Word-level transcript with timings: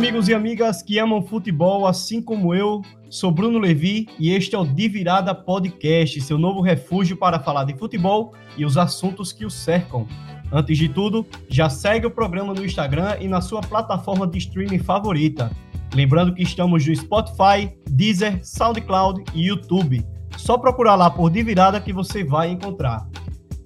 Amigos 0.00 0.28
e 0.28 0.34
amigas 0.34 0.82
que 0.82 0.98
amam 0.98 1.20
futebol, 1.20 1.86
assim 1.86 2.22
como 2.22 2.54
eu. 2.54 2.80
Sou 3.10 3.30
Bruno 3.30 3.58
Levi 3.58 4.08
e 4.18 4.30
este 4.30 4.54
é 4.54 4.58
o 4.58 4.64
De 4.64 4.88
Virada 4.88 5.34
Podcast, 5.34 6.18
seu 6.22 6.38
novo 6.38 6.62
refúgio 6.62 7.18
para 7.18 7.38
falar 7.38 7.64
de 7.64 7.76
futebol 7.76 8.32
e 8.56 8.64
os 8.64 8.78
assuntos 8.78 9.30
que 9.30 9.44
o 9.44 9.50
cercam. 9.50 10.08
Antes 10.50 10.78
de 10.78 10.88
tudo, 10.88 11.26
já 11.50 11.68
segue 11.68 12.06
o 12.06 12.10
programa 12.10 12.54
no 12.54 12.64
Instagram 12.64 13.18
e 13.20 13.28
na 13.28 13.42
sua 13.42 13.60
plataforma 13.60 14.26
de 14.26 14.38
streaming 14.38 14.78
favorita. 14.78 15.50
Lembrando 15.94 16.34
que 16.34 16.44
estamos 16.44 16.86
no 16.86 16.96
Spotify, 16.96 17.70
Deezer, 17.90 18.40
SoundCloud 18.42 19.22
e 19.34 19.48
YouTube. 19.48 20.02
Só 20.38 20.56
procurar 20.56 20.94
lá 20.94 21.10
por 21.10 21.28
De 21.28 21.42
Virada 21.42 21.78
que 21.78 21.92
você 21.92 22.24
vai 22.24 22.48
encontrar. 22.48 23.06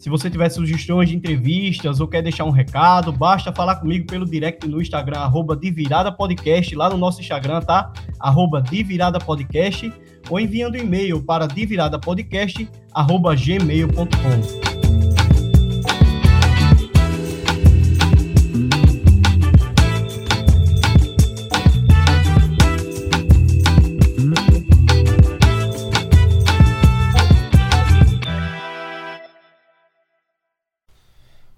Se 0.05 0.11
você 0.11 0.29
tiver 0.29 0.51
sugestões 0.51 1.09
de 1.09 1.17
entrevistas 1.17 1.99
ou 1.99 2.07
quer 2.07 2.21
deixar 2.21 2.45
um 2.45 2.51
recado, 2.51 3.11
basta 3.11 3.51
falar 3.51 3.77
comigo 3.77 4.07
pelo 4.07 4.27
direct 4.27 4.69
no 4.69 4.83
Instagram, 4.83 5.17
arroba 5.17 5.57
de 5.57 5.71
virada 5.71 6.13
podcast, 6.13 6.77
lá 6.77 6.91
no 6.91 6.99
nosso 6.99 7.23
Instagram, 7.23 7.63
tá? 7.63 7.91
Arroba 8.21 8.61
de 8.61 8.83
virada 8.83 9.19
podcast, 9.19 9.91
ou 10.29 10.39
enviando 10.39 10.77
e-mail 10.77 11.23
para 11.23 11.47
diviradapodcast, 11.47 12.69
arroba 12.93 13.35
gmail.com. 13.35 14.74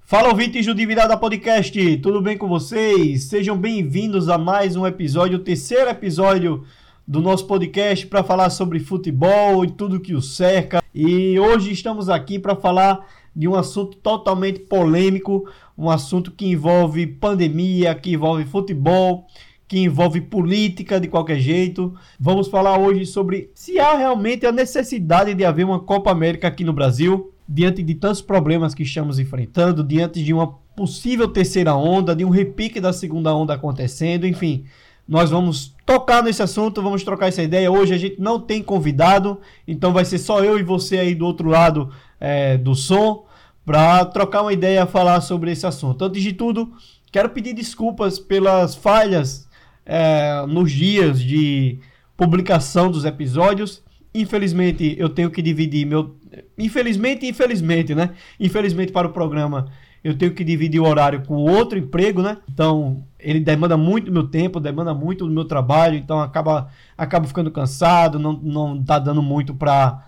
Fala 0.09 0.29
ouvintes 0.29 0.65
do 0.65 0.73
Dividada 0.73 1.17
Podcast, 1.17 1.97
tudo 1.97 2.23
bem 2.23 2.39
com 2.39 2.47
vocês? 2.47 3.25
Sejam 3.25 3.59
bem-vindos 3.59 4.29
a 4.29 4.39
mais 4.39 4.77
um 4.77 4.87
episódio, 4.87 5.37
o 5.37 5.43
terceiro 5.43 5.91
episódio 5.91 6.65
do 7.05 7.21
nosso 7.21 7.45
podcast 7.49 8.07
para 8.07 8.23
falar 8.23 8.51
sobre 8.51 8.79
futebol 8.79 9.65
e 9.65 9.71
tudo 9.73 9.99
que 9.99 10.15
o 10.15 10.23
cerca. 10.23 10.81
E 10.95 11.37
hoje 11.41 11.73
estamos 11.73 12.09
aqui 12.09 12.39
para 12.39 12.55
falar 12.55 13.05
de 13.35 13.49
um 13.49 13.57
assunto 13.57 13.97
totalmente 13.97 14.61
polêmico, 14.61 15.51
um 15.77 15.91
assunto 15.91 16.31
que 16.31 16.47
envolve 16.47 17.05
pandemia, 17.05 17.93
que 17.93 18.13
envolve 18.13 18.45
futebol, 18.45 19.27
que 19.67 19.81
envolve 19.81 20.21
política 20.21 21.01
de 21.01 21.09
qualquer 21.09 21.41
jeito. 21.41 21.93
Vamos 22.21 22.47
falar 22.47 22.79
hoje 22.79 23.07
sobre 23.07 23.51
se 23.57 23.81
há 23.81 23.97
realmente 23.97 24.47
a 24.47 24.53
necessidade 24.53 25.35
de 25.35 25.45
haver 25.45 25.67
uma 25.67 25.81
Copa 25.81 26.13
América 26.13 26.47
aqui 26.47 26.63
no 26.63 26.73
Brasil 26.73 27.33
diante 27.49 27.83
de 27.83 27.95
tantos 27.95 28.21
problemas 28.21 28.75
que 28.75 28.83
estamos 28.83 29.19
enfrentando, 29.19 29.85
diante 29.85 30.23
de 30.23 30.33
uma 30.33 30.49
possível 30.77 31.29
terceira 31.29 31.75
onda, 31.75 32.15
de 32.15 32.25
um 32.25 32.31
repique 32.31 32.81
da 32.81 32.93
segunda 32.93 33.35
onda 33.35 33.55
acontecendo, 33.55 34.27
enfim. 34.27 34.65
Nós 35.09 35.31
vamos 35.31 35.75
tocar 35.87 36.23
nesse 36.23 36.43
assunto, 36.43 36.83
vamos 36.83 37.05
trocar 37.05 37.29
essa 37.29 37.43
ideia. 37.43 37.71
Hoje 37.71 37.95
a 37.95 37.99
gente 37.99 38.21
não 38.21 38.41
tem 38.41 38.63
convidado, 38.63 39.41
então 39.67 39.93
vai 39.93 40.05
ser 40.05 40.19
só 40.19 40.43
eu 40.45 40.59
e 40.59 40.63
você 40.65 40.99
aí 40.99 41.15
do 41.15 41.25
outro 41.25 41.49
lado 41.49 41.91
é, 42.19 42.59
do 42.59 42.75
som 42.75 43.25
para 43.65 44.05
trocar 44.05 44.43
uma 44.43 44.53
ideia, 44.53 44.87
falar 44.87 45.21
sobre 45.21 45.53
esse 45.53 45.67
assunto. 45.67 46.05
Antes 46.05 46.23
de 46.23 46.33
tudo, 46.33 46.73
quero 47.13 47.31
pedir 47.31 47.53
desculpas 47.53 48.19
pelas 48.19 48.75
falhas 48.75 49.49
é, 49.85 50.45
nos 50.47 50.73
dias 50.73 51.21
de 51.21 51.79
publicação 52.17 52.91
dos 52.91 53.05
episódios. 53.05 53.83
Infelizmente, 54.13 54.97
eu 54.99 55.09
tenho 55.09 55.31
que 55.31 55.43
dividir 55.43 55.87
meu 55.87 56.17
Infelizmente, 56.59 57.27
infelizmente, 57.27 57.95
né? 57.95 58.11
Infelizmente 58.39 58.93
para 58.93 59.07
o 59.07 59.13
programa, 59.13 59.67
eu 60.03 60.17
tenho 60.17 60.33
que 60.33 60.45
dividir 60.45 60.81
o 60.81 60.87
horário 60.87 61.23
com 61.25 61.35
outro 61.35 61.79
emprego, 61.79 62.23
né? 62.23 62.39
Então, 62.49 63.05
ele 63.19 63.41
demanda 63.41 63.77
muito 63.77 64.07
do 64.07 64.13
meu 64.13 64.29
tempo, 64.29 64.61
demanda 64.61 64.95
muito 64.95 65.27
do 65.27 65.33
meu 65.33 65.45
trabalho, 65.45 65.97
então 65.97 66.21
acaba, 66.21 66.69
acaba 66.97 67.27
ficando 67.27 67.51
cansado, 67.51 68.19
não, 68.19 68.33
não 68.35 68.83
tá 68.85 68.99
dando 68.99 69.23
muito 69.23 69.55
para 69.55 70.05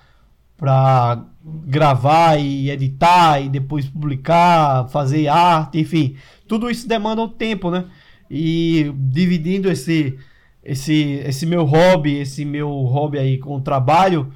para 0.57 1.25
gravar 1.67 2.37
e 2.37 2.69
editar 2.69 3.41
e 3.41 3.49
depois 3.49 3.89
publicar, 3.89 4.89
fazer 4.89 5.29
arte, 5.29 5.79
enfim, 5.79 6.17
tudo 6.49 6.69
isso 6.69 6.89
demanda 6.89 7.23
um 7.23 7.29
tempo, 7.29 7.71
né? 7.71 7.85
E 8.31 8.93
dividindo 8.97 9.71
esse 9.71 10.19
esse 10.63 11.23
esse 11.25 11.47
meu 11.47 11.65
hobby, 11.65 12.19
esse 12.19 12.45
meu 12.45 12.71
hobby 12.71 13.19
aí 13.19 13.39
com 13.39 13.57
o 13.57 13.61
trabalho, 13.61 14.33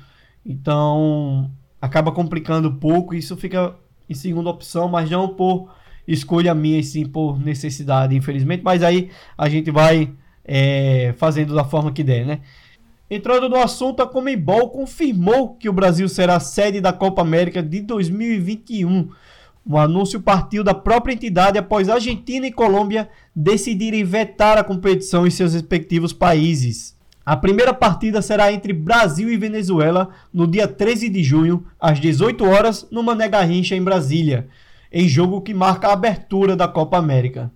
então 0.46 1.50
acaba 1.82 2.12
complicando 2.12 2.68
um 2.68 2.76
pouco. 2.76 3.12
Isso 3.12 3.36
fica 3.36 3.74
em 4.08 4.14
segunda 4.14 4.48
opção, 4.48 4.88
mas 4.88 5.10
não 5.10 5.28
por 5.28 5.68
escolha 6.06 6.54
minha, 6.54 6.78
e 6.78 6.84
sim 6.84 7.04
por 7.04 7.40
necessidade, 7.40 8.14
infelizmente. 8.14 8.62
Mas 8.62 8.84
aí 8.84 9.10
a 9.36 9.48
gente 9.48 9.70
vai 9.72 10.12
é, 10.44 11.12
fazendo 11.18 11.54
da 11.54 11.64
forma 11.64 11.90
que 11.90 12.04
der, 12.04 12.24
né? 12.24 12.40
Entrando 13.10 13.48
no 13.48 13.56
assunto, 13.56 14.00
a 14.00 14.06
Comembol 14.06 14.70
confirmou 14.70 15.54
que 15.56 15.68
o 15.68 15.72
Brasil 15.72 16.08
será 16.08 16.40
sede 16.40 16.80
da 16.80 16.92
Copa 16.92 17.20
América 17.20 17.62
de 17.62 17.80
2021. 17.82 19.10
O 19.66 19.76
anúncio 19.76 20.20
partiu 20.22 20.64
da 20.64 20.72
própria 20.72 21.12
entidade 21.12 21.58
após 21.58 21.88
Argentina 21.88 22.46
e 22.46 22.52
Colômbia 22.52 23.10
decidirem 23.36 24.02
vetar 24.02 24.56
a 24.56 24.64
competição 24.64 25.26
em 25.26 25.30
seus 25.30 25.52
respectivos 25.52 26.12
países. 26.12 26.96
A 27.24 27.36
primeira 27.36 27.72
partida 27.72 28.20
será 28.20 28.52
entre 28.52 28.72
Brasil 28.72 29.30
e 29.30 29.36
Venezuela 29.36 30.08
no 30.34 30.44
dia 30.44 30.66
13 30.66 31.08
de 31.08 31.22
junho, 31.22 31.64
às 31.80 32.00
18 32.00 32.44
horas, 32.44 32.86
no 32.90 33.00
Mané 33.00 33.28
Garrincha, 33.28 33.76
em 33.76 33.82
Brasília, 33.82 34.48
em 34.92 35.06
jogo 35.06 35.40
que 35.40 35.54
marca 35.54 35.88
a 35.88 35.92
abertura 35.92 36.56
da 36.56 36.66
Copa 36.66 36.98
América. 36.98 37.52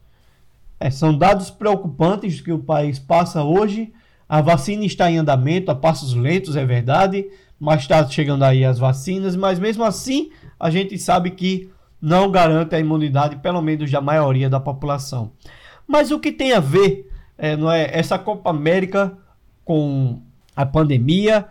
É, 0.80 0.90
são 0.90 1.16
dados 1.16 1.52
preocupantes 1.52 2.42
que 2.42 2.52
o 2.52 2.58
país 2.58 2.98
passa 2.98 3.44
hoje. 3.44 3.94
A 4.28 4.42
vacina 4.42 4.84
está 4.84 5.12
em 5.12 5.20
andamento 5.20 5.70
a 5.70 5.76
passos 5.76 6.16
lentos, 6.16 6.56
é 6.56 6.66
verdade, 6.66 7.30
mas 7.64 7.84
está 7.84 8.06
chegando 8.06 8.44
aí 8.44 8.66
as 8.66 8.78
vacinas, 8.78 9.38
mas 9.38 9.58
mesmo 9.58 9.86
assim 9.86 10.32
a 10.60 10.70
gente 10.70 10.98
sabe 10.98 11.32
que 11.32 11.72
não 12.02 12.30
garante 12.30 12.76
a 12.76 12.80
imunidade, 12.80 13.38
pelo 13.38 13.62
menos 13.62 13.90
da 13.90 14.02
maioria 14.02 14.50
da 14.50 14.60
população. 14.60 15.32
Mas 15.88 16.12
o 16.12 16.20
que 16.20 16.30
tem 16.30 16.52
a 16.52 16.60
ver 16.60 17.10
é, 17.38 17.56
não 17.56 17.72
é, 17.72 17.90
essa 17.98 18.20
Copa 18.20 18.50
América 18.50 19.18
com 19.64 20.22
a 20.54 20.66
pandemia, 20.66 21.48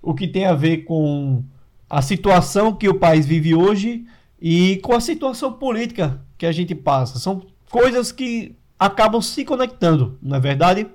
o 0.00 0.14
que 0.14 0.28
tem 0.28 0.46
a 0.46 0.54
ver 0.54 0.84
com 0.84 1.42
a 1.90 2.00
situação 2.00 2.72
que 2.72 2.88
o 2.88 3.00
país 3.00 3.26
vive 3.26 3.52
hoje 3.52 4.06
e 4.40 4.76
com 4.84 4.94
a 4.94 5.00
situação 5.00 5.52
política 5.52 6.20
que 6.38 6.46
a 6.46 6.52
gente 6.52 6.76
passa. 6.76 7.18
São 7.18 7.42
coisas 7.68 8.12
que 8.12 8.54
acabam 8.78 9.20
se 9.20 9.44
conectando, 9.44 10.16
não 10.22 10.36
é 10.36 10.40
verdade? 10.40 10.86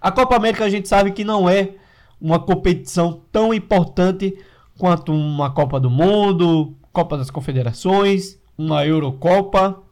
A 0.00 0.10
Copa 0.10 0.34
América 0.34 0.64
a 0.64 0.70
gente 0.70 0.88
sabe 0.88 1.12
que 1.12 1.22
não 1.22 1.48
é 1.48 1.76
uma 2.24 2.38
competição 2.38 3.20
tão 3.30 3.52
importante 3.52 4.34
quanto 4.78 5.12
uma 5.12 5.50
Copa 5.50 5.78
do 5.78 5.90
Mundo, 5.90 6.74
Copa 6.90 7.18
das 7.18 7.30
Confederações, 7.30 8.38
uma 8.56 8.82
Eurocopa. 8.86 9.82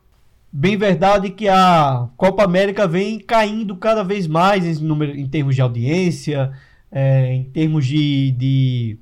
Bem 0.50 0.79
verdade 0.79 1.29
que 1.29 1.46
a 1.46 2.08
Copa 2.17 2.43
América 2.43 2.88
vem 2.88 3.19
caindo 3.19 3.76
cada 3.76 4.02
vez 4.02 4.26
mais 4.26 4.64
em, 4.64 4.82
número, 4.82 5.14
em 5.14 5.26
termos 5.26 5.55
de 5.55 5.61
audiência, 5.61 6.52
é, 6.90 7.34
em 7.34 7.44
termos 7.44 7.84
de, 7.84 8.32
de 8.32 8.99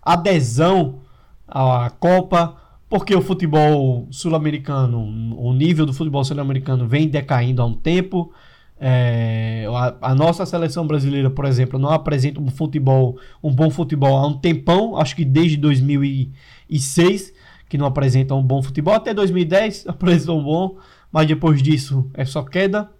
adesão 0.00 1.00
à 1.48 1.90
Copa, 1.90 2.54
porque 2.88 3.16
o 3.16 3.20
futebol 3.20 4.06
sul-americano, 4.12 5.00
o 5.36 5.52
nível 5.52 5.84
do 5.84 5.92
futebol 5.92 6.22
sul-americano 6.22 6.86
vem 6.86 7.08
decaindo 7.08 7.62
há 7.62 7.64
um 7.64 7.74
tempo. 7.74 8.32
É, 8.82 9.66
a, 9.68 10.10
a, 10.12 10.14
nossa 10.14 10.46
seleção 10.46 10.86
brasileira, 10.86 11.28
por 11.28 11.44
exemplo, 11.44 11.78
não 11.78 11.90
apresenta 11.90 12.40
um 12.40 12.48
futebol, 12.48 13.18
um 13.42 13.52
bom 13.54 13.68
futebol 13.68 14.16
há 14.16 14.26
um 14.26 14.38
tempão, 14.38 14.96
acho 14.96 15.14
que 15.14 15.22
desde 15.22 15.58
2006 15.58 17.34
que 17.68 17.76
não 17.76 17.84
apresenta 17.86 18.34
um 18.34 18.42
bom 18.42 18.62
futebol, 18.62 18.94
até 18.94 19.12
2010 19.12 19.84
apresentou 19.88 20.40
um 20.40 20.42
bom, 20.42 20.78
mas 21.12 21.26
depois 21.28 21.62
disso 21.62 22.10
é 22.14 22.24
só 22.24 22.42
queda. 22.42 22.90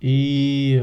E 0.00 0.82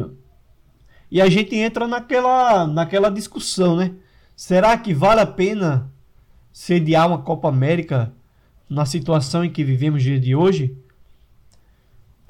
e 1.11 1.21
a 1.21 1.29
gente 1.29 1.55
entra 1.55 1.87
naquela 1.87 2.65
naquela 2.65 3.09
discussão, 3.11 3.75
né? 3.75 3.93
Será 4.35 4.75
que 4.77 4.93
vale 4.93 5.21
a 5.21 5.27
pena 5.27 5.91
sediar 6.51 7.07
uma 7.07 7.21
Copa 7.21 7.47
América 7.47 8.11
na 8.67 8.85
situação 8.85 9.45
em 9.45 9.51
que 9.51 9.63
vivemos 9.63 10.01
dia 10.01 10.19
de 10.19 10.35
hoje? 10.35 10.75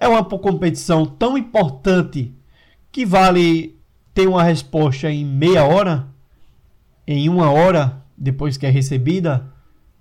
É 0.01 0.07
uma 0.07 0.25
competição 0.25 1.06
tão 1.06 1.38
importante 1.38 2.33
que 2.92 3.06
vale 3.06 3.80
ter 4.15 4.27
uma 4.27 4.42
resposta 4.42 5.12
em 5.12 5.24
meia 5.24 5.63
hora, 5.63 6.07
em 7.06 7.30
uma 7.30 7.51
hora 7.51 8.01
depois 8.18 8.57
que 8.57 8.65
é 8.65 8.69
recebida 8.71 9.45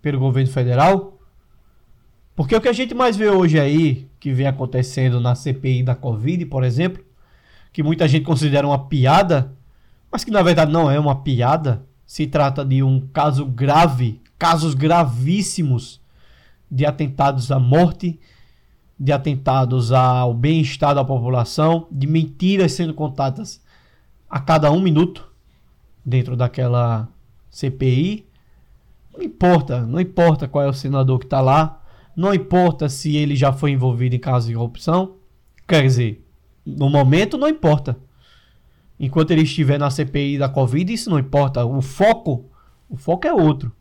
pelo 0.00 0.18
governo 0.18 0.50
federal? 0.50 1.18
Porque 2.34 2.56
o 2.56 2.60
que 2.62 2.68
a 2.70 2.72
gente 2.72 2.94
mais 2.94 3.14
vê 3.14 3.28
hoje 3.28 3.60
aí, 3.60 4.08
que 4.18 4.32
vem 4.32 4.46
acontecendo 4.46 5.20
na 5.20 5.34
CPI 5.34 5.82
da 5.82 5.94
Covid, 5.94 6.46
por 6.46 6.64
exemplo, 6.64 7.04
que 7.70 7.82
muita 7.82 8.08
gente 8.08 8.24
considera 8.24 8.66
uma 8.66 8.88
piada, 8.88 9.52
mas 10.10 10.24
que 10.24 10.30
na 10.30 10.40
verdade 10.40 10.72
não 10.72 10.90
é 10.90 10.98
uma 10.98 11.16
piada, 11.16 11.84
se 12.06 12.26
trata 12.26 12.64
de 12.64 12.82
um 12.82 13.06
caso 13.12 13.44
grave, 13.44 14.18
casos 14.38 14.72
gravíssimos 14.72 16.00
de 16.70 16.86
atentados 16.86 17.52
à 17.52 17.58
morte 17.58 18.18
de 19.00 19.12
atentados 19.12 19.92
ao 19.92 20.34
bem-estar 20.34 20.94
da 20.94 21.02
população, 21.02 21.86
de 21.90 22.06
mentiras 22.06 22.72
sendo 22.72 22.92
contadas 22.92 23.64
a 24.28 24.38
cada 24.38 24.70
um 24.70 24.78
minuto 24.78 25.26
dentro 26.04 26.36
daquela 26.36 27.08
CPI. 27.48 28.26
Não 29.16 29.24
importa, 29.24 29.86
não 29.86 29.98
importa 29.98 30.46
qual 30.46 30.66
é 30.66 30.68
o 30.68 30.74
senador 30.74 31.18
que 31.18 31.24
está 31.24 31.40
lá, 31.40 31.82
não 32.14 32.34
importa 32.34 32.90
se 32.90 33.16
ele 33.16 33.34
já 33.34 33.54
foi 33.54 33.70
envolvido 33.70 34.14
em 34.14 34.18
casos 34.18 34.50
de 34.50 34.54
corrupção. 34.54 35.14
Quer 35.66 35.82
dizer, 35.82 36.22
no 36.66 36.90
momento 36.90 37.38
não 37.38 37.48
importa. 37.48 37.96
Enquanto 38.98 39.30
ele 39.30 39.42
estiver 39.42 39.78
na 39.78 39.88
CPI 39.88 40.36
da 40.36 40.48
Covid, 40.50 40.92
isso 40.92 41.08
não 41.08 41.18
importa. 41.18 41.64
O 41.64 41.80
foco, 41.80 42.50
o 42.86 42.98
foco 42.98 43.26
é 43.26 43.32
outro. 43.32 43.72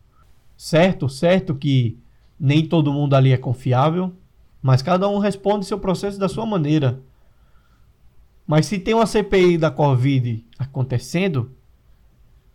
Certo, 0.55 1.09
certo 1.09 1.53
que 1.55 1.99
nem 2.39 2.65
todo 2.65 2.93
mundo 2.93 3.15
ali 3.15 3.33
é 3.33 3.37
confiável, 3.37 4.13
mas 4.61 4.81
cada 4.81 5.07
um 5.07 5.19
responde 5.19 5.65
seu 5.65 5.79
processo 5.79 6.19
da 6.19 6.27
sua 6.27 6.45
maneira. 6.45 7.01
Mas 8.45 8.65
se 8.65 8.79
tem 8.79 8.93
uma 8.93 9.05
CPI 9.05 9.57
da 9.57 9.69
Covid 9.69 10.45
acontecendo, 10.57 11.51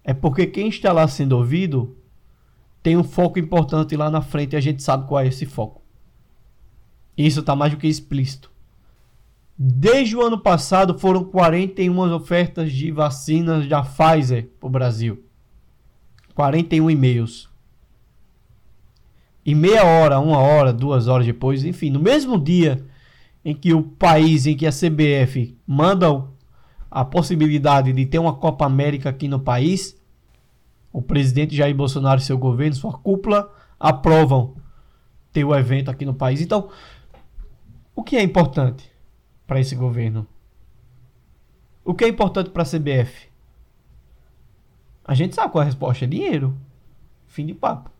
é 0.02 0.12
porque 0.12 0.46
quem 0.46 0.68
está 0.68 0.92
lá 0.92 1.06
sendo 1.08 1.36
ouvido 1.36 1.96
tem 2.82 2.96
um 2.96 3.04
foco 3.04 3.38
importante 3.38 3.96
lá 3.96 4.10
na 4.10 4.20
frente 4.20 4.52
e 4.52 4.56
a 4.56 4.60
gente 4.60 4.82
sabe 4.82 5.08
qual 5.08 5.20
é 5.22 5.28
esse 5.28 5.46
foco. 5.46 5.80
Isso 7.16 7.40
está 7.40 7.54
mais 7.54 7.72
do 7.72 7.78
que 7.78 7.86
explícito. 7.86 8.50
Desde 9.56 10.16
o 10.16 10.22
ano 10.22 10.38
passado 10.38 10.98
foram 10.98 11.24
41 11.24 12.12
ofertas 12.12 12.72
de 12.72 12.90
vacinas 12.90 13.68
da 13.68 13.82
Pfizer 13.82 14.50
para 14.58 14.66
o 14.66 14.70
Brasil. 14.70 15.24
41 16.34 16.90
e-mails. 16.90 17.48
E 19.44 19.54
meia 19.54 19.84
hora, 19.84 20.18
uma 20.18 20.38
hora, 20.38 20.72
duas 20.72 21.06
horas 21.06 21.26
depois, 21.26 21.64
enfim, 21.64 21.90
no 21.90 22.00
mesmo 22.00 22.38
dia 22.40 22.84
em 23.44 23.54
que 23.54 23.74
o 23.74 23.82
país, 23.82 24.46
em 24.46 24.56
que 24.56 24.66
a 24.66 24.70
CBF 24.70 25.54
manda 25.66 26.06
a 26.90 27.04
possibilidade 27.04 27.92
de 27.92 28.06
ter 28.06 28.18
uma 28.18 28.34
Copa 28.34 28.64
América 28.64 29.10
aqui 29.10 29.28
no 29.28 29.38
país, 29.38 30.00
o 30.90 31.02
presidente 31.02 31.54
Jair 31.54 31.74
Bolsonaro 31.74 32.20
e 32.20 32.24
seu 32.24 32.38
governo, 32.38 32.74
sua 32.74 32.94
cúpula, 32.94 33.52
aprovam 33.78 34.54
ter 35.30 35.44
o 35.44 35.54
evento 35.54 35.90
aqui 35.90 36.06
no 36.06 36.14
país. 36.14 36.40
Então, 36.40 36.70
o 37.94 38.02
que 38.02 38.16
é 38.16 38.22
importante 38.22 38.90
para 39.46 39.60
esse 39.60 39.74
governo? 39.74 40.26
O 41.84 41.92
que 41.92 42.04
é 42.04 42.08
importante 42.08 42.48
para 42.48 42.62
a 42.62 42.66
CBF? 42.66 43.28
A 45.04 45.12
gente 45.12 45.34
sabe 45.34 45.52
qual 45.52 45.60
é 45.60 45.64
a 45.64 45.66
resposta: 45.66 46.06
é 46.06 46.08
dinheiro. 46.08 46.56
Fim 47.26 47.44
de 47.44 47.52
papo 47.52 47.93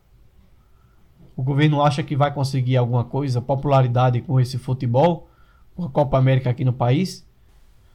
o 1.35 1.43
governo 1.43 1.83
acha 1.83 2.01
que 2.01 2.15
vai 2.15 2.33
conseguir 2.33 2.77
alguma 2.77 3.03
coisa, 3.03 3.41
popularidade 3.41 4.21
com 4.21 4.39
esse 4.39 4.57
futebol, 4.57 5.27
com 5.75 5.83
a 5.83 5.89
Copa 5.89 6.17
América 6.17 6.49
aqui 6.49 6.63
no 6.63 6.71
país. 6.71 7.27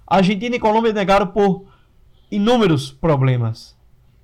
A 0.06 0.16
Argentina 0.16 0.56
e 0.56 0.60
Colômbia 0.60 0.92
negaram 0.92 1.26
por 1.28 1.64
inúmeros 2.30 2.92
problemas. 2.92 3.76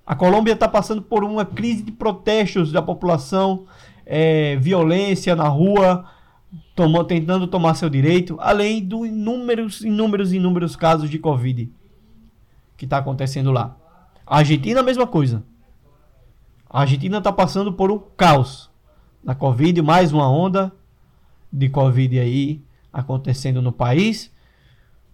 A 0.06 0.14
Colômbia 0.14 0.52
está 0.52 0.68
passando 0.68 1.00
por 1.00 1.25
uma 1.25 1.44
crise 1.44 1.82
de 1.82 1.90
protestos 1.90 2.70
da 2.70 2.82
população, 2.82 3.64
é, 4.04 4.56
violência 4.56 5.35
na 5.35 5.49
rua, 5.49 6.04
tomou, 6.75 7.02
tentando 7.02 7.46
tomar 7.46 7.75
seu 7.75 7.88
direito, 7.88 8.37
além 8.38 8.85
dos 8.85 9.08
inúmeros, 9.08 9.80
inúmeros, 9.80 10.32
inúmeros 10.32 10.76
casos 10.76 11.08
de 11.08 11.18
Covid 11.18 11.73
que 12.76 12.85
está 12.85 12.99
acontecendo 12.99 13.50
lá. 13.50 13.76
A 14.26 14.38
Argentina, 14.38 14.80
a 14.80 14.82
mesma 14.82 15.06
coisa. 15.06 15.42
A 16.68 16.82
Argentina 16.82 17.18
está 17.18 17.32
passando 17.32 17.73
por 17.73 17.90
um 17.90 17.99
caos 18.16 18.70
da 19.26 19.35
Covid, 19.35 19.83
mais 19.83 20.12
uma 20.12 20.30
onda 20.30 20.73
de 21.52 21.68
Covid 21.68 22.21
aí 22.21 22.62
acontecendo 22.92 23.61
no 23.61 23.73
país. 23.73 24.33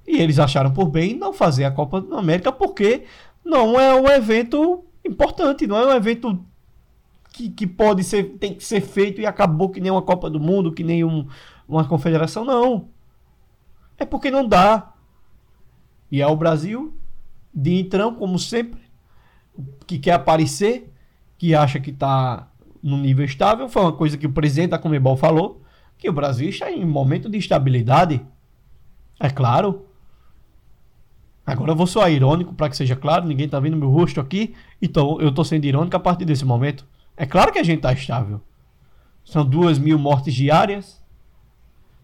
E 0.06 0.20
eles 0.20 0.38
acharam 0.38 0.70
por 0.70 0.90
bem 0.90 1.16
não 1.16 1.32
fazer 1.32 1.64
a 1.64 1.70
Copa 1.70 2.02
da 2.02 2.18
América 2.18 2.52
porque 2.52 3.04
não 3.42 3.80
é 3.80 3.98
um 3.98 4.06
evento 4.06 4.84
importante, 5.02 5.66
não 5.66 5.78
é 5.78 5.86
um 5.86 5.96
evento 5.96 6.44
que, 7.32 7.48
que 7.48 7.66
pode 7.66 8.04
ser, 8.04 8.36
tem 8.38 8.52
que 8.52 8.62
ser 8.62 8.82
feito 8.82 9.18
e 9.18 9.24
acabou 9.24 9.70
que 9.70 9.80
nem 9.80 9.90
uma 9.90 10.02
Copa 10.02 10.28
do 10.28 10.38
Mundo, 10.38 10.72
que 10.72 10.84
nem 10.84 11.02
um, 11.02 11.26
uma 11.66 11.86
confederação, 11.88 12.44
não. 12.44 12.90
É 13.96 14.04
porque 14.04 14.30
não 14.30 14.46
dá. 14.46 14.92
E 16.10 16.20
é 16.20 16.26
o 16.26 16.36
Brasil, 16.36 16.94
de 17.54 17.80
entrão, 17.80 18.14
como 18.14 18.38
sempre, 18.38 18.82
que 19.86 19.98
quer 19.98 20.12
aparecer, 20.12 20.92
que 21.38 21.54
acha 21.54 21.80
que 21.80 21.90
está 21.90 22.51
no 22.82 22.96
nível 22.96 23.24
estável. 23.24 23.68
Foi 23.68 23.82
uma 23.82 23.92
coisa 23.92 24.18
que 24.18 24.26
o 24.26 24.32
presidente 24.32 24.70
da 24.70 24.78
Comebol 24.78 25.16
falou, 25.16 25.62
que 25.96 26.08
o 26.08 26.12
Brasil 26.12 26.48
está 26.48 26.70
em 26.70 26.84
momento 26.84 27.30
de 27.30 27.38
estabilidade. 27.38 28.20
É 29.20 29.30
claro. 29.30 29.86
Agora 31.46 31.72
eu 31.72 31.76
vou 31.76 31.86
soar 31.86 32.10
irônico 32.10 32.54
para 32.54 32.68
que 32.68 32.76
seja 32.76 32.96
claro, 32.96 33.26
ninguém 33.26 33.46
está 33.46 33.58
vendo 33.58 33.76
meu 33.76 33.90
rosto 33.90 34.20
aqui, 34.20 34.54
então 34.80 35.20
eu 35.20 35.30
estou 35.30 35.44
sendo 35.44 35.64
irônico 35.64 35.96
a 35.96 36.00
partir 36.00 36.24
desse 36.24 36.44
momento. 36.44 36.86
É 37.16 37.26
claro 37.26 37.52
que 37.52 37.58
a 37.58 37.62
gente 37.62 37.78
está 37.78 37.92
estável. 37.92 38.40
São 39.24 39.44
duas 39.44 39.78
mil 39.78 39.98
mortes 39.98 40.34
diárias, 40.34 41.02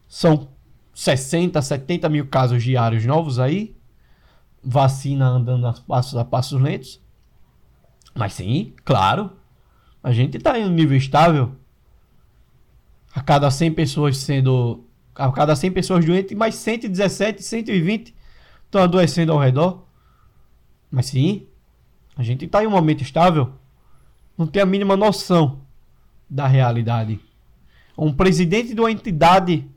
são 0.08 0.48
60, 0.92 1.60
70 1.62 2.08
mil 2.08 2.26
casos 2.26 2.62
diários 2.62 3.04
novos 3.04 3.38
aí, 3.38 3.76
vacina 4.62 5.26
andando 5.26 5.66
a 5.66 5.72
passos, 5.72 6.16
a 6.16 6.24
passos 6.24 6.60
lentos. 6.60 7.00
Mas 8.14 8.34
sim, 8.34 8.74
claro, 8.84 9.37
a 10.02 10.12
gente 10.12 10.36
está 10.36 10.58
em 10.58 10.64
um 10.64 10.70
nível 10.70 10.96
estável. 10.96 11.52
A 13.14 13.20
cada 13.20 13.50
100 13.50 13.72
pessoas 13.72 14.18
sendo. 14.18 14.84
A 15.14 15.30
cada 15.32 15.56
100 15.56 15.72
pessoas 15.72 16.04
doentes, 16.04 16.36
mais 16.36 16.54
117, 16.54 17.42
120 17.42 18.14
estão 18.64 18.82
adoecendo 18.82 19.32
ao 19.32 19.38
redor. 19.38 19.84
Mas 20.90 21.06
sim, 21.06 21.46
a 22.16 22.22
gente 22.22 22.44
está 22.44 22.62
em 22.62 22.66
um 22.66 22.70
momento 22.70 23.02
estável. 23.02 23.52
Não 24.36 24.46
tem 24.46 24.62
a 24.62 24.66
mínima 24.66 24.96
noção 24.96 25.62
da 26.30 26.46
realidade. 26.46 27.20
Um 27.96 28.12
presidente 28.12 28.74
de 28.74 28.80
uma 28.80 28.92
entidade 28.92 29.68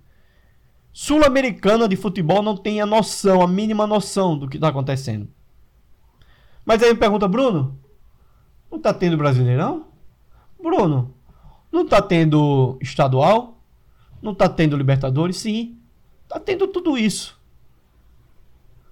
sul-americana 0.93 1.87
de 1.87 1.95
futebol 1.95 2.43
não 2.43 2.55
tem 2.55 2.81
a 2.81 2.85
noção, 2.85 3.41
a 3.41 3.47
mínima 3.47 3.87
noção 3.87 4.37
do 4.37 4.47
que 4.47 4.57
está 4.57 4.67
acontecendo. 4.67 5.27
Mas 6.63 6.83
aí 6.83 6.93
me 6.93 6.99
pergunta, 6.99 7.27
Bruno, 7.27 7.79
não 8.69 8.77
está 8.77 8.93
tendo 8.93 9.17
Brasileirão? 9.17 9.90
Bruno, 10.61 11.13
não 11.71 11.87
tá 11.87 12.01
tendo 12.01 12.77
estadual? 12.81 13.61
Não 14.21 14.35
tá 14.35 14.47
tendo 14.47 14.77
Libertadores? 14.77 15.37
Sim, 15.37 15.77
tá 16.27 16.39
tendo 16.39 16.67
tudo 16.67 16.97
isso. 16.97 17.39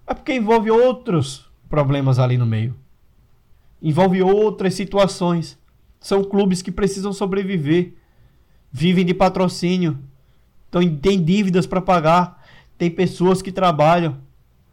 É 0.07 0.13
porque 0.13 0.33
envolve 0.33 0.71
outros 0.71 1.47
problemas 1.69 2.17
ali 2.17 2.37
no 2.37 2.45
meio. 2.45 2.75
Envolve 3.81 4.23
outras 4.23 4.73
situações. 4.73 5.57
São 5.99 6.23
clubes 6.23 6.61
que 6.61 6.71
precisam 6.71 7.13
sobreviver. 7.13 7.93
Vivem 8.71 9.05
de 9.05 9.13
patrocínio. 9.13 9.99
Então 10.67 10.81
tem 10.97 11.23
dívidas 11.23 11.67
para 11.67 11.81
pagar. 11.81 12.43
Tem 12.77 12.89
pessoas 12.89 13.41
que 13.41 13.51
trabalham. 13.51 14.17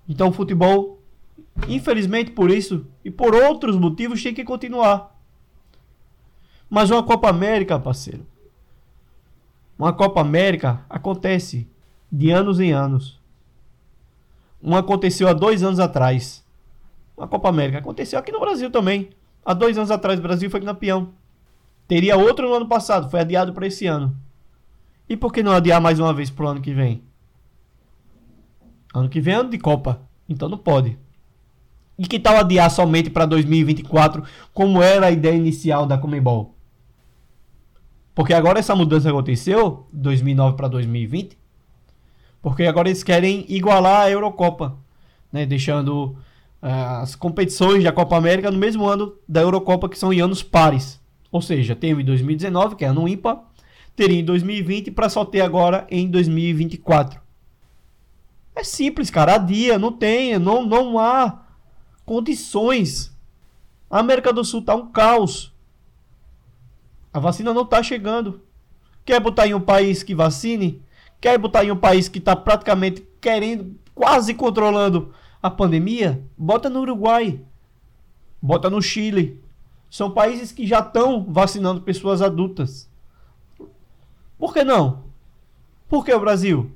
Então 0.09 0.29
o 0.29 0.33
futebol, 0.33 1.03
infelizmente 1.69 2.31
por 2.31 2.51
isso 2.51 2.87
e 3.05 3.11
por 3.11 3.35
outros 3.35 3.77
motivos, 3.77 4.23
tem 4.23 4.33
que 4.33 4.45
continuar. 4.45 5.16
Mas 6.69 6.91
uma 6.91 7.03
Copa 7.03 7.29
América, 7.29 7.79
parceiro. 7.79 8.27
Uma 9.79 9.93
Copa 9.93 10.21
América 10.21 10.85
acontece 10.89 11.69
de 12.11 12.31
anos 12.31 12.61
em 12.61 12.73
anos. 12.73 13.21
Uma 14.61 14.81
aconteceu 14.81 15.29
há 15.29 15.33
dois 15.33 15.63
anos 15.63 15.79
atrás. 15.79 16.45
Uma 17.17 17.29
Copa 17.29 17.49
América 17.49 17.79
aconteceu 17.79 18.19
aqui 18.19 18.33
no 18.33 18.41
Brasil 18.41 18.71
também. 18.71 19.11
Há 19.45 19.55
dois 19.55 19.77
anos 19.77 19.91
atrás 19.91 20.19
o 20.19 20.23
Brasil 20.23 20.51
foi 20.51 20.61
campeão. 20.61 21.11
Teria 21.87 22.17
outro 22.17 22.49
no 22.49 22.55
ano 22.55 22.67
passado, 22.67 23.09
foi 23.09 23.21
adiado 23.21 23.53
para 23.53 23.67
esse 23.67 23.87
ano. 23.87 24.17
E 25.09 25.17
por 25.17 25.33
que 25.33 25.43
não 25.43 25.53
adiar 25.53 25.81
mais 25.81 26.01
uma 26.01 26.13
vez 26.13 26.31
pro 26.31 26.49
ano 26.49 26.61
que 26.61 26.75
vem? 26.75 27.03
Ano 28.93 29.09
que 29.09 29.21
vem 29.21 29.35
é 29.35 29.37
ano 29.37 29.51
de 29.51 29.59
Copa, 29.59 30.01
então 30.29 30.49
não 30.49 30.59
pode. 30.59 30.99
E 31.99 32.07
que 32.07 32.19
tal 32.19 32.37
adiar 32.37 32.71
somente 32.71 33.09
para 33.09 33.25
2024, 33.25 34.25
como 34.53 34.83
era 34.83 35.07
a 35.07 35.11
ideia 35.11 35.37
inicial 35.37 35.87
da 35.87 35.97
Comebol? 35.97 36.56
Porque 38.17 38.33
agora 38.33 38.59
essa 38.59 38.75
mudança 38.75 39.11
aconteceu, 39.11 39.87
2009 39.93 40.57
para 40.57 40.69
2020, 40.69 41.37
porque 42.41 42.65
agora 42.65 42.89
eles 42.89 43.03
querem 43.03 43.45
igualar 43.47 44.07
a 44.07 44.11
Eurocopa, 44.11 44.79
né? 45.31 45.45
deixando 45.45 46.17
uh, 46.63 47.03
as 47.03 47.15
competições 47.15 47.85
da 47.85 47.93
Copa 47.93 48.17
América 48.17 48.51
no 48.51 48.57
mesmo 48.57 48.87
ano 48.87 49.15
da 49.29 49.43
Eurocopa, 49.43 49.87
que 49.87 49.99
são 49.99 50.15
em 50.15 50.23
anos 50.23 50.43
pares. 50.43 50.99
Ou 51.31 51.43
seja, 51.43 51.77
tem 51.77 51.91
em 51.91 52.03
2019, 52.03 52.77
que 52.77 52.87
é 52.87 52.89
ano 52.89 53.07
ímpar, 53.07 53.39
teria 53.95 54.19
em 54.19 54.25
2020 54.25 54.93
para 54.93 55.11
só 55.11 55.23
ter 55.23 55.43
agora 55.43 55.87
em 55.91 56.09
2024. 56.09 57.21
É 58.55 58.65
simples, 58.65 59.11
cara. 59.11 59.35
A 59.35 59.39
dia 59.39 59.79
não 59.79 59.93
tem, 59.93 60.39
não, 60.39 60.65
não 60.65 60.99
há 60.99 61.43
condições. 62.07 63.15
A 63.91 63.99
América 63.99 64.33
do 64.33 64.43
Sul 64.43 64.63
tá 64.63 64.75
um 64.75 64.91
caos. 64.91 65.55
A 67.17 67.19
vacina 67.19 67.55
não 67.55 67.65
tá 67.65 67.83
chegando. 67.83 68.43
Quer 69.03 69.19
botar 69.21 69.47
em 69.47 69.55
um 69.55 69.61
país 69.61 70.03
que 70.03 70.15
vacine? 70.15 70.83
Quer 71.19 71.39
botar 71.39 71.65
em 71.65 71.71
um 71.71 71.77
país 71.77 72.11
que 72.11 72.19
está 72.19 72.37
praticamente 72.37 73.09
querendo, 73.23 73.75
quase 73.95 74.35
controlando 74.35 75.15
a 75.43 75.49
pandemia? 75.49 76.23
Bota 76.37 76.69
no 76.69 76.81
Uruguai. 76.81 77.41
Bota 78.43 78.69
no 78.69 78.83
Chile. 78.83 79.43
São 79.89 80.11
países 80.11 80.53
que 80.53 80.67
já 80.67 80.81
estão 80.81 81.25
vacinando 81.25 81.81
pessoas 81.81 82.21
adultas. 82.21 82.87
Por 84.39 84.53
que 84.53 84.63
não? 84.63 85.05
Por 85.89 86.05
que 86.05 86.13
o 86.13 86.21
Brasil? 86.21 86.71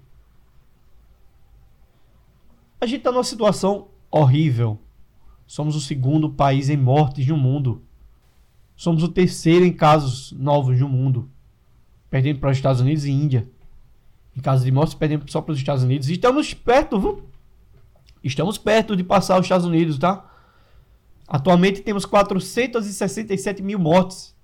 A 2.81 2.87
gente 2.87 3.01
está 3.01 3.13
numa 3.13 3.25
situação 3.25 3.89
horrível. 4.11 4.79
Somos 5.47 5.77
o 5.77 5.83
segundo 5.83 6.31
país 6.31 6.71
em 6.71 6.79
mortes 6.79 7.27
no 7.27 7.37
mundo. 7.37 7.83
Somos 8.81 9.03
o 9.03 9.09
terceiro 9.09 9.63
em 9.63 9.75
casos 9.75 10.33
novos 10.33 10.81
no 10.81 10.89
mundo. 10.89 11.29
Perdendo 12.09 12.41
para 12.41 12.51
os 12.51 12.57
Estados 12.57 12.81
Unidos 12.81 13.05
e 13.05 13.11
Índia. 13.11 13.47
Em 14.35 14.41
casos 14.41 14.65
de 14.65 14.73
mortes, 14.73 14.95
perdendo 14.95 15.31
só 15.31 15.43
para 15.43 15.53
os 15.53 15.59
Estados 15.59 15.83
Unidos. 15.83 16.09
Estamos 16.09 16.55
perto, 16.55 16.99
viu? 16.99 17.23
Estamos 18.25 18.57
perto 18.57 18.97
de 18.97 19.05
passar 19.05 19.39
os 19.39 19.45
Estados 19.45 19.67
Unidos, 19.67 19.99
tá? 19.99 20.25
Atualmente 21.29 21.83
temos 21.83 22.07
467 22.07 23.63
mil 23.63 23.79
mortes. 23.79 24.35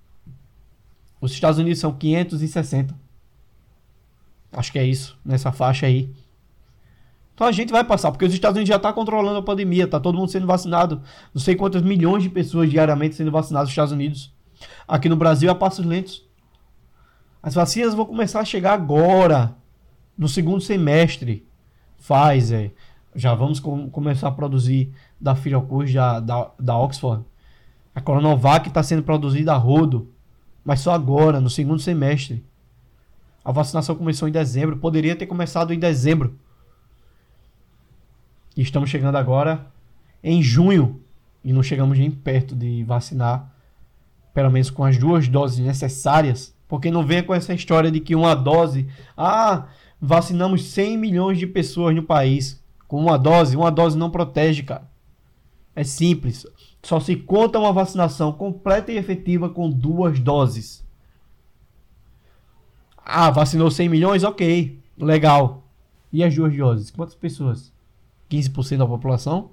Os 1.19 1.31
Estados 1.31 1.57
Unidos 1.57 1.79
são 1.79 1.91
560. 1.91 2.95
Acho 4.51 4.71
que 4.71 4.77
é 4.77 4.85
isso, 4.85 5.17
nessa 5.25 5.51
faixa 5.51 5.87
aí. 5.87 6.13
Então 7.37 7.45
a 7.45 7.51
gente 7.51 7.71
vai 7.71 7.83
passar, 7.83 8.11
porque 8.11 8.25
os 8.25 8.33
Estados 8.33 8.55
Unidos 8.55 8.67
já 8.67 8.77
estão 8.77 8.89
tá 8.89 8.95
controlando 8.95 9.37
a 9.37 9.43
pandemia, 9.43 9.87
tá 9.87 9.99
todo 9.99 10.17
mundo 10.17 10.31
sendo 10.31 10.47
vacinado. 10.47 11.03
Não 11.31 11.39
sei 11.39 11.55
quantas 11.55 11.83
milhões 11.83 12.23
de 12.23 12.31
pessoas 12.31 12.67
diariamente 12.67 13.13
sendo 13.13 13.29
vacinadas 13.29 13.67
nos 13.67 13.73
Estados 13.73 13.93
Unidos. 13.93 14.33
Aqui 14.87 15.07
no 15.07 15.15
Brasil, 15.15 15.47
a 15.51 15.53
passos 15.53 15.85
lentos. 15.85 16.25
As 17.43 17.53
vacinas 17.53 17.93
vão 17.93 18.07
começar 18.07 18.39
a 18.39 18.43
chegar 18.43 18.73
agora, 18.73 19.55
no 20.17 20.27
segundo 20.27 20.61
semestre. 20.61 21.47
Pfizer, 21.99 22.73
já 23.15 23.35
vamos 23.35 23.59
com, 23.59 23.87
começar 23.87 24.29
a 24.29 24.31
produzir 24.31 24.91
da 25.21 25.35
Fiocruz, 25.35 25.93
da, 25.93 26.19
da, 26.19 26.49
da 26.59 26.75
Oxford. 26.75 27.23
A 27.93 28.01
Coronavac 28.01 28.67
está 28.67 28.81
sendo 28.81 29.03
produzida 29.03 29.53
a 29.53 29.57
rodo, 29.57 30.11
mas 30.65 30.79
só 30.79 30.91
agora, 30.91 31.39
no 31.39 31.51
segundo 31.51 31.79
semestre. 31.79 32.43
A 33.45 33.51
vacinação 33.51 33.95
começou 33.95 34.27
em 34.27 34.31
dezembro, 34.31 34.77
poderia 34.77 35.15
ter 35.15 35.27
começado 35.27 35.71
em 35.71 35.77
dezembro. 35.77 36.35
E 38.57 38.61
estamos 38.63 38.89
chegando 38.89 39.17
agora 39.17 39.67
em 40.23 40.41
junho 40.41 40.99
e 41.43 41.53
não 41.53 41.61
chegamos 41.61 41.99
nem 41.99 42.09
perto 42.09 42.55
de 42.55 42.83
vacinar, 42.83 43.53
pelo 44.33 44.49
menos 44.49 44.71
com 44.71 44.83
as 44.83 44.97
duas 44.97 45.27
doses 45.27 45.59
necessárias. 45.59 46.55
Porque 46.67 46.89
não 46.89 47.05
venha 47.05 47.21
com 47.21 47.35
essa 47.35 47.53
história 47.53 47.91
de 47.91 47.99
que 47.99 48.15
uma 48.15 48.33
dose, 48.33 48.87
ah, 49.15 49.67
vacinamos 50.01 50.63
100 50.63 50.97
milhões 50.97 51.37
de 51.37 51.45
pessoas 51.45 51.95
no 51.95 52.01
país 52.01 52.61
com 52.87 52.99
uma 52.99 53.15
dose, 53.15 53.55
uma 53.55 53.71
dose 53.71 53.95
não 53.95 54.09
protege, 54.09 54.63
cara. 54.63 54.89
É 55.75 55.83
simples. 55.83 56.45
Só 56.81 56.99
se 56.99 57.15
conta 57.15 57.59
uma 57.59 57.71
vacinação 57.71 58.33
completa 58.33 58.91
e 58.91 58.97
efetiva 58.97 59.49
com 59.49 59.69
duas 59.69 60.19
doses. 60.19 60.83
Ah, 62.97 63.29
vacinou 63.29 63.69
100 63.69 63.87
milhões? 63.87 64.23
Ok, 64.23 64.79
legal. 64.97 65.63
E 66.11 66.23
as 66.23 66.33
duas 66.33 66.57
doses? 66.57 66.89
Quantas 66.89 67.15
pessoas? 67.15 67.76
15% 68.29 68.77
da 68.77 68.87
população? 68.87 69.51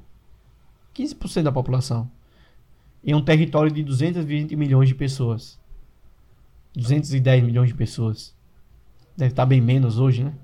15% 0.94 1.42
da 1.42 1.52
população. 1.52 2.10
Em 3.02 3.14
um 3.14 3.22
território 3.22 3.70
de 3.70 3.82
220 3.82 4.56
milhões 4.56 4.88
de 4.88 4.94
pessoas. 4.94 5.58
210 6.74 7.44
milhões 7.44 7.68
de 7.68 7.74
pessoas. 7.74 8.34
Deve 9.16 9.32
estar 9.32 9.46
bem 9.46 9.60
menos 9.60 9.98
hoje, 9.98 10.24
né? 10.24 10.34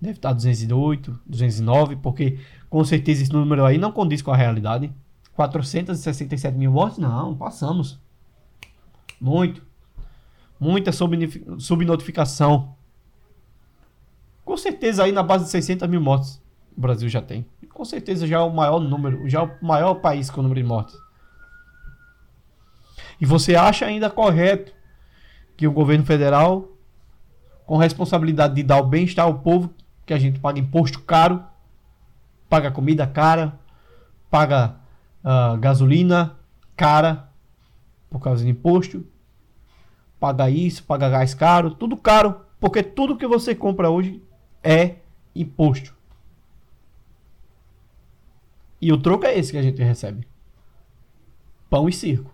Deve 0.00 0.18
estar 0.18 0.32
208, 0.32 1.18
209, 1.26 1.96
porque 1.96 2.38
com 2.68 2.84
certeza 2.84 3.22
esse 3.22 3.32
número 3.32 3.64
aí 3.64 3.78
não 3.78 3.90
condiz 3.90 4.20
com 4.22 4.30
a 4.30 4.36
realidade. 4.36 4.92
467 5.34 6.56
mil 6.56 6.70
mortes? 6.70 6.98
Não, 6.98 7.34
passamos. 7.36 7.98
Muito. 9.20 9.62
Muita 10.60 10.92
subnotificação. 10.92 12.74
Com 14.44 14.56
certeza 14.56 15.04
aí 15.04 15.12
na 15.12 15.22
base 15.22 15.44
de 15.44 15.50
600 15.50 15.88
mil 15.88 16.00
mortes 16.00 16.43
o 16.76 16.80
Brasil 16.80 17.08
já 17.08 17.22
tem. 17.22 17.46
Com 17.72 17.84
certeza 17.84 18.26
já 18.26 18.36
é 18.36 18.40
o 18.40 18.50
maior 18.50 18.80
número, 18.80 19.28
já 19.28 19.40
é 19.40 19.42
o 19.42 19.50
maior 19.64 19.94
país 19.96 20.30
com 20.30 20.40
o 20.40 20.42
número 20.42 20.60
de 20.60 20.66
mortes. 20.66 20.96
E 23.20 23.26
você 23.26 23.54
acha 23.54 23.86
ainda 23.86 24.10
correto 24.10 24.72
que 25.56 25.66
o 25.66 25.72
governo 25.72 26.04
federal, 26.04 26.68
com 27.66 27.76
responsabilidade 27.76 28.54
de 28.54 28.62
dar 28.62 28.78
o 28.78 28.86
bem-estar 28.86 29.24
ao 29.24 29.38
povo, 29.38 29.72
que 30.04 30.12
a 30.12 30.18
gente 30.18 30.40
paga 30.40 30.58
imposto 30.58 31.00
caro, 31.00 31.42
paga 32.48 32.70
comida 32.70 33.06
cara, 33.06 33.58
paga 34.30 34.76
uh, 35.24 35.56
gasolina 35.58 36.36
cara 36.76 37.28
por 38.10 38.20
causa 38.20 38.44
de 38.44 38.50
imposto, 38.50 39.06
paga 40.20 40.50
isso, 40.50 40.84
paga 40.84 41.08
gás 41.08 41.34
caro, 41.34 41.70
tudo 41.70 41.96
caro, 41.96 42.40
porque 42.60 42.82
tudo 42.82 43.16
que 43.16 43.26
você 43.26 43.54
compra 43.54 43.90
hoje 43.90 44.22
é 44.62 44.96
imposto. 45.34 45.94
E 48.84 48.92
o 48.92 48.98
troco 48.98 49.24
é 49.24 49.34
esse 49.38 49.50
que 49.50 49.56
a 49.56 49.62
gente 49.62 49.82
recebe. 49.82 50.28
Pão 51.70 51.88
e 51.88 51.92
circo. 51.92 52.30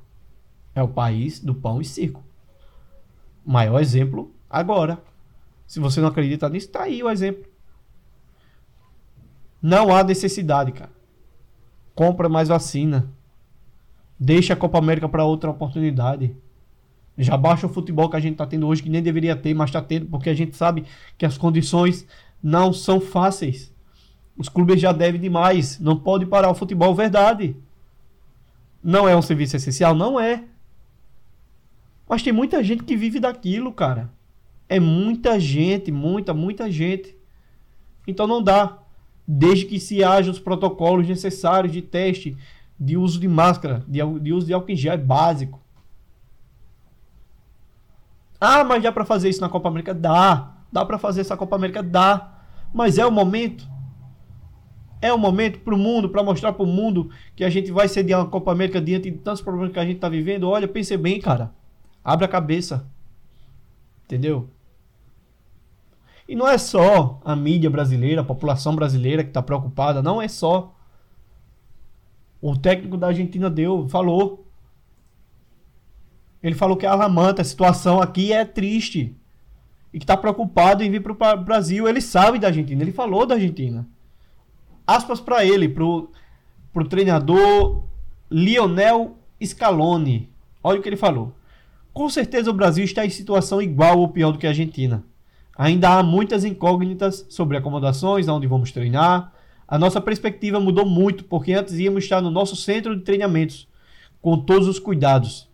É 0.75 0.83
o 0.83 0.89
país 0.89 1.39
do 1.39 1.55
pão 1.55 1.81
e 1.81 1.85
circo. 1.85 2.25
Maior 3.47 3.79
exemplo 3.79 4.35
agora. 4.51 5.01
Se 5.65 5.79
você 5.79 6.01
não 6.01 6.09
acredita 6.09 6.49
nisso, 6.49 6.69
tá 6.69 6.83
aí 6.83 7.05
o 7.05 7.09
exemplo. 7.09 7.45
Não 9.63 9.95
há 9.95 10.03
necessidade, 10.03 10.73
cara. 10.73 10.91
Compra 11.95 12.29
mais 12.29 12.49
vacina. 12.49 13.09
Deixa 14.19 14.55
a 14.55 14.57
Copa 14.57 14.79
América 14.79 15.09
para 15.09 15.25
outra 15.25 15.51
oportunidade. 15.51 16.35
Já 17.17 17.37
baixa 17.37 17.69
o 17.69 17.73
futebol 17.73 18.11
que 18.11 18.17
a 18.17 18.21
gente 18.21 18.33
está 18.33 18.45
tendo 18.45 18.67
hoje, 18.67 18.83
que 18.83 18.91
nem 18.91 19.05
deveria 19.05 19.37
ter, 19.37 19.55
mas 19.55 19.71
está 19.71 19.81
tendo, 19.81 20.07
porque 20.07 20.29
a 20.29 20.35
gente 20.35 20.57
sabe 20.57 20.85
que 21.17 21.25
as 21.25 21.39
condições 21.39 22.09
não 22.43 22.73
são 22.73 23.01
fáceis. 23.01 23.70
Os 24.41 24.49
clubes 24.49 24.81
já 24.81 24.91
devem 24.91 25.21
demais. 25.21 25.79
Não 25.79 25.99
pode 25.99 26.25
parar 26.25 26.49
o 26.49 26.55
futebol, 26.55 26.95
verdade. 26.95 27.55
Não 28.83 29.07
é 29.07 29.15
um 29.15 29.21
serviço 29.21 29.57
essencial? 29.57 29.95
Não 29.95 30.19
é. 30.19 30.45
Mas 32.09 32.23
tem 32.23 32.33
muita 32.33 32.65
gente 32.65 32.83
que 32.83 32.97
vive 32.97 33.21
daquilo, 33.21 33.71
cara. 33.71 34.11
É 34.67 34.81
muita 34.81 35.39
gente, 35.39 35.93
muita, 35.93 36.33
muita 36.33 36.71
gente. 36.71 37.15
Então 38.07 38.27
não 38.27 38.43
dá 38.43 38.79
desde 39.29 39.67
que 39.67 39.79
se 39.79 40.03
haja 40.03 40.31
os 40.31 40.39
protocolos 40.39 41.07
necessários 41.07 41.71
de 41.71 41.83
teste, 41.83 42.35
de 42.79 42.97
uso 42.97 43.21
de 43.21 43.29
máscara, 43.29 43.85
de, 43.87 44.01
de 44.21 44.33
uso 44.33 44.47
de 44.47 44.55
álcool 44.55 44.71
em 44.71 44.77
gel, 44.77 44.95
é 44.95 44.97
básico. 44.97 45.61
Ah, 48.41 48.65
mas 48.65 48.83
dá 48.83 48.91
para 48.91 49.05
fazer 49.05 49.29
isso 49.29 49.43
na 49.43 49.51
Copa 49.51 49.69
América? 49.69 49.93
Dá. 49.93 50.55
Dá 50.73 50.83
para 50.83 50.97
fazer 50.97 51.21
essa 51.21 51.37
Copa 51.37 51.57
América? 51.57 51.83
Dá. 51.83 52.39
Mas 52.73 52.97
é 52.97 53.05
o 53.05 53.13
momento? 53.13 53.69
É 55.03 55.13
o 55.13 55.19
momento 55.19 55.61
para 55.61 55.75
o 55.75 55.79
mundo, 55.79 56.11
para 56.11 56.23
mostrar 56.23 56.53
para 56.53 56.63
o 56.63 56.67
mundo 56.67 57.11
que 57.35 57.43
a 57.43 57.49
gente 57.49 57.73
vai 57.73 57.89
sediar 57.89 58.21
uma 58.21 58.29
Copa 58.29 58.53
América 58.53 58.81
diante 58.81 59.11
de 59.11 59.19
tantos 59.19 59.41
problemas 59.41 59.73
que 59.73 59.79
a 59.79 59.85
gente 59.85 59.97
está 59.97 60.09
vivendo. 60.09 60.49
Olha, 60.49 60.69
pense 60.69 60.95
bem, 60.97 61.21
cara. 61.21 61.53
Abre 62.05 62.27
a 62.27 62.29
cabeça. 62.29 62.87
Entendeu? 64.05 64.49
E 66.29 66.37
não 66.37 66.47
é 66.47 66.59
só 66.59 67.21
a 67.25 67.35
mídia 67.35 67.71
brasileira, 67.71 68.21
a 68.21 68.25
população 68.25 68.77
brasileira 68.77 69.25
que 69.25 69.31
está 69.31 69.43
preocupada. 69.43 70.03
Não 70.03 70.21
é 70.21 70.29
só. 70.29 70.75
O 72.41 72.57
técnico 72.57 72.97
da 72.97 73.09
Argentina 73.09 73.49
deu, 73.49 73.89
falou. 73.89 74.47
Ele 76.43 76.55
falou 76.55 76.77
que 76.77 76.87
é 76.87 76.89
alarmante, 76.89 77.41
a 77.41 77.45
situação 77.45 78.01
aqui 78.01 78.33
é 78.33 78.45
triste. 78.45 79.17
E 79.93 79.99
que 79.99 80.05
está 80.05 80.17
preocupado 80.17 80.85
em 80.85 80.91
vir 80.91 81.03
para 81.03 81.41
o 81.41 81.45
Brasil. 81.45 81.89
Ele 81.89 82.01
sabe 82.01 82.39
da 82.39 82.49
Argentina, 82.49 82.83
ele 82.83 82.93
falou 82.93 83.27
da 83.27 83.35
Argentina. 83.35 83.89
Aspas 84.97 85.21
para 85.21 85.45
ele, 85.45 85.69
para 85.69 85.85
o 85.85 86.89
treinador 86.89 87.85
Lionel 88.29 89.17
Scaloni. 89.41 90.29
Olha 90.65 90.81
o 90.81 90.83
que 90.83 90.89
ele 90.89 90.97
falou. 90.97 91.33
Com 91.93 92.09
certeza 92.09 92.51
o 92.51 92.55
Brasil 92.55 92.85
está 92.85 93.07
em 93.07 93.11
situação 93.11 93.63
igual 93.63 94.01
ou 94.01 94.09
pior 94.09 94.33
do 94.33 94.39
que 94.39 94.49
a 94.49 94.51
Argentina. 94.51 95.05
Ainda 95.57 95.91
há 95.91 96.03
muitas 96.03 96.45
incógnitas 96.45 97.25
sobre 97.29 97.57
acomodações, 97.57 98.27
aonde 98.27 98.49
vamos 98.49 98.73
treinar. 98.73 99.33
A 99.69 99.79
nossa 99.79 100.01
perspectiva 100.01 100.59
mudou 100.59 100.85
muito, 100.85 101.23
porque 101.23 101.53
antes 101.53 101.79
íamos 101.79 102.03
estar 102.03 102.21
no 102.21 102.31
nosso 102.31 102.57
centro 102.57 102.97
de 102.97 103.03
treinamentos, 103.03 103.69
com 104.21 104.39
todos 104.39 104.67
os 104.67 104.81
cuidados. 104.81 105.49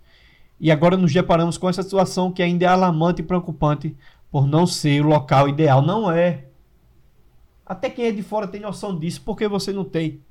E 0.58 0.70
agora 0.70 0.96
nos 0.96 1.12
deparamos 1.12 1.58
com 1.58 1.68
essa 1.68 1.82
situação 1.82 2.32
que 2.32 2.42
ainda 2.42 2.64
é 2.64 2.68
alarmante 2.68 3.20
e 3.20 3.24
preocupante 3.24 3.94
por 4.30 4.46
não 4.46 4.66
ser 4.66 5.04
o 5.04 5.08
local 5.08 5.46
ideal. 5.46 5.82
Não 5.82 6.10
é. 6.10 6.45
Até 7.66 7.90
quem 7.90 8.06
é 8.06 8.12
de 8.12 8.22
fora 8.22 8.46
tem 8.46 8.60
noção 8.60 8.96
disso, 8.96 9.20
porque 9.24 9.48
você 9.48 9.72
não 9.72 9.84
tem. 9.84 10.22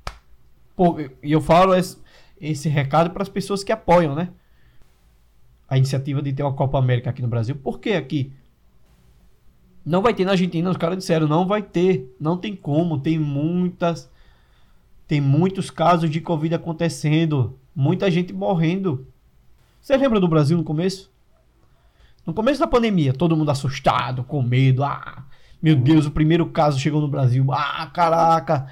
E 1.22 1.30
eu 1.30 1.40
falo 1.42 1.74
esse, 1.74 1.98
esse 2.40 2.66
recado 2.66 3.10
para 3.10 3.22
as 3.22 3.28
pessoas 3.28 3.62
que 3.62 3.70
apoiam, 3.70 4.14
né? 4.14 4.30
A 5.68 5.76
iniciativa 5.76 6.22
de 6.22 6.32
ter 6.32 6.42
uma 6.42 6.54
Copa 6.54 6.78
América 6.78 7.10
aqui 7.10 7.20
no 7.20 7.28
Brasil. 7.28 7.54
Por 7.54 7.78
que 7.78 7.90
aqui? 7.90 8.32
Não 9.84 10.00
vai 10.00 10.14
ter 10.14 10.24
na 10.24 10.32
Argentina, 10.32 10.70
os 10.70 10.76
caras 10.78 10.96
disseram, 10.96 11.28
não 11.28 11.46
vai 11.46 11.62
ter. 11.62 12.16
Não 12.18 12.38
tem 12.38 12.56
como, 12.56 12.98
tem 12.98 13.18
muitas. 13.18 14.10
Tem 15.06 15.20
muitos 15.20 15.70
casos 15.70 16.08
de 16.08 16.20
Covid 16.20 16.54
acontecendo. 16.54 17.58
Muita 17.74 18.10
gente 18.10 18.32
morrendo. 18.32 19.06
Você 19.80 19.94
lembra 19.96 20.18
do 20.18 20.26
Brasil 20.26 20.56
no 20.56 20.64
começo? 20.64 21.12
No 22.26 22.32
começo 22.34 22.58
da 22.58 22.66
pandemia, 22.66 23.12
todo 23.12 23.36
mundo 23.36 23.50
assustado, 23.50 24.24
com 24.24 24.42
medo. 24.42 24.82
Ah, 24.82 25.25
meu 25.60 25.74
Deus, 25.74 26.06
o 26.06 26.10
primeiro 26.10 26.46
caso 26.46 26.78
chegou 26.78 27.00
no 27.00 27.08
Brasil. 27.08 27.44
Ah, 27.52 27.90
caraca. 27.92 28.66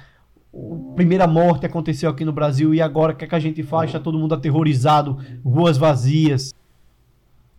A 0.53 0.95
primeira 0.95 1.27
morte 1.27 1.65
aconteceu 1.65 2.09
aqui 2.09 2.23
no 2.23 2.31
Brasil 2.31 2.73
e 2.73 2.81
agora 2.81 3.13
o 3.13 3.15
que, 3.15 3.25
é 3.25 3.27
que 3.27 3.35
a 3.35 3.39
gente 3.39 3.61
faz? 3.63 3.89
Está 3.89 3.99
todo 3.99 4.17
mundo 4.17 4.33
aterrorizado, 4.33 5.17
ruas 5.43 5.77
vazias. 5.77 6.53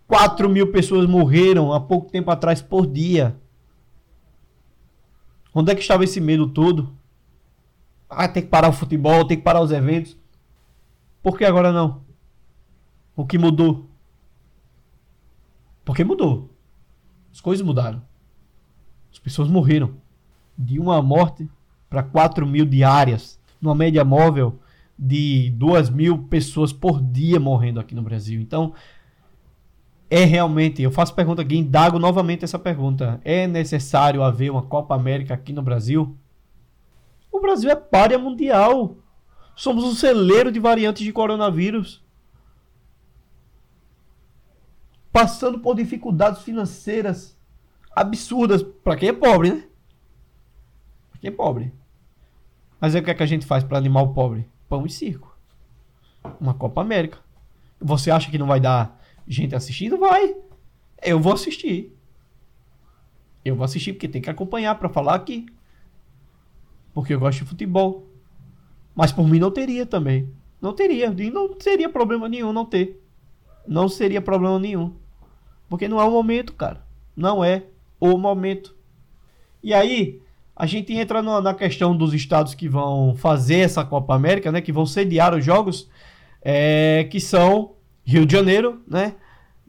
4 0.07 0.49
mil 0.49 0.71
pessoas 0.71 1.07
morreram 1.07 1.73
há 1.73 1.81
pouco 1.81 2.11
tempo 2.11 2.31
atrás 2.31 2.63
por 2.63 2.87
dia. 2.87 3.37
Onde 5.53 5.73
é 5.73 5.75
que 5.75 5.81
estava 5.81 6.05
esse 6.05 6.21
medo 6.21 6.49
todo? 6.49 6.95
Ah, 8.09 8.29
tem 8.29 8.43
que 8.43 8.49
parar 8.49 8.69
o 8.69 8.73
futebol, 8.73 9.27
tem 9.27 9.37
que 9.37 9.43
parar 9.43 9.61
os 9.61 9.73
eventos. 9.73 10.17
Por 11.23 11.37
que 11.37 11.45
agora 11.45 11.73
não? 11.73 12.05
O 13.17 13.27
que 13.27 13.37
mudou? 13.37 13.91
Porque 15.85 16.05
mudou. 16.05 16.51
As 17.33 17.41
coisas 17.41 17.67
mudaram. 17.67 18.03
As 19.17 19.19
pessoas 19.19 19.49
morreram. 19.49 19.95
De 20.57 20.79
uma 20.79 21.01
morte 21.01 21.49
para 21.89 22.03
4 22.03 22.47
mil 22.47 22.67
diárias. 22.67 23.41
Numa 23.61 23.75
média 23.75 24.05
móvel 24.05 24.59
de 24.99 25.51
2 25.57 25.89
mil 25.89 26.25
pessoas 26.25 26.71
por 26.71 27.03
dia 27.03 27.41
morrendo 27.41 27.81
aqui 27.81 27.95
no 27.95 28.03
Brasil. 28.03 28.41
Então, 28.41 28.75
é 30.11 30.25
realmente, 30.25 30.83
eu 30.83 30.91
faço 30.91 31.15
pergunta 31.15 31.41
aqui, 31.41 31.57
indago 31.57 31.99
novamente 31.99 32.45
essa 32.45 32.59
pergunta. 32.59 33.19
É 33.25 33.47
necessário 33.47 34.23
haver 34.23 34.51
uma 34.51 34.63
Copa 34.63 34.95
América 34.95 35.33
aqui 35.33 35.53
no 35.53 35.63
Brasil? 35.63 36.15
O 37.33 37.41
Brasil 37.41 37.71
é 37.71 37.77
párea 37.77 38.19
mundial. 38.19 38.97
Somos 39.55 39.83
um 39.83 39.95
celeiro 39.95 40.53
de 40.53 40.61
variantes 40.61 41.03
de 41.03 41.13
coronavírus. 41.13 42.05
Passando 45.11 45.59
por 45.59 45.75
dificuldades 45.75 46.43
financeiras 46.43 47.36
absurdas 47.97 48.63
para 48.63 48.95
quem 48.95 49.09
é 49.09 49.13
pobre, 49.15 49.51
né? 49.51 49.65
Pra 51.11 51.19
quem 51.19 51.29
é 51.29 51.33
pobre. 51.33 51.73
Mas 52.79 52.95
aí 52.95 53.01
o 53.01 53.05
que, 53.05 53.11
é 53.11 53.15
que 53.15 53.23
a 53.23 53.27
gente 53.27 53.47
faz 53.47 53.65
para 53.65 53.79
animar 53.79 54.03
o 54.03 54.13
pobre? 54.13 54.47
Pão 54.69 54.85
e 54.85 54.91
circo. 54.91 55.35
Uma 56.39 56.53
Copa 56.53 56.83
América. 56.83 57.19
Você 57.81 58.11
acha 58.11 58.31
que 58.31 58.37
não 58.37 58.47
vai 58.47 58.61
dar 58.61 59.01
gente 59.27 59.55
assistindo? 59.55 59.97
Vai. 59.97 60.37
Eu 61.03 61.19
vou 61.19 61.33
assistir. 61.33 61.97
Eu 63.43 63.57
vou 63.57 63.65
assistir 63.65 63.95
porque 63.95 64.09
tem 64.09 64.21
que 64.21 64.29
acompanhar 64.29 64.75
para 64.75 64.91
falar 64.91 65.15
aqui. 65.15 65.47
Porque 66.93 67.15
eu 67.15 67.21
gosto 67.21 67.39
de 67.39 67.49
futebol. 67.49 68.07
Mas 68.95 69.11
por 69.11 69.27
mim 69.27 69.39
não 69.39 69.51
teria 69.51 69.87
também. 69.87 70.31
Não 70.61 70.75
teria. 70.75 71.07
E 71.07 71.31
não 71.31 71.59
seria 71.59 71.89
problema 71.89 72.29
nenhum 72.29 72.53
não 72.53 72.67
ter. 72.67 73.03
Não 73.67 73.89
seria 73.89 74.21
problema 74.21 74.59
nenhum. 74.59 74.95
Porque 75.69 75.89
não 75.89 76.01
é 76.01 76.05
o 76.05 76.11
momento, 76.11 76.53
cara. 76.53 76.85
Não 77.17 77.43
é 77.43 77.65
o 78.01 78.17
momento. 78.17 78.75
E 79.63 79.75
aí, 79.75 80.21
a 80.55 80.67
gente 80.67 80.93
entra 80.95 81.21
no, 81.21 81.41
na 81.41 81.53
questão 81.53 81.97
dos 81.97 82.15
estados 82.15 82.55
que 82.55 82.69
vão 82.69 83.15
fazer 83.15 83.59
essa 83.59 83.85
Copa 83.85 84.15
América, 84.15 84.51
né? 84.51 84.61
Que 84.61 84.73
vão 84.73 84.87
sediar 84.87 85.35
os 85.35 85.45
jogos. 85.45 85.89
É, 86.43 87.09
que 87.11 87.21
são 87.21 87.73
Rio 88.05 88.25
de 88.25 88.33
Janeiro, 88.33 88.81
né? 88.87 89.17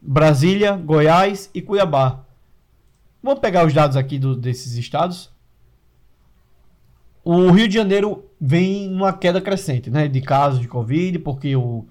Brasília, 0.00 0.76
Goiás 0.76 1.50
e 1.52 1.60
Cuiabá. 1.60 2.24
Vamos 3.22 3.40
pegar 3.40 3.66
os 3.66 3.74
dados 3.74 3.96
aqui 3.96 4.18
do, 4.18 4.36
desses 4.36 4.74
estados. 4.74 5.30
O 7.24 7.50
Rio 7.50 7.68
de 7.68 7.74
Janeiro 7.74 8.24
vem 8.40 8.88
numa 8.88 9.12
queda 9.12 9.40
crescente, 9.40 9.90
né? 9.90 10.06
De 10.06 10.20
casos 10.20 10.60
de 10.60 10.68
Covid, 10.68 11.18
porque 11.18 11.54
o 11.56 11.86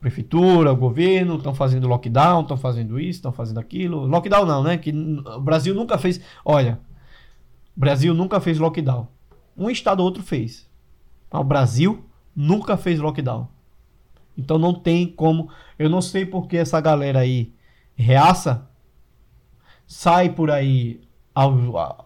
prefeitura, 0.00 0.72
o 0.72 0.76
governo 0.76 1.36
estão 1.36 1.54
fazendo 1.54 1.86
lockdown, 1.86 2.42
estão 2.42 2.56
fazendo 2.56 2.98
isso, 2.98 3.18
estão 3.18 3.32
fazendo 3.32 3.60
aquilo. 3.60 4.06
Lockdown 4.06 4.46
não, 4.46 4.62
né? 4.62 4.78
Que 4.78 4.90
o 4.90 5.40
Brasil 5.40 5.74
nunca 5.74 5.98
fez. 5.98 6.20
Olha, 6.44 6.80
o 7.76 7.80
Brasil 7.80 8.14
nunca 8.14 8.40
fez 8.40 8.58
lockdown. 8.58 9.06
Um 9.56 9.68
estado 9.68 10.00
ou 10.00 10.06
outro 10.06 10.22
fez. 10.22 10.66
O 11.30 11.44
Brasil 11.44 12.04
nunca 12.34 12.76
fez 12.78 12.98
lockdown. 12.98 13.46
Então 14.36 14.58
não 14.58 14.72
tem 14.72 15.06
como. 15.06 15.50
Eu 15.78 15.90
não 15.90 16.00
sei 16.00 16.24
porque 16.24 16.56
essa 16.56 16.80
galera 16.80 17.20
aí 17.20 17.52
reaça 17.94 18.66
sai 19.86 20.30
por 20.30 20.50
aí 20.50 21.02
aos, 21.34 21.54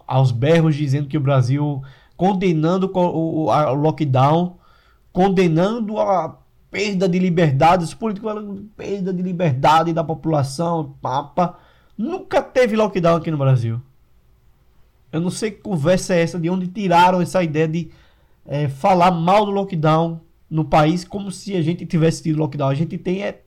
aos 0.07 0.33
berros 0.33 0.75
dizendo 0.75 1.07
que 1.07 1.17
o 1.17 1.21
Brasil 1.21 1.81
condenando 2.17 2.91
o, 2.93 3.47
o 3.47 3.75
lockdown, 3.75 4.59
condenando 5.13 5.99
a 6.01 6.44
perda 6.75 7.09
de 7.09 7.21
liberdade, 7.21 7.85
os 7.85 7.95
políticos 7.95 8.29
falam 8.29 8.69
perda 8.77 9.15
de 9.15 9.23
liberdade 9.23 9.93
da 9.93 10.03
população, 10.03 10.97
papa. 11.01 11.57
Nunca 11.97 12.43
teve 12.43 12.75
lockdown 12.75 13.19
aqui 13.19 13.31
no 13.31 13.39
Brasil. 13.39 13.81
Eu 15.13 15.21
não 15.21 15.31
sei 15.31 15.53
que 15.53 15.61
conversa 15.61 16.17
é 16.17 16.23
essa, 16.23 16.37
de 16.37 16.51
onde 16.51 16.67
tiraram 16.67 17.21
essa 17.21 17.45
ideia 17.45 17.69
de 17.69 17.93
é, 18.45 18.69
falar 18.69 19.13
mal 19.13 19.47
do 19.47 19.53
lockdown, 19.53 20.21
no 20.51 20.65
país 20.65 21.05
como 21.05 21.31
se 21.31 21.55
a 21.55 21.63
gente 21.63 21.87
tivesse 21.87 22.25
tido 22.25 22.41
lockdown. 22.41 22.71
A 22.71 22.75
gente 22.75 22.99
tem 22.99 23.23
é. 23.23 23.41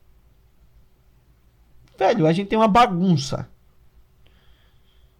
Velho, 1.98 2.26
a 2.26 2.32
gente 2.32 2.48
tem 2.48 2.58
uma 2.58 2.66
bagunça. 2.66 3.46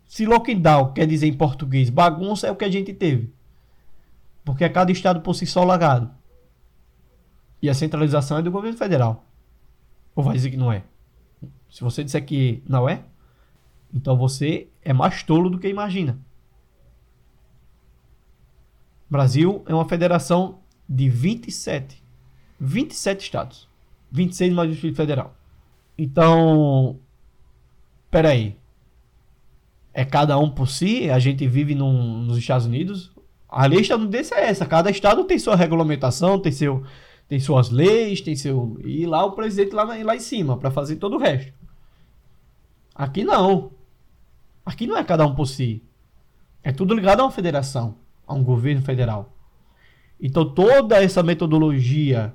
Se 0.06 0.24
lockdown 0.24 0.94
quer 0.94 1.06
dizer 1.06 1.26
em 1.26 1.34
português 1.34 1.90
bagunça, 1.90 2.46
é 2.46 2.50
o 2.50 2.56
que 2.56 2.64
a 2.64 2.70
gente 2.70 2.94
teve. 2.94 3.30
Porque 4.46 4.64
é 4.64 4.68
cada 4.70 4.90
estado 4.90 5.20
por 5.20 5.34
si 5.34 5.44
só 5.44 5.62
lagado. 5.62 6.17
E 7.60 7.68
a 7.68 7.74
centralização 7.74 8.38
é 8.38 8.42
do 8.42 8.50
governo 8.50 8.76
federal. 8.76 9.24
Ou 10.14 10.22
vai 10.22 10.34
dizer 10.34 10.50
que 10.50 10.56
não 10.56 10.72
é? 10.72 10.84
Se 11.70 11.82
você 11.82 12.02
disser 12.02 12.24
que 12.24 12.62
não 12.66 12.88
é, 12.88 13.02
então 13.92 14.16
você 14.16 14.68
é 14.82 14.92
mais 14.92 15.22
tolo 15.22 15.50
do 15.50 15.58
que 15.58 15.68
imagina. 15.68 16.18
Brasil 19.08 19.62
é 19.66 19.74
uma 19.74 19.88
federação 19.88 20.58
de 20.88 21.08
27. 21.08 22.02
27 22.60 23.20
estados. 23.22 23.68
26 24.10 24.52
mais 24.52 24.68
o 24.68 24.72
Distrito 24.72 24.96
Federal. 24.96 25.34
Então, 25.96 26.98
peraí. 28.10 28.56
É 29.92 30.04
cada 30.04 30.38
um 30.38 30.50
por 30.50 30.68
si? 30.68 31.10
A 31.10 31.18
gente 31.18 31.46
vive 31.46 31.74
num, 31.74 32.22
nos 32.22 32.38
Estados 32.38 32.66
Unidos? 32.66 33.10
A 33.48 33.66
lei 33.66 33.80
estadunidense 33.80 34.34
é 34.34 34.44
essa. 34.48 34.66
Cada 34.66 34.90
estado 34.90 35.24
tem 35.24 35.38
sua 35.38 35.56
regulamentação, 35.56 36.38
tem, 36.38 36.52
seu, 36.52 36.84
tem 37.28 37.38
suas 37.38 37.68
leis, 37.68 38.22
tem 38.22 38.34
seu. 38.34 38.78
E 38.82 39.06
lá 39.06 39.24
o 39.24 39.32
presidente 39.32 39.74
lá, 39.74 39.84
lá 39.84 40.16
em 40.16 40.20
cima, 40.20 40.56
para 40.56 40.70
fazer 40.70 40.96
todo 40.96 41.16
o 41.16 41.18
resto. 41.18 41.52
Aqui 42.94 43.22
não. 43.22 43.70
Aqui 44.64 44.86
não 44.86 44.96
é 44.96 45.04
cada 45.04 45.26
um 45.26 45.34
por 45.34 45.46
si. 45.46 45.82
É 46.62 46.72
tudo 46.72 46.94
ligado 46.94 47.20
a 47.20 47.24
uma 47.24 47.30
federação, 47.30 47.96
a 48.26 48.34
um 48.34 48.42
governo 48.42 48.82
federal. 48.82 49.32
Então 50.20 50.52
toda 50.52 51.02
essa 51.02 51.22
metodologia 51.22 52.34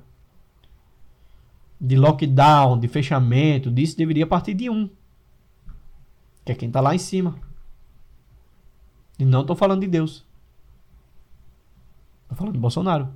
de 1.80 1.96
lockdown, 1.96 2.78
de 2.78 2.88
fechamento, 2.88 3.70
disso 3.70 3.96
deveria 3.96 4.26
partir 4.26 4.54
de 4.54 4.70
um. 4.70 4.88
Que 6.44 6.52
é 6.52 6.54
quem 6.54 6.68
está 6.68 6.80
lá 6.80 6.94
em 6.94 6.98
cima. 6.98 7.38
E 9.18 9.24
não 9.24 9.40
estou 9.42 9.56
falando 9.56 9.80
de 9.80 9.88
Deus. 9.88 10.24
Estou 12.22 12.38
falando 12.38 12.54
de 12.54 12.60
Bolsonaro, 12.60 13.08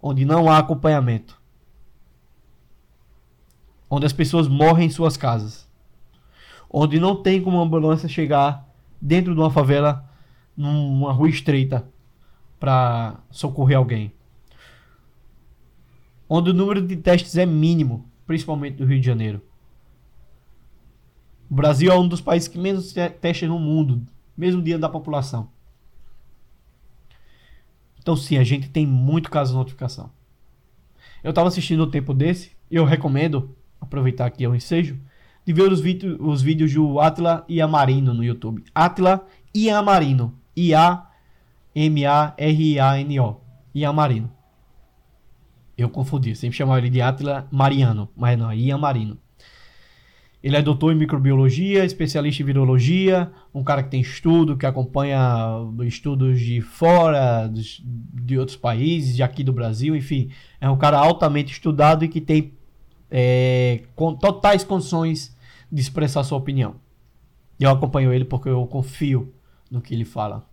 onde 0.06 0.26
não 0.26 0.52
há 0.52 0.58
acompanhamento, 0.58 1.42
onde 3.90 4.06
as 4.06 4.12
pessoas 4.12 4.50
morrem 4.50 4.88
em 4.88 4.90
suas 4.90 5.16
casas, 5.16 5.66
onde 6.70 7.00
não 7.00 7.24
tem 7.24 7.42
como 7.42 7.56
uma 7.56 7.64
ambulância 7.64 8.10
chegar 8.10 8.68
dentro 9.02 9.34
de 9.34 9.40
uma 9.40 9.50
favela, 9.50 10.10
numa 10.58 11.14
rua 11.14 11.30
estreita, 11.30 11.88
para 12.60 13.16
socorrer 13.32 13.78
alguém, 13.78 14.12
onde 16.28 16.50
o 16.50 16.54
número 16.54 16.86
de 16.86 16.98
testes 16.98 17.38
é 17.38 17.46
mínimo, 17.46 18.06
principalmente 18.28 18.82
no 18.82 18.86
Rio 18.86 19.00
de 19.00 19.06
Janeiro. 19.06 19.42
O 21.50 21.56
Brasil 21.56 21.90
é 21.90 21.98
um 21.98 22.08
dos 22.08 22.20
países 22.20 22.50
que 22.50 22.58
menos 22.58 22.92
testes 22.92 23.48
no 23.48 23.58
mundo, 23.58 24.06
mesmo 24.36 24.62
dia 24.62 24.78
da 24.78 24.90
população. 24.90 25.50
Então, 28.04 28.16
sim, 28.18 28.38
a 28.38 28.44
gente 28.44 28.70
tem 28.70 28.86
muito 28.86 29.32
caso 29.32 29.54
de 29.54 29.58
notificação. 29.58 30.12
Eu 31.24 31.30
estava 31.30 31.48
assistindo 31.48 31.86
um 31.86 31.90
tempo 31.90 32.14
desse, 32.14 32.52
e 32.70 32.76
eu 32.76 32.84
recomendo, 32.84 33.56
aproveitar 33.80 34.26
aqui 34.26 34.46
o 34.46 34.54
ensejo, 34.54 35.00
de 35.46 35.54
ver 35.54 35.72
os, 35.72 35.82
os 36.20 36.42
vídeos 36.42 36.74
do 36.74 37.00
Atila 37.00 37.46
e 37.48 37.62
Amarino 37.62 38.14
no 38.14 38.22
YouTube. 38.22 38.66
Atila 38.76 39.26
e 39.56 39.70
Amarino. 39.70 40.38
I-A-M-A-R-I-A-N-O. 40.54 41.08
E 43.74 43.86
Amarino. 43.86 44.30
Eu 45.78 45.90
confundi, 45.90 46.36
sempre 46.36 46.58
chamava 46.58 46.80
ele 46.80 46.90
de 46.90 47.02
Atila 47.02 47.48
Mariano, 47.50 48.10
mas 48.18 48.38
não, 48.38 48.52
é 48.52 48.72
Amarino. 48.72 49.18
Ele 50.44 50.58
é 50.58 50.62
doutor 50.62 50.92
em 50.92 50.98
microbiologia, 50.98 51.86
especialista 51.86 52.44
em 52.44 52.46
virologia, 52.46 53.32
um 53.54 53.64
cara 53.64 53.82
que 53.82 53.90
tem 53.90 54.02
estudo, 54.02 54.58
que 54.58 54.66
acompanha 54.66 55.18
estudos 55.86 56.42
de 56.42 56.60
fora, 56.60 57.50
de 57.50 58.38
outros 58.38 58.58
países, 58.58 59.16
de 59.16 59.24
aqui 59.24 59.42
do 59.42 59.54
Brasil, 59.54 59.96
enfim. 59.96 60.32
É 60.60 60.70
um 60.70 60.78
cara 60.78 60.98
altamente 60.98 61.54
estudado 61.54 62.04
e 62.04 62.10
que 62.10 62.20
tem 62.20 62.54
é, 63.10 63.84
com 63.96 64.14
totais 64.14 64.66
condições 64.66 65.34
de 65.72 65.80
expressar 65.80 66.26
sua 66.26 66.40
opinião. 66.40 66.76
Eu 67.58 67.70
acompanho 67.70 68.12
ele 68.12 68.26
porque 68.26 68.50
eu 68.50 68.68
confio 68.68 69.34
no 69.72 69.82
que 69.82 69.94
ele 69.94 70.04
fala. 70.04 70.46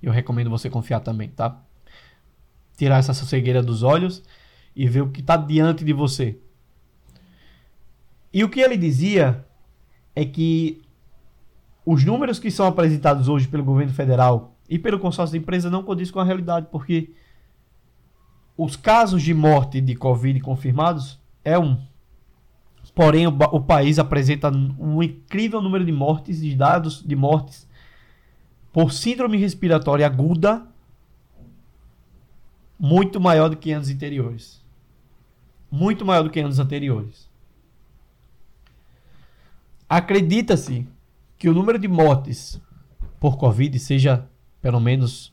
Eu 0.00 0.12
recomendo 0.12 0.48
você 0.48 0.70
confiar 0.70 1.00
também, 1.00 1.28
tá? 1.28 1.60
Tirar 2.76 2.98
essa 2.98 3.12
cegueira 3.12 3.64
dos 3.64 3.82
olhos 3.82 4.22
e 4.76 4.86
ver 4.86 5.00
o 5.00 5.10
que 5.10 5.20
está 5.20 5.36
diante 5.36 5.84
de 5.84 5.92
você 5.92 6.38
e 8.32 8.44
o 8.44 8.48
que 8.48 8.60
ele 8.60 8.76
dizia 8.76 9.46
é 10.14 10.24
que 10.24 10.82
os 11.84 12.04
números 12.04 12.38
que 12.38 12.50
são 12.50 12.66
apresentados 12.66 13.28
hoje 13.28 13.48
pelo 13.48 13.64
governo 13.64 13.92
federal 13.92 14.56
e 14.68 14.78
pelo 14.78 14.98
consórcio 14.98 15.38
de 15.38 15.42
empresa 15.42 15.70
não 15.70 15.82
condizem 15.82 16.12
com 16.12 16.20
a 16.20 16.24
realidade, 16.24 16.66
porque 16.70 17.10
os 18.56 18.76
casos 18.76 19.22
de 19.22 19.32
morte 19.32 19.80
de 19.80 19.94
Covid 19.94 20.40
confirmados 20.40 21.18
é 21.44 21.58
um. 21.58 21.78
Porém, 22.94 23.26
o, 23.26 23.30
o 23.30 23.60
país 23.60 23.98
apresenta 23.98 24.50
um 24.50 25.02
incrível 25.02 25.62
número 25.62 25.84
de 25.84 25.92
mortes, 25.92 26.40
de 26.40 26.54
dados 26.54 27.02
de 27.02 27.14
mortes 27.14 27.68
por 28.72 28.92
síndrome 28.92 29.36
respiratória 29.38 30.06
aguda 30.06 30.66
muito 32.78 33.20
maior 33.20 33.48
do 33.48 33.56
que 33.56 33.72
anos 33.72 33.90
anteriores. 33.90 34.64
Muito 35.70 36.04
maior 36.04 36.22
do 36.22 36.30
que 36.30 36.40
anos 36.40 36.58
anteriores. 36.58 37.27
Acredita-se 39.88 40.86
que 41.38 41.48
o 41.48 41.54
número 41.54 41.78
de 41.78 41.88
mortes 41.88 42.60
por 43.18 43.36
Covid 43.36 43.78
seja 43.78 44.28
pelo 44.60 44.80
menos 44.80 45.32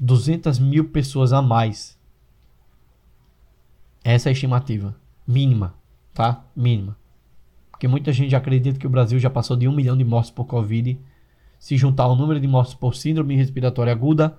200 0.00 0.58
mil 0.58 0.88
pessoas 0.90 1.32
a 1.32 1.42
mais. 1.42 1.98
Essa 4.04 4.28
é 4.28 4.30
a 4.30 4.32
estimativa 4.32 4.96
mínima, 5.26 5.74
tá? 6.12 6.44
Mínima. 6.56 6.96
Porque 7.70 7.86
muita 7.86 8.12
gente 8.12 8.34
acredita 8.34 8.78
que 8.78 8.86
o 8.86 8.90
Brasil 8.90 9.18
já 9.18 9.30
passou 9.30 9.56
de 9.56 9.68
um 9.68 9.72
milhão 9.72 9.96
de 9.96 10.04
mortes 10.04 10.30
por 10.30 10.44
Covid. 10.44 10.98
Se 11.58 11.76
juntar 11.76 12.08
o 12.08 12.16
número 12.16 12.40
de 12.40 12.48
mortes 12.48 12.74
por 12.74 12.94
síndrome 12.94 13.36
respiratória 13.36 13.92
aguda, 13.92 14.36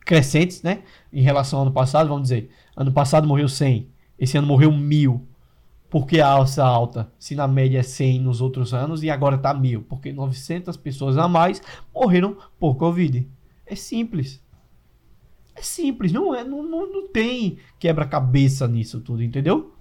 crescentes, 0.00 0.62
né? 0.62 0.82
Em 1.12 1.22
relação 1.22 1.60
ao 1.60 1.66
ano 1.66 1.72
passado, 1.72 2.08
vamos 2.08 2.24
dizer, 2.24 2.50
ano 2.76 2.92
passado 2.92 3.26
morreu 3.26 3.48
100, 3.48 3.88
esse 4.18 4.36
ano 4.36 4.46
morreu 4.46 4.72
mil. 4.72 5.26
Por 5.94 6.08
que 6.08 6.20
a 6.20 6.26
alça 6.26 6.64
alta? 6.64 7.12
Se 7.20 7.36
na 7.36 7.46
média 7.46 7.78
é 7.78 7.82
100 7.84 8.18
nos 8.18 8.40
outros 8.40 8.74
anos 8.74 9.04
e 9.04 9.10
agora 9.10 9.36
está 9.36 9.54
1000? 9.54 9.82
Porque 9.82 10.12
900 10.12 10.76
pessoas 10.76 11.16
a 11.16 11.28
mais 11.28 11.62
morreram 11.94 12.36
por 12.58 12.74
Covid. 12.74 13.30
É 13.64 13.76
simples. 13.76 14.42
É 15.54 15.62
simples, 15.62 16.10
não 16.10 16.34
é, 16.34 16.42
não, 16.42 16.64
não, 16.64 16.92
não 16.92 17.06
tem 17.06 17.58
quebra-cabeça 17.78 18.66
nisso 18.66 19.00
tudo, 19.02 19.22
entendeu? 19.22 19.72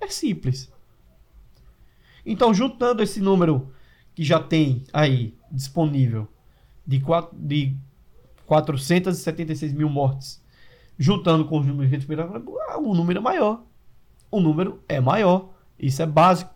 É 0.00 0.08
simples. 0.08 0.72
Então, 2.26 2.52
juntando 2.52 3.00
esse 3.00 3.20
número 3.20 3.72
que 4.12 4.24
já 4.24 4.40
tem 4.40 4.82
aí 4.92 5.38
disponível 5.52 6.26
de, 6.84 6.98
4, 6.98 7.38
de 7.38 7.76
476 8.44 9.72
mil 9.72 9.88
mortes, 9.88 10.42
juntando 10.98 11.44
com 11.44 11.60
os 11.60 11.66
números 11.66 11.92
respiratórios, 11.92 12.44
o 12.76 12.92
número 12.92 13.20
é 13.20 13.22
maior. 13.22 13.62
O 14.32 14.40
número 14.40 14.82
é 14.88 15.00
maior. 15.00 15.49
Isso 15.80 16.02
é 16.02 16.06
básico. 16.06 16.52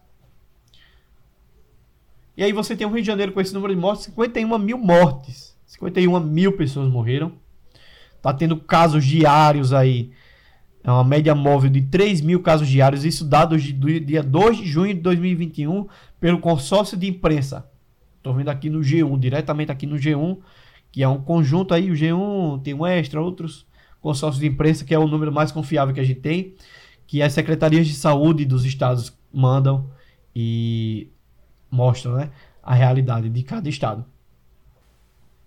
E 2.36 2.42
aí 2.42 2.52
você 2.52 2.76
tem 2.76 2.86
o 2.86 2.90
Rio 2.90 3.00
de 3.00 3.06
Janeiro 3.06 3.32
com 3.32 3.40
esse 3.40 3.54
número 3.54 3.74
de 3.74 3.80
mortes, 3.80 4.06
51 4.06 4.58
mil 4.58 4.78
mortes. 4.78 5.56
51 5.66 6.20
mil 6.20 6.52
pessoas 6.52 6.90
morreram. 6.90 7.32
Tá 8.20 8.32
tendo 8.32 8.56
casos 8.56 9.04
diários 9.04 9.72
aí. 9.72 10.10
É 10.82 10.90
uma 10.90 11.04
média 11.04 11.34
móvel 11.34 11.70
de 11.70 11.82
3 11.82 12.20
mil 12.20 12.42
casos 12.42 12.68
diários. 12.68 13.04
Isso 13.04 13.24
dados 13.24 13.72
do 13.72 14.00
dia 14.00 14.22
2 14.22 14.58
de 14.58 14.66
junho 14.66 14.94
de 14.94 15.00
2021 15.00 15.86
pelo 16.20 16.38
consórcio 16.38 16.96
de 16.96 17.06
imprensa. 17.06 17.68
Estou 18.16 18.34
vendo 18.34 18.48
aqui 18.48 18.68
no 18.68 18.80
G1, 18.80 19.18
diretamente 19.18 19.70
aqui 19.70 19.86
no 19.86 19.96
G1, 19.96 20.38
que 20.90 21.02
é 21.02 21.08
um 21.08 21.20
conjunto 21.20 21.74
aí. 21.74 21.90
O 21.90 21.94
G1 21.94 22.62
tem 22.62 22.74
um 22.74 22.86
extra, 22.86 23.20
outros 23.20 23.66
consórcio 24.00 24.40
de 24.40 24.46
imprensa, 24.46 24.84
que 24.84 24.94
é 24.94 24.98
o 24.98 25.08
número 25.08 25.32
mais 25.32 25.50
confiável 25.50 25.94
que 25.94 26.00
a 26.00 26.04
gente 26.04 26.20
tem, 26.20 26.54
que 27.06 27.22
as 27.22 27.32
secretarias 27.32 27.86
de 27.86 27.94
saúde 27.94 28.44
dos 28.44 28.64
estados 28.64 29.16
mandam 29.32 29.90
e 30.34 31.08
mostram 31.70 32.14
né, 32.14 32.30
a 32.62 32.74
realidade 32.74 33.28
de 33.28 33.42
cada 33.42 33.68
estado. 33.68 34.04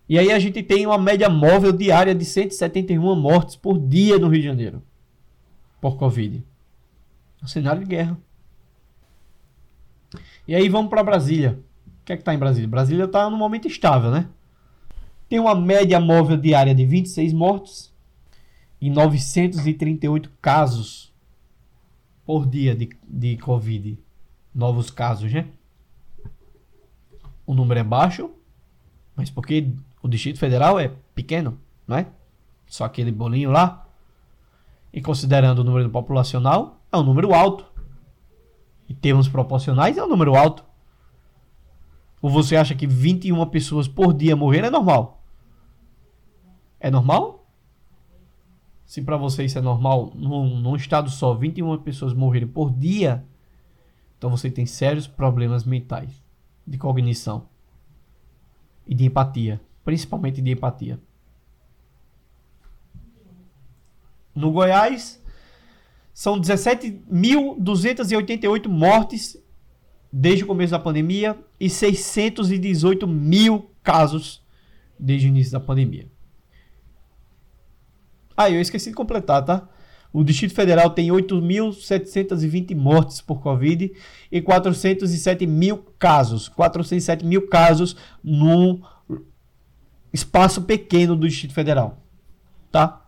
E 0.09 0.17
aí 0.17 0.31
a 0.31 0.39
gente 0.39 0.63
tem 0.63 0.85
uma 0.85 0.97
média 0.97 1.29
móvel 1.29 1.71
diária 1.71 2.15
de 2.15 2.23
171 2.23 3.15
mortes 3.15 3.55
por 3.55 3.77
dia 3.79 4.17
no 4.17 4.27
Rio 4.29 4.41
de 4.41 4.47
Janeiro 4.47 4.81
por 5.81 5.97
Covid. 5.97 6.43
É 7.41 7.45
um 7.45 7.47
cenário 7.47 7.81
de 7.81 7.87
guerra. 7.87 8.17
E 10.47 10.55
aí 10.55 10.69
vamos 10.69 10.89
para 10.89 11.03
Brasília. 11.03 11.59
O 11.85 12.05
que 12.05 12.13
é 12.13 12.15
que 12.15 12.21
está 12.21 12.33
em 12.33 12.37
Brasília? 12.39 12.69
Brasília 12.69 13.03
está 13.03 13.29
num 13.29 13.37
momento 13.37 13.67
estável, 13.67 14.09
né? 14.09 14.27
Tem 15.27 15.39
uma 15.39 15.53
média 15.53 15.99
móvel 15.99 16.37
diária 16.37 16.73
de 16.73 16.85
26 16.85 17.33
mortos 17.33 17.93
e 18.79 18.89
938 18.89 20.31
casos 20.41 21.13
por 22.27 22.45
dia 22.45 22.75
de, 22.75 22.89
de 23.07 23.37
Covid. 23.37 23.97
Novos 24.53 24.91
casos, 24.91 25.31
né? 25.31 25.47
O 27.45 27.53
número 27.53 27.79
é 27.79 27.83
baixo, 27.83 28.29
mas 29.15 29.29
porque 29.29 29.71
o 30.03 30.09
Distrito 30.09 30.37
Federal 30.37 30.77
é 30.77 30.91
pequeno, 31.15 31.57
não 31.87 31.95
é? 31.95 32.07
Só 32.65 32.83
aquele 32.83 33.13
bolinho 33.13 33.49
lá. 33.49 33.87
E 34.91 35.01
considerando 35.01 35.59
o 35.59 35.63
número 35.63 35.89
populacional, 35.89 36.81
é 36.91 36.97
um 36.97 37.03
número 37.03 37.33
alto. 37.33 37.65
Em 38.89 38.93
termos 38.93 39.29
proporcionais, 39.29 39.97
é 39.97 40.03
um 40.03 40.09
número 40.09 40.35
alto. 40.35 40.65
Ou 42.21 42.29
você 42.29 42.57
acha 42.57 42.75
que 42.75 42.85
21 42.85 43.45
pessoas 43.47 43.87
por 43.87 44.13
dia 44.13 44.35
morreram 44.35 44.67
é 44.67 44.71
normal? 44.71 45.23
É 46.77 46.91
normal? 46.91 47.36
Se 48.87 49.01
para 49.01 49.17
você 49.17 49.43
isso 49.43 49.59
é 49.59 49.61
normal, 49.61 50.13
num, 50.15 50.61
num 50.61 50.77
estado 50.77 51.09
só, 51.09 51.33
21 51.33 51.79
pessoas 51.79 52.13
morrerem 52.13 52.47
por 52.47 52.71
dia, 52.71 53.25
então 54.17 54.29
você 54.29 54.49
tem 54.49 54.65
sérios 54.65 55.05
problemas 55.05 55.65
mentais, 55.65 56.23
de 56.65 56.77
cognição 56.77 57.49
e 58.87 58.95
de 58.95 59.03
empatia, 59.03 59.59
principalmente 59.83 60.41
de 60.41 60.51
empatia. 60.51 60.97
No 64.33 64.53
Goiás, 64.53 65.21
são 66.13 66.39
17.288 66.39 68.69
mortes 68.69 69.37
desde 70.11 70.43
o 70.45 70.47
começo 70.47 70.71
da 70.71 70.79
pandemia 70.79 71.37
e 71.59 71.69
618 71.69 73.05
mil 73.05 73.69
casos 73.83 74.41
desde 74.97 75.27
o 75.27 75.29
início 75.29 75.51
da 75.51 75.59
pandemia. 75.59 76.09
Ah, 78.37 78.51
eu 78.51 78.61
esqueci 78.61 78.91
de 78.91 78.95
completar, 78.95 79.43
tá? 79.43 79.67
O 80.13 80.23
Distrito 80.23 80.53
Federal 80.53 80.91
tem 80.91 81.09
8.720 81.09 82.75
mortes 82.75 83.19
por 83.19 83.41
Covid 83.41 83.91
e 84.31 84.41
407 84.41 85.45
mil 85.45 85.77
casos. 85.99 86.47
407 86.47 87.25
mil 87.25 87.47
casos 87.47 87.95
num 88.23 88.81
espaço 90.13 90.61
pequeno 90.61 91.15
do 91.15 91.27
Distrito 91.27 91.53
Federal. 91.53 92.01
Tá? 92.71 93.05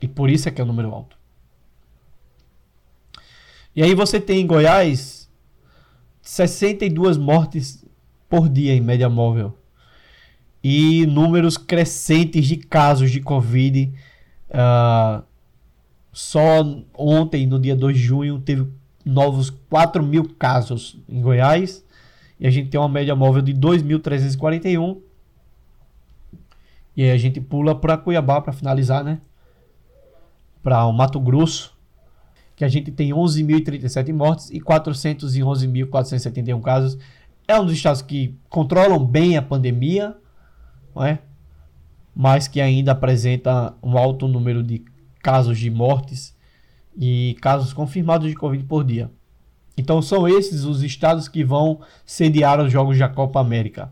E 0.00 0.08
por 0.08 0.28
isso 0.28 0.48
é 0.48 0.52
que 0.52 0.60
é 0.60 0.64
o 0.64 0.66
um 0.66 0.68
número 0.68 0.92
alto. 0.92 1.16
E 3.74 3.82
aí 3.82 3.94
você 3.94 4.20
tem 4.20 4.40
em 4.40 4.46
Goiás 4.46 5.30
62 6.20 7.16
mortes 7.16 7.84
por 8.28 8.48
dia 8.48 8.74
em 8.74 8.80
média 8.80 9.08
móvel. 9.08 9.58
E 10.62 11.06
números 11.06 11.56
crescentes 11.56 12.46
de 12.46 12.56
casos 12.56 13.10
de 13.10 13.20
Covid. 13.20 13.92
Uh, 14.52 15.24
só 16.12 16.62
ontem, 16.94 17.46
no 17.46 17.58
dia 17.58 17.74
2 17.74 17.96
de 17.96 18.02
junho, 18.02 18.38
teve 18.38 18.68
novos 19.04 19.50
4 19.50 20.02
mil 20.02 20.28
casos 20.38 20.98
em 21.08 21.20
Goiás. 21.20 21.84
E 22.38 22.46
a 22.46 22.50
gente 22.50 22.70
tem 22.70 22.78
uma 22.78 22.88
média 22.88 23.16
móvel 23.16 23.42
de 23.42 23.54
2.341. 23.54 24.98
E 26.96 27.04
aí 27.04 27.10
a 27.10 27.16
gente 27.16 27.40
pula 27.40 27.74
para 27.74 27.96
Cuiabá 27.96 28.40
para 28.40 28.52
finalizar, 28.52 29.02
né? 29.02 29.20
para 30.62 30.86
o 30.86 30.92
Mato 30.92 31.18
Grosso, 31.18 31.76
que 32.54 32.64
a 32.64 32.68
gente 32.68 32.92
tem 32.92 33.10
11.037 33.10 34.12
mortes 34.12 34.50
e 34.50 34.60
411.471 34.60 36.62
casos. 36.62 36.96
É 37.48 37.58
um 37.58 37.64
dos 37.64 37.74
estados 37.74 38.00
que 38.00 38.38
controlam 38.48 39.04
bem 39.04 39.36
a 39.36 39.42
pandemia, 39.42 40.16
não 40.94 41.04
é? 41.04 41.18
Mas 42.14 42.48
que 42.48 42.60
ainda 42.60 42.92
apresenta 42.92 43.74
um 43.82 43.96
alto 43.96 44.28
número 44.28 44.62
de 44.62 44.84
casos 45.22 45.58
de 45.58 45.70
mortes 45.70 46.36
e 46.96 47.36
casos 47.40 47.72
confirmados 47.72 48.28
de 48.28 48.36
Covid 48.36 48.64
por 48.64 48.84
dia. 48.84 49.10
Então 49.76 50.02
são 50.02 50.28
esses 50.28 50.64
os 50.64 50.82
estados 50.82 51.28
que 51.28 51.42
vão 51.42 51.80
sediar 52.04 52.60
os 52.60 52.70
Jogos 52.70 52.98
da 52.98 53.08
Copa 53.08 53.40
América. 53.40 53.90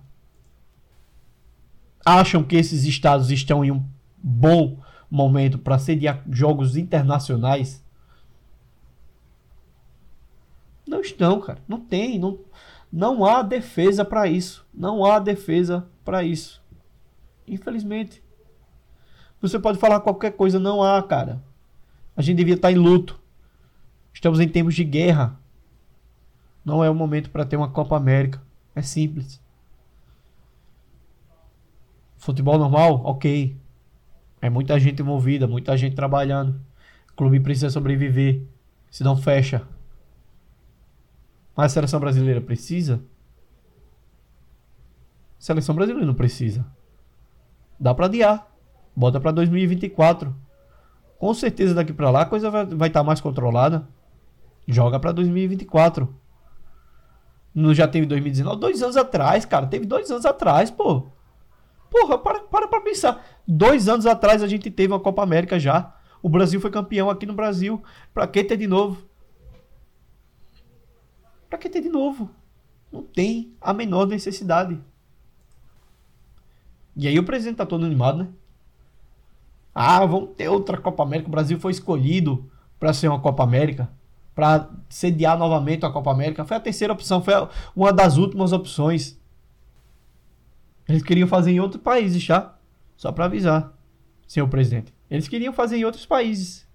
Acham 2.04 2.42
que 2.42 2.56
esses 2.56 2.84
estados 2.84 3.30
estão 3.30 3.64
em 3.64 3.70
um 3.70 3.82
bom 4.22 4.78
momento 5.10 5.58
para 5.58 5.78
sediar 5.78 6.22
jogos 6.30 6.76
internacionais. 6.76 7.84
Não 10.86 11.00
estão, 11.00 11.40
cara. 11.40 11.58
Não 11.68 11.80
tem. 11.80 12.18
Não, 12.18 12.38
não 12.92 13.24
há 13.24 13.42
defesa 13.42 14.04
para 14.04 14.26
isso. 14.28 14.66
Não 14.72 15.04
há 15.04 15.18
defesa 15.18 15.86
para 16.04 16.22
isso. 16.22 16.59
Infelizmente. 17.50 18.22
Você 19.40 19.58
pode 19.58 19.78
falar 19.78 20.00
qualquer 20.00 20.30
coisa, 20.32 20.60
não 20.60 20.82
há, 20.82 21.02
cara. 21.02 21.42
A 22.16 22.22
gente 22.22 22.36
devia 22.36 22.54
estar 22.54 22.70
em 22.70 22.76
luto. 22.76 23.20
Estamos 24.14 24.38
em 24.38 24.48
tempos 24.48 24.74
de 24.74 24.84
guerra. 24.84 25.38
Não 26.64 26.84
é 26.84 26.88
o 26.88 26.94
momento 26.94 27.30
para 27.30 27.44
ter 27.44 27.56
uma 27.56 27.70
Copa 27.70 27.96
América. 27.96 28.40
É 28.74 28.82
simples. 28.82 29.42
Futebol 32.18 32.56
normal? 32.56 33.02
Ok. 33.04 33.58
É 34.40 34.48
muita 34.48 34.78
gente 34.78 35.02
envolvida, 35.02 35.48
muita 35.48 35.76
gente 35.76 35.96
trabalhando. 35.96 36.60
O 37.10 37.14
clube 37.16 37.40
precisa 37.40 37.70
sobreviver, 37.70 38.42
se 38.90 39.02
não 39.02 39.16
fecha. 39.16 39.66
Mas 41.56 41.72
a 41.72 41.74
seleção 41.74 41.98
brasileira 41.98 42.40
precisa? 42.40 43.02
A 45.38 45.42
seleção 45.42 45.74
brasileira 45.74 46.06
não 46.06 46.14
precisa. 46.14 46.64
Dá 47.80 47.94
para 47.94 48.06
adiar. 48.06 48.46
Bota 48.94 49.18
para 49.18 49.30
2024. 49.30 50.34
Com 51.18 51.32
certeza 51.32 51.74
daqui 51.74 51.92
para 51.92 52.10
lá 52.10 52.22
a 52.22 52.26
coisa 52.26 52.50
vai 52.50 52.64
estar 52.64 53.00
tá 53.00 53.04
mais 53.04 53.20
controlada. 53.20 53.88
Joga 54.68 55.00
para 55.00 55.12
2024. 55.12 56.14
Não 57.54 57.74
já 57.74 57.88
teve 57.88 58.06
2019? 58.06 58.60
Dois 58.60 58.82
anos 58.82 58.96
atrás, 58.96 59.44
cara. 59.44 59.66
Teve 59.66 59.86
dois 59.86 60.10
anos 60.10 60.26
atrás, 60.26 60.70
pô. 60.70 61.08
Porra, 61.90 62.18
para, 62.18 62.40
para 62.40 62.68
pra 62.68 62.80
pensar. 62.80 63.24
Dois 63.46 63.88
anos 63.88 64.06
atrás 64.06 64.42
a 64.42 64.46
gente 64.46 64.70
teve 64.70 64.92
uma 64.92 65.00
Copa 65.00 65.22
América 65.22 65.58
já. 65.58 65.96
O 66.22 66.28
Brasil 66.28 66.60
foi 66.60 66.70
campeão 66.70 67.10
aqui 67.10 67.26
no 67.26 67.34
Brasil. 67.34 67.82
Pra 68.12 68.26
que 68.26 68.44
ter 68.44 68.56
de 68.56 68.66
novo? 68.66 69.02
Pra 71.48 71.58
que 71.58 71.68
ter 71.68 71.80
de 71.80 71.88
novo? 71.88 72.30
Não 72.92 73.02
tem 73.02 73.56
a 73.60 73.72
menor 73.72 74.06
necessidade. 74.06 74.80
E 76.96 77.06
aí 77.08 77.18
o 77.18 77.24
presidente 77.24 77.56
tá 77.56 77.66
todo 77.66 77.84
animado, 77.84 78.18
né? 78.18 78.28
Ah, 79.74 80.04
vamos 80.04 80.30
ter 80.36 80.48
outra 80.48 80.76
Copa 80.76 81.02
América. 81.02 81.28
O 81.28 81.30
Brasil 81.30 81.58
foi 81.58 81.72
escolhido 81.72 82.50
para 82.78 82.92
ser 82.92 83.08
uma 83.08 83.20
Copa 83.20 83.42
América, 83.42 83.90
para 84.34 84.68
sediar 84.88 85.38
novamente 85.38 85.86
a 85.86 85.90
Copa 85.90 86.10
América. 86.10 86.44
Foi 86.44 86.56
a 86.56 86.60
terceira 86.60 86.92
opção, 86.92 87.22
foi 87.22 87.34
uma 87.74 87.92
das 87.92 88.16
últimas 88.16 88.52
opções. 88.52 89.18
Eles 90.88 91.02
queriam 91.02 91.28
fazer 91.28 91.52
em 91.52 91.60
outros 91.60 91.82
países, 91.82 92.20
já. 92.20 92.54
Só 92.96 93.12
para 93.12 93.26
avisar, 93.26 93.72
senhor 94.26 94.48
presidente. 94.48 94.92
Eles 95.10 95.28
queriam 95.28 95.52
fazer 95.52 95.76
em 95.76 95.84
outros 95.84 96.04
países. 96.04 96.68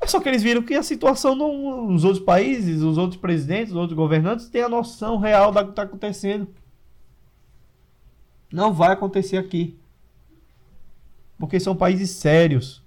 É 0.00 0.06
só 0.06 0.20
que 0.20 0.28
eles 0.28 0.42
viram 0.42 0.62
que 0.62 0.74
a 0.74 0.82
situação 0.82 1.34
nos 1.34 2.04
outros 2.04 2.22
países, 2.22 2.82
os 2.82 2.98
outros 2.98 3.18
presidentes, 3.18 3.72
os 3.72 3.78
outros 3.78 3.96
governantes 3.96 4.50
têm 4.50 4.62
a 4.62 4.68
noção 4.68 5.16
real 5.16 5.50
do 5.50 5.64
que 5.64 5.70
está 5.70 5.82
acontecendo. 5.82 6.48
Não 8.52 8.72
vai 8.72 8.92
acontecer 8.92 9.36
aqui. 9.36 9.78
Porque 11.38 11.58
são 11.58 11.74
países 11.74 12.10
sérios 12.10 12.82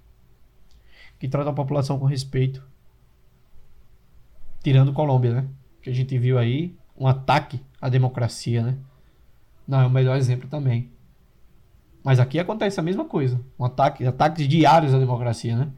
que 1.18 1.28
tratam 1.28 1.52
a 1.52 1.56
população 1.56 1.98
com 1.98 2.06
respeito. 2.06 2.66
Tirando 4.62 4.92
Colômbia, 4.92 5.34
né? 5.34 5.48
Que 5.82 5.90
a 5.90 5.94
gente 5.94 6.16
viu 6.18 6.38
aí 6.38 6.76
um 6.96 7.06
ataque 7.06 7.60
à 7.80 7.88
democracia, 7.88 8.62
né? 8.62 8.78
Não 9.66 9.80
é 9.80 9.86
o 9.86 9.90
melhor 9.90 10.16
exemplo 10.16 10.48
também. 10.48 10.90
Mas 12.02 12.18
aqui 12.18 12.38
acontece 12.38 12.80
a 12.80 12.82
mesma 12.82 13.04
coisa. 13.04 13.40
Um 13.58 13.64
ataque, 13.64 14.06
ataques 14.06 14.48
diários 14.48 14.94
à 14.94 14.98
democracia, 14.98 15.56
né? 15.56 15.70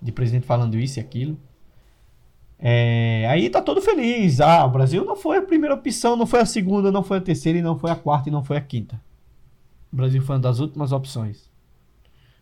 De 0.00 0.10
presidente 0.10 0.46
falando 0.46 0.78
isso 0.78 0.98
e 0.98 1.00
aquilo. 1.00 1.38
É, 2.58 3.26
aí 3.28 3.50
tá 3.50 3.60
todo 3.60 3.80
feliz. 3.82 4.40
Ah, 4.40 4.64
o 4.64 4.70
Brasil 4.70 5.04
não 5.04 5.16
foi 5.16 5.38
a 5.38 5.42
primeira 5.42 5.74
opção, 5.74 6.16
não 6.16 6.26
foi 6.26 6.40
a 6.40 6.46
segunda, 6.46 6.90
não 6.90 7.02
foi 7.02 7.18
a 7.18 7.20
terceira, 7.20 7.58
e 7.58 7.62
não 7.62 7.78
foi 7.78 7.90
a 7.90 7.96
quarta, 7.96 8.28
e 8.28 8.32
não 8.32 8.42
foi 8.44 8.56
a 8.56 8.60
quinta. 8.60 9.00
O 9.92 9.96
Brasil 9.96 10.22
foi 10.22 10.36
uma 10.36 10.42
das 10.42 10.58
últimas 10.58 10.92
opções. 10.92 11.50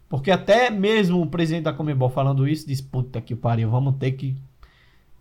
Porque 0.09 0.31
até 0.31 0.71
mesmo 0.71 1.21
o 1.21 1.27
presidente 1.27 1.65
da 1.65 1.73
Comebol 1.73 2.09
falando 2.09 2.47
isso, 2.47 2.67
diz, 2.67 2.81
puta 2.81 3.21
que 3.21 3.35
pariu, 3.35 3.71
vamos 3.71 3.97
ter 3.97 4.13
que 4.13 4.37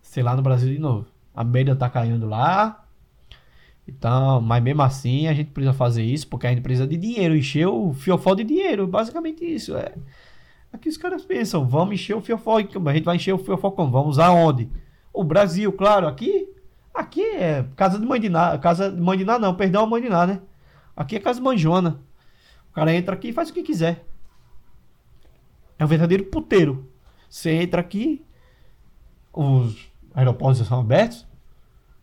ser 0.00 0.22
lá 0.22 0.36
no 0.36 0.42
Brasil 0.42 0.72
de 0.72 0.78
novo. 0.78 1.06
A 1.34 1.42
média 1.42 1.74
tá 1.74 1.90
caindo 1.90 2.26
lá. 2.26 2.84
Então, 3.86 4.40
mas 4.40 4.62
mesmo 4.62 4.82
assim 4.82 5.26
a 5.26 5.34
gente 5.34 5.50
precisa 5.50 5.74
fazer 5.74 6.02
isso 6.04 6.26
porque 6.28 6.46
a 6.46 6.50
gente 6.50 6.62
precisa 6.62 6.86
de 6.86 6.96
dinheiro, 6.96 7.36
encher 7.36 7.66
o 7.66 7.92
fiofó 7.92 8.34
de 8.34 8.44
dinheiro, 8.44 8.86
basicamente 8.86 9.44
isso. 9.44 9.76
É. 9.76 9.92
Aqui 10.72 10.88
os 10.88 10.96
caras 10.96 11.24
pensam, 11.24 11.66
vamos 11.66 11.94
encher 11.94 12.16
o 12.16 12.20
fiofó, 12.20 12.58
a 12.58 12.60
gente 12.92 13.04
vai 13.04 13.16
encher 13.16 13.32
o 13.34 13.38
fiofó 13.38 13.70
como? 13.70 13.90
Vamos 13.90 14.18
aonde? 14.18 14.68
O 15.14 15.22
Brasil, 15.22 15.72
claro, 15.72 16.08
aqui, 16.08 16.52
aqui 16.92 17.22
é 17.22 17.64
casa 17.76 18.00
de 18.00 18.04
mãe 18.04 18.20
de 18.20 18.28
nada, 18.28 18.58
casa 18.58 18.90
de 18.90 19.00
mãe 19.00 19.16
de 19.16 19.24
nada 19.24 19.38
não, 19.38 19.54
perdão, 19.54 19.86
mãe 19.86 20.02
de 20.02 20.08
nada, 20.08 20.34
né? 20.34 20.40
Aqui 20.96 21.14
é 21.14 21.20
casa 21.20 21.40
manjona. 21.40 22.00
O 22.70 22.74
cara 22.74 22.92
entra 22.92 23.14
aqui 23.14 23.28
e 23.28 23.32
faz 23.32 23.48
o 23.48 23.54
que 23.54 23.62
quiser. 23.62 24.04
É 25.78 25.84
um 25.84 25.88
verdadeiro 25.88 26.24
puteiro. 26.24 26.90
Você 27.30 27.52
entra 27.52 27.80
aqui, 27.80 28.24
os 29.32 29.88
aeroportos 30.12 30.66
são 30.66 30.80
abertos, 30.80 31.24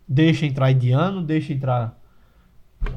deixa 0.07 0.45
entrar 0.45 0.71
indiano, 0.71 1.21
deixa 1.21 1.51
entrar 1.51 1.99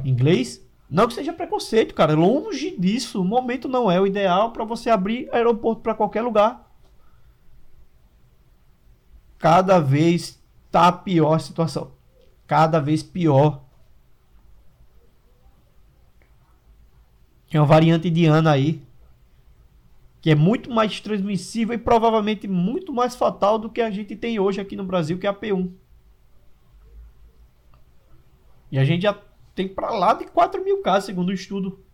inglês. 0.05 0.65
Não 0.89 1.09
que 1.09 1.15
seja 1.15 1.33
preconceito, 1.33 1.93
cara. 1.93 2.15
Longe 2.15 2.77
disso. 2.79 3.21
O 3.21 3.25
momento 3.25 3.69
não 3.69 3.91
é 3.91 4.01
o 4.01 4.07
ideal 4.07 4.53
para 4.53 4.65
você 4.65 4.91
abrir 4.91 5.29
aeroporto 5.33 5.83
para 5.83 5.95
qualquer 5.95 6.23
lugar. 6.23 6.64
Cada 9.39 9.79
vez 9.79 10.43
tá 10.71 10.91
pior 10.91 11.35
a 11.35 11.39
situação. 11.39 11.93
Cada 12.47 12.81
vez 12.81 13.03
pior. 13.03 13.65
Tem 17.51 17.61
uma 17.61 17.67
variante 17.67 18.09
indiana 18.09 18.51
aí 18.51 18.83
que 20.25 20.31
é 20.31 20.35
muito 20.35 20.71
mais 20.71 21.01
transmissível 21.01 21.75
e 21.75 21.79
provavelmente 21.79 22.49
muito 22.49 22.95
mais 22.95 23.15
fatal 23.15 23.59
do 23.59 23.69
que 23.69 23.83
a 23.83 23.91
gente 23.91 24.17
tem 24.17 24.41
hoje 24.41 24.59
aqui 24.59 24.75
no 24.75 24.83
Brasil, 24.83 25.19
que 25.19 25.27
é 25.27 25.31
a 25.31 25.35
P1. 25.35 25.71
E 28.73 28.79
a 28.79 28.85
gente 28.87 29.03
já 29.03 29.17
tem 29.55 29.69
para 29.69 29.91
lá 29.91 30.15
de 30.15 30.25
4 30.25 30.65
mil 30.65 30.81
casos, 30.81 31.05
segundo 31.05 31.29
o 31.29 31.33
estudo 31.35 31.85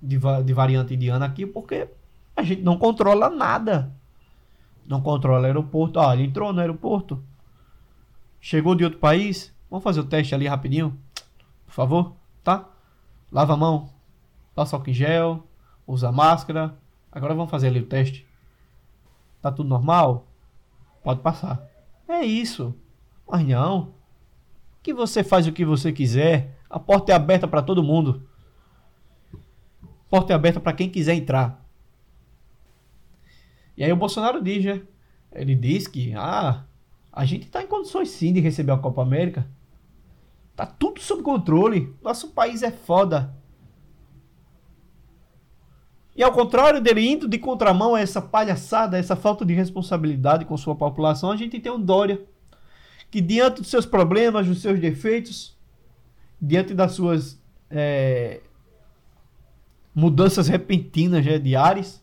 de, 0.00 0.16
de 0.44 0.52
variante 0.52 0.94
indiana 0.94 1.26
aqui, 1.26 1.44
porque 1.44 1.88
a 2.36 2.44
gente 2.44 2.62
não 2.62 2.78
controla 2.78 3.28
nada. 3.28 3.92
Não 4.86 5.00
controla 5.00 5.46
aeroporto. 5.46 5.98
Ah, 6.00 6.14
ele 6.14 6.24
entrou 6.24 6.52
no 6.52 6.60
aeroporto. 6.60 7.22
Chegou 8.40 8.74
de 8.74 8.84
outro 8.84 8.98
país. 8.98 9.54
Vamos 9.70 9.84
fazer 9.84 10.00
o 10.00 10.04
teste 10.04 10.34
ali 10.34 10.46
rapidinho. 10.46 10.98
Por 11.66 11.72
favor, 11.72 12.14
tá? 12.42 12.68
Lava 13.30 13.54
a 13.54 13.56
mão. 13.56 13.90
Passa 14.54 14.76
álcool 14.76 14.90
em 14.90 14.94
gel. 14.94 15.46
Usa 15.86 16.12
máscara. 16.12 16.76
Agora 17.10 17.34
vamos 17.34 17.50
fazer 17.50 17.68
ali 17.68 17.80
o 17.80 17.86
teste. 17.86 18.26
Tá 19.40 19.50
tudo 19.50 19.68
normal? 19.68 20.26
Pode 21.02 21.20
passar. 21.20 21.66
É 22.08 22.24
isso. 22.24 22.74
Mas 23.28 23.46
não. 23.46 23.94
Que 24.82 24.92
você 24.92 25.24
faz 25.24 25.46
o 25.46 25.52
que 25.52 25.64
você 25.64 25.92
quiser. 25.92 26.58
A 26.68 26.78
porta 26.78 27.12
é 27.12 27.14
aberta 27.14 27.48
para 27.48 27.62
todo 27.62 27.82
mundo. 27.82 28.26
A 29.34 30.10
porta 30.10 30.32
é 30.32 30.36
aberta 30.36 30.60
para 30.60 30.72
quem 30.72 30.90
quiser 30.90 31.14
entrar. 31.14 31.61
E 33.82 33.84
aí 33.84 33.92
o 33.92 33.96
Bolsonaro 33.96 34.40
diz, 34.40 34.64
né? 34.64 34.80
Ele 35.32 35.56
diz 35.56 35.88
que 35.88 36.14
ah, 36.14 36.62
a 37.12 37.24
gente 37.24 37.46
está 37.46 37.64
em 37.64 37.66
condições 37.66 38.10
sim 38.10 38.32
de 38.32 38.38
receber 38.38 38.70
a 38.70 38.78
Copa 38.78 39.02
América. 39.02 39.44
Tá 40.54 40.64
tudo 40.64 41.00
sob 41.00 41.20
controle. 41.24 41.92
Nosso 42.00 42.28
país 42.28 42.62
é 42.62 42.70
foda. 42.70 43.34
E 46.14 46.22
ao 46.22 46.30
contrário 46.30 46.80
dele 46.80 47.00
indo 47.00 47.26
de 47.26 47.38
contramão 47.38 47.96
a 47.96 48.00
essa 48.00 48.22
palhaçada, 48.22 48.96
essa 48.96 49.16
falta 49.16 49.44
de 49.44 49.52
responsabilidade 49.52 50.44
com 50.44 50.56
sua 50.56 50.76
população, 50.76 51.32
a 51.32 51.36
gente 51.36 51.58
tem 51.58 51.72
um 51.72 51.84
Dória 51.84 52.24
que 53.10 53.20
diante 53.20 53.62
dos 53.62 53.68
seus 53.68 53.84
problemas, 53.84 54.46
dos 54.46 54.62
seus 54.62 54.78
defeitos, 54.78 55.58
diante 56.40 56.72
das 56.72 56.92
suas 56.92 57.36
é, 57.68 58.42
mudanças 59.92 60.46
repentinas 60.46 61.26
né, 61.26 61.36
de 61.36 61.56
ares, 61.56 62.00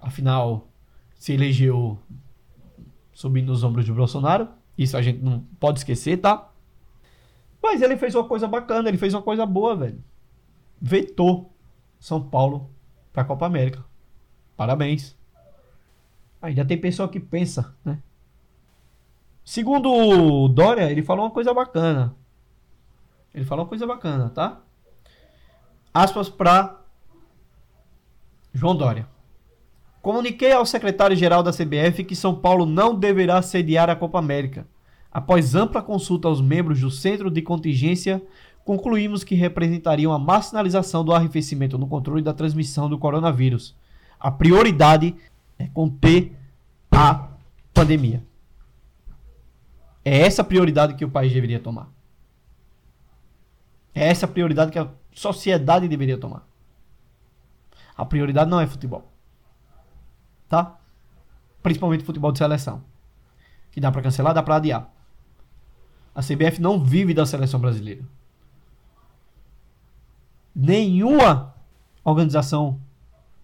afinal 0.00 0.65
se 1.26 1.32
elegeu 1.32 1.98
subindo 3.12 3.48
nos 3.48 3.64
ombros 3.64 3.84
de 3.84 3.92
Bolsonaro, 3.92 4.48
isso 4.78 4.96
a 4.96 5.02
gente 5.02 5.18
não 5.24 5.40
pode 5.58 5.80
esquecer, 5.80 6.18
tá? 6.18 6.52
Mas 7.60 7.82
ele 7.82 7.96
fez 7.96 8.14
uma 8.14 8.22
coisa 8.22 8.46
bacana, 8.46 8.88
ele 8.88 8.96
fez 8.96 9.12
uma 9.12 9.22
coisa 9.22 9.44
boa, 9.44 9.74
velho. 9.74 10.00
Vetou 10.80 11.52
São 11.98 12.22
Paulo 12.22 12.70
para 13.12 13.22
a 13.22 13.24
Copa 13.24 13.44
América. 13.44 13.84
Parabéns. 14.56 15.16
Ainda 16.40 16.64
tem 16.64 16.80
pessoa 16.80 17.08
que 17.08 17.18
pensa, 17.18 17.74
né? 17.84 18.00
Segundo 19.44 19.92
o 19.92 20.46
Dória, 20.46 20.88
ele 20.88 21.02
falou 21.02 21.24
uma 21.24 21.32
coisa 21.32 21.52
bacana. 21.52 22.14
Ele 23.34 23.44
falou 23.44 23.64
uma 23.64 23.68
coisa 23.68 23.84
bacana, 23.84 24.30
tá? 24.30 24.60
Aspas 25.92 26.28
para 26.28 26.80
João 28.54 28.76
Dória. 28.76 29.15
Comuniquei 30.06 30.52
ao 30.52 30.64
secretário-geral 30.64 31.42
da 31.42 31.50
CBF 31.50 32.04
que 32.04 32.14
São 32.14 32.32
Paulo 32.32 32.64
não 32.64 32.94
deverá 32.94 33.42
sediar 33.42 33.90
a 33.90 33.96
Copa 33.96 34.20
América. 34.20 34.64
Após 35.10 35.56
ampla 35.56 35.82
consulta 35.82 36.28
aos 36.28 36.40
membros 36.40 36.80
do 36.80 36.92
Centro 36.92 37.28
de 37.28 37.42
Contingência 37.42 38.22
concluímos 38.64 39.24
que 39.24 39.34
representariam 39.34 40.12
a 40.12 40.18
marginalização 40.20 41.04
do 41.04 41.12
arrefecimento 41.12 41.76
no 41.76 41.88
controle 41.88 42.22
da 42.22 42.32
transmissão 42.32 42.88
do 42.88 43.00
coronavírus. 43.00 43.74
A 44.20 44.30
prioridade 44.30 45.12
é 45.58 45.66
conter 45.66 46.32
a 46.88 47.30
pandemia. 47.74 48.22
É 50.04 50.20
essa 50.20 50.42
a 50.42 50.44
prioridade 50.44 50.94
que 50.94 51.04
o 51.04 51.10
país 51.10 51.32
deveria 51.32 51.58
tomar. 51.58 51.90
É 53.92 54.06
essa 54.06 54.26
a 54.26 54.28
prioridade 54.28 54.70
que 54.70 54.78
a 54.78 54.88
sociedade 55.12 55.88
deveria 55.88 56.16
tomar. 56.16 56.46
A 57.96 58.04
prioridade 58.04 58.48
não 58.48 58.60
é 58.60 58.68
futebol. 58.68 59.15
Tá? 60.48 60.76
Principalmente 61.62 62.04
futebol 62.04 62.32
de 62.32 62.38
seleção. 62.38 62.82
Que 63.70 63.80
dá 63.80 63.90
para 63.90 64.02
cancelar, 64.02 64.32
dá 64.34 64.42
para 64.42 64.56
adiar. 64.56 64.90
A 66.14 66.22
CBF 66.22 66.60
não 66.60 66.82
vive 66.82 67.12
da 67.12 67.26
seleção 67.26 67.60
brasileira 67.60 68.04
nenhuma 70.56 71.54
organização, 72.02 72.80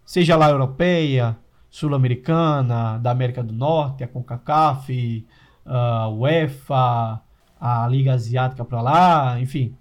seja 0.02 0.34
lá 0.34 0.48
europeia, 0.48 1.36
sul-americana, 1.68 2.98
da 2.98 3.10
América 3.10 3.42
do 3.42 3.52
Norte, 3.52 4.02
a 4.02 4.08
CONCACAF, 4.08 5.26
a 5.66 6.08
UEFA, 6.08 7.20
a 7.60 7.86
Liga 7.88 8.14
Asiática 8.14 8.64
para 8.64 8.80
lá, 8.80 9.40
enfim, 9.40 9.76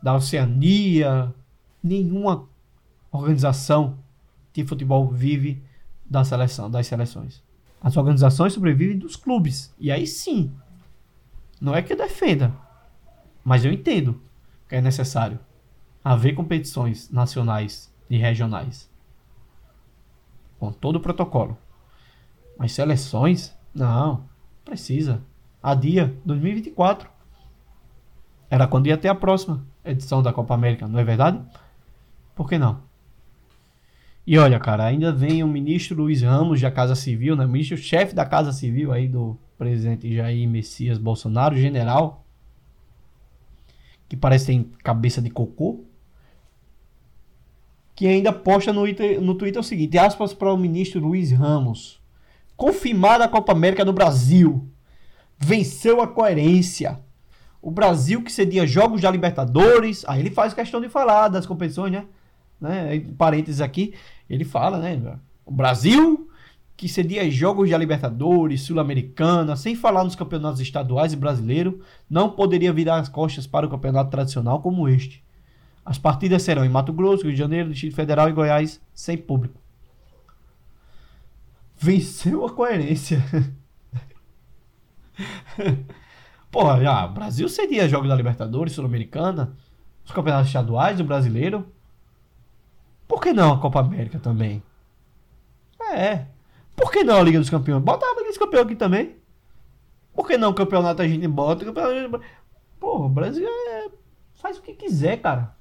da 0.00 0.14
Oceania, 0.14 1.34
nenhuma 1.82 2.46
organização 3.10 3.98
de 4.52 4.64
futebol 4.64 5.08
vive 5.08 5.60
da 6.12 6.22
seleção, 6.24 6.70
das 6.70 6.86
seleções. 6.86 7.42
As 7.80 7.96
organizações 7.96 8.52
sobrevivem 8.52 8.98
dos 8.98 9.16
clubes. 9.16 9.74
E 9.78 9.90
aí 9.90 10.06
sim, 10.06 10.52
não 11.58 11.74
é 11.74 11.80
que 11.80 11.94
eu 11.94 11.96
defenda, 11.96 12.52
mas 13.42 13.64
eu 13.64 13.72
entendo 13.72 14.20
que 14.68 14.76
é 14.76 14.80
necessário 14.80 15.38
haver 16.04 16.34
competições 16.34 17.10
nacionais 17.10 17.92
e 18.10 18.18
regionais. 18.18 18.90
Com 20.58 20.70
todo 20.70 20.96
o 20.96 21.00
protocolo. 21.00 21.56
Mas 22.58 22.72
seleções? 22.72 23.56
Não, 23.74 24.28
precisa. 24.64 25.22
A 25.62 25.74
dia 25.74 26.14
2024. 26.24 27.10
Era 28.50 28.66
quando 28.66 28.86
ia 28.86 28.98
ter 28.98 29.08
a 29.08 29.14
próxima 29.14 29.64
edição 29.82 30.22
da 30.22 30.32
Copa 30.32 30.54
América, 30.54 30.86
não 30.86 30.98
é 30.98 31.04
verdade? 31.04 31.42
Por 32.36 32.48
que 32.48 32.58
não? 32.58 32.91
E 34.24 34.38
olha, 34.38 34.58
cara, 34.60 34.84
ainda 34.84 35.12
vem 35.12 35.42
o 35.42 35.48
ministro 35.48 35.96
Luiz 35.96 36.22
Ramos 36.22 36.60
da 36.60 36.70
Casa 36.70 36.94
Civil, 36.94 37.34
né? 37.34 37.44
Ministro-chefe 37.44 38.14
da 38.14 38.24
Casa 38.24 38.52
Civil 38.52 38.92
aí 38.92 39.08
do 39.08 39.36
presidente 39.58 40.14
Jair 40.14 40.48
Messias 40.48 40.96
Bolsonaro, 40.96 41.56
general, 41.56 42.24
que 44.08 44.16
parece 44.16 44.46
ter 44.46 44.66
cabeça 44.84 45.20
de 45.20 45.28
cocô, 45.28 45.84
que 47.96 48.06
ainda 48.06 48.32
posta 48.32 48.72
no, 48.72 48.84
no 49.20 49.34
Twitter 49.34 49.60
o 49.60 49.64
seguinte: 49.64 49.98
aspas 49.98 50.32
para 50.32 50.52
o 50.52 50.56
ministro 50.56 51.00
Luiz 51.00 51.32
Ramos. 51.32 52.00
Confirmada 52.56 53.24
a 53.24 53.28
Copa 53.28 53.50
América 53.50 53.84
no 53.84 53.92
Brasil. 53.92 54.68
Venceu 55.36 56.00
a 56.00 56.06
coerência. 56.06 57.00
O 57.60 57.72
Brasil 57.72 58.22
que 58.22 58.30
cedia 58.30 58.66
jogos 58.66 59.00
da 59.00 59.10
Libertadores. 59.10 60.04
Aí 60.06 60.20
ele 60.20 60.30
faz 60.30 60.54
questão 60.54 60.80
de 60.80 60.88
falar 60.88 61.28
das 61.28 61.44
competições, 61.44 61.92
né? 61.92 62.06
Né? 62.62 62.98
Parênteses 63.18 63.60
aqui. 63.60 63.92
Ele 64.30 64.44
fala, 64.44 64.78
né? 64.78 65.18
O 65.44 65.52
Brasil 65.52 66.28
que 66.82 66.88
cedia 66.88 67.30
jogos 67.30 67.70
da 67.70 67.78
Libertadores, 67.78 68.62
Sul-Americana, 68.62 69.54
sem 69.54 69.76
falar 69.76 70.02
nos 70.02 70.16
campeonatos 70.16 70.60
estaduais 70.60 71.12
e 71.12 71.16
brasileiro, 71.16 71.80
não 72.10 72.30
poderia 72.30 72.72
virar 72.72 72.96
as 72.96 73.08
costas 73.08 73.46
para 73.46 73.64
o 73.64 73.70
campeonato 73.70 74.10
tradicional 74.10 74.60
como 74.60 74.88
este. 74.88 75.22
As 75.84 75.96
partidas 75.96 76.42
serão 76.42 76.64
em 76.64 76.68
Mato 76.68 76.92
Grosso, 76.92 77.22
Rio 77.22 77.32
de 77.32 77.38
Janeiro, 77.38 77.70
Distrito 77.70 77.94
Federal 77.94 78.28
e 78.28 78.32
Goiás, 78.32 78.80
sem 78.92 79.16
público. 79.16 79.60
venceu 81.78 82.44
a 82.44 82.50
coerência. 82.50 83.24
Porra, 86.50 86.82
já, 86.82 87.06
Brasil 87.06 87.48
seria 87.48 87.88
jogo 87.88 88.08
da 88.08 88.16
Libertadores, 88.16 88.72
Sul-Americana, 88.72 89.56
os 90.04 90.10
campeonatos 90.10 90.48
estaduais, 90.48 90.98
o 90.98 91.04
brasileiro. 91.04 91.64
Por 93.12 93.20
que 93.20 93.34
não 93.34 93.52
a 93.52 93.60
Copa 93.60 93.80
América 93.80 94.18
também? 94.18 94.62
É. 95.92 96.28
Por 96.74 96.90
que 96.90 97.04
não 97.04 97.16
a 97.16 97.22
Liga 97.22 97.38
dos 97.38 97.50
Campeões? 97.50 97.82
Bota 97.82 98.06
a 98.06 98.14
Liga 98.14 98.28
dos 98.28 98.38
Campeões 98.38 98.64
aqui 98.64 98.74
também. 98.74 99.16
Por 100.14 100.26
que 100.26 100.38
não 100.38 100.48
o 100.48 100.54
campeonato 100.54 101.02
a 101.02 101.06
gente 101.06 101.28
bota? 101.28 101.62
Campeonato... 101.62 102.24
Pô, 102.80 103.04
o 103.04 103.10
Brasil 103.10 103.46
é... 103.46 103.90
faz 104.36 104.56
o 104.56 104.62
que 104.62 104.72
quiser, 104.72 105.20
cara. 105.20 105.54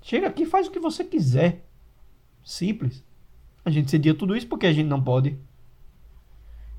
Chega 0.00 0.28
aqui 0.28 0.46
faz 0.46 0.68
o 0.68 0.70
que 0.70 0.78
você 0.78 1.02
quiser. 1.02 1.66
Simples. 2.44 3.04
A 3.64 3.70
gente 3.70 3.90
cedia 3.90 4.14
tudo 4.14 4.36
isso 4.36 4.46
porque 4.46 4.68
a 4.68 4.72
gente 4.72 4.86
não 4.86 5.02
pode. 5.02 5.36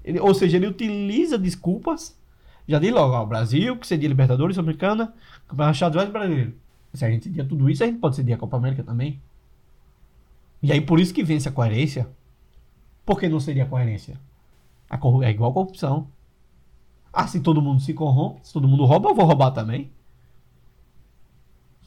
Ele, 0.06 0.22
ou 0.22 0.34
seja, 0.34 0.56
ele 0.56 0.68
utiliza 0.68 1.38
desculpas. 1.38 2.18
Já 2.66 2.80
diz 2.80 2.94
logo, 2.94 3.14
ó, 3.14 3.26
Brasil, 3.26 3.76
que 3.76 3.86
cedia 3.86 4.08
Libertadores, 4.08 4.56
Sul-Americana, 4.56 5.14
Campeonato 5.50 5.74
Estaduais 5.74 6.10
Brasileiro. 6.10 6.69
Se 6.94 7.06
a 7.06 7.10
gente 7.10 7.26
cedia 7.26 7.46
tudo 7.46 7.70
isso, 7.70 7.84
a 7.84 7.88
gente 7.88 8.00
pode 8.00 8.16
ceder 8.16 8.36
a 8.36 8.40
Copa 8.40 8.58
América 8.58 8.84
também. 8.84 9.22
E 10.62 10.72
aí 10.72 10.82
por 10.82 11.00
isso 11.00 11.14
que 11.14 11.24
vence 11.24 11.48
a 11.48 11.52
coerência. 11.52 12.10
Por 13.06 13.20
que 13.20 13.30
não 13.30 13.40
seria 13.40 13.66
coerência? 13.66 14.20
A 14.90 14.98
corru 14.98 15.24
é 15.24 15.30
igual 15.30 15.52
a 15.52 15.54
corrupção. 15.54 16.08
Ah, 17.14 17.28
se 17.28 17.40
todo 17.40 17.62
mundo 17.62 17.82
se 17.82 17.94
corrompe, 17.94 18.46
se 18.46 18.54
todo 18.54 18.68
mundo 18.68 18.86
rouba, 18.86 19.10
eu 19.10 19.16
vou 19.16 19.26
roubar 19.26 19.52
também. 19.52 19.92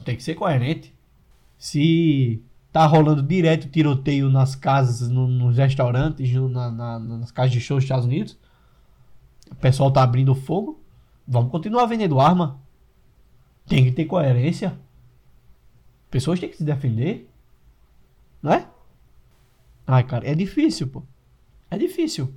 Tem 0.03 0.15
que 0.15 0.23
ser 0.23 0.35
coerente. 0.35 0.93
Se 1.57 2.41
tá 2.71 2.85
rolando 2.85 3.21
direto 3.21 3.69
tiroteio 3.69 4.29
nas 4.29 4.55
casas, 4.55 5.09
no, 5.09 5.27
nos 5.27 5.57
restaurantes, 5.57 6.33
na, 6.33 6.71
na, 6.71 6.99
nas 6.99 7.31
casas 7.31 7.51
de 7.51 7.61
show 7.61 7.77
dos 7.77 7.85
Estados 7.85 8.05
Unidos, 8.05 8.37
o 9.51 9.55
pessoal 9.55 9.91
tá 9.91 10.01
abrindo 10.03 10.33
fogo, 10.33 10.81
vamos 11.27 11.51
continuar 11.51 11.85
vendendo 11.85 12.19
arma. 12.19 12.59
Tem 13.65 13.85
que 13.85 13.91
ter 13.91 14.05
coerência. 14.05 14.77
Pessoas 16.13 16.39
têm 16.39 16.47
que 16.47 16.57
se 16.57 16.63
defender. 16.63 17.27
Não 18.39 18.53
é? 18.53 18.69
Ai, 19.87 20.03
cara, 20.03 20.29
é 20.29 20.35
difícil, 20.35 20.87
pô. 20.87 21.01
É 21.71 21.75
difícil. 21.75 22.35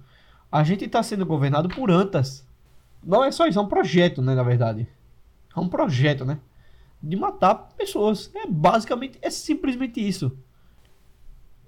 A 0.50 0.64
gente 0.64 0.88
tá 0.88 1.02
sendo 1.02 1.26
governado 1.26 1.68
por 1.68 1.90
antas. 1.90 2.48
Não 3.04 3.22
é 3.22 3.30
só 3.30 3.46
isso, 3.46 3.58
é 3.58 3.62
um 3.62 3.68
projeto, 3.68 4.22
né, 4.22 4.34
na 4.34 4.42
verdade. 4.42 4.88
É 5.54 5.60
um 5.60 5.68
projeto, 5.68 6.24
né? 6.24 6.40
De 7.02 7.16
matar 7.16 7.54
pessoas. 7.76 8.30
É 8.34 8.46
basicamente, 8.46 9.18
é 9.20 9.28
simplesmente 9.28 10.00
isso. 10.00 10.38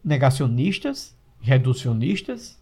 Negacionistas, 0.03 1.15
reducionistas, 1.43 2.59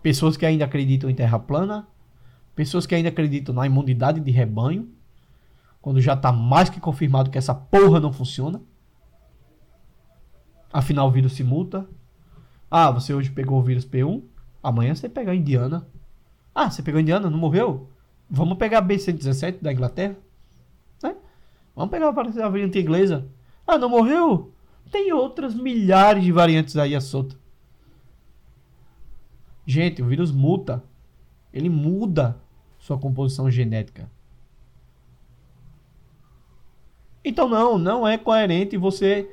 pessoas 0.00 0.36
que 0.36 0.46
ainda 0.46 0.64
acreditam 0.64 1.10
em 1.10 1.14
terra 1.16 1.40
plana, 1.40 1.88
pessoas 2.54 2.86
que 2.86 2.94
ainda 2.94 3.08
acreditam 3.08 3.52
na 3.52 3.66
imunidade 3.66 4.20
de 4.20 4.30
rebanho, 4.30 4.94
quando 5.82 6.00
já 6.00 6.16
tá 6.16 6.30
mais 6.30 6.70
que 6.70 6.80
confirmado 6.80 7.28
que 7.28 7.36
essa 7.36 7.52
porra 7.52 7.98
não 7.98 8.12
funciona. 8.12 8.62
Afinal, 10.72 11.08
o 11.08 11.10
vírus 11.10 11.32
se 11.32 11.42
muta. 11.42 11.86
Ah, 12.70 12.90
você 12.90 13.12
hoje 13.12 13.30
pegou 13.30 13.58
o 13.58 13.62
vírus 13.62 13.84
P1, 13.84 14.22
amanhã 14.62 14.94
você 14.94 15.08
pega 15.08 15.32
a 15.32 15.34
Indiana. 15.34 15.86
Ah, 16.54 16.70
você 16.70 16.82
pegou 16.82 16.98
a 16.98 17.02
Indiana, 17.02 17.28
não 17.28 17.36
morreu? 17.36 17.90
Vamos 18.30 18.56
pegar 18.56 18.78
a 18.78 18.82
B117 18.82 19.60
da 19.60 19.72
Inglaterra. 19.72 20.16
Né? 21.02 21.16
Vamos 21.74 21.90
pegar 21.90 22.08
a 22.08 22.48
variante 22.48 22.78
inglesa. 22.78 23.28
Ah, 23.66 23.76
não 23.76 23.90
morreu? 23.90 24.52
Tem 24.90 25.12
outras 25.12 25.54
milhares 25.54 26.22
de 26.22 26.30
variantes 26.30 26.76
aí 26.76 26.94
à 26.94 27.00
solta. 27.00 27.36
Gente, 29.66 30.00
o 30.00 30.06
vírus 30.06 30.30
muta. 30.30 30.82
Ele 31.52 31.68
muda 31.68 32.40
sua 32.78 32.96
composição 32.96 33.50
genética. 33.50 34.08
Então 37.24 37.48
não, 37.48 37.78
não 37.78 38.06
é 38.06 38.18
coerente 38.18 38.76
você 38.76 39.30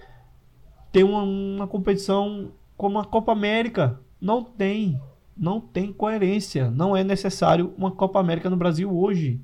ter 0.91 1.03
uma, 1.03 1.23
uma 1.23 1.67
competição 1.67 2.51
como 2.77 2.99
a 2.99 3.05
Copa 3.05 3.31
América. 3.31 3.99
Não 4.21 4.43
tem. 4.43 4.99
Não 5.35 5.59
tem 5.59 5.91
coerência. 5.91 6.69
Não 6.69 6.95
é 6.95 7.03
necessário 7.03 7.73
uma 7.77 7.91
Copa 7.91 8.19
América 8.19 8.49
no 8.49 8.57
Brasil 8.57 8.95
hoje. 8.95 9.41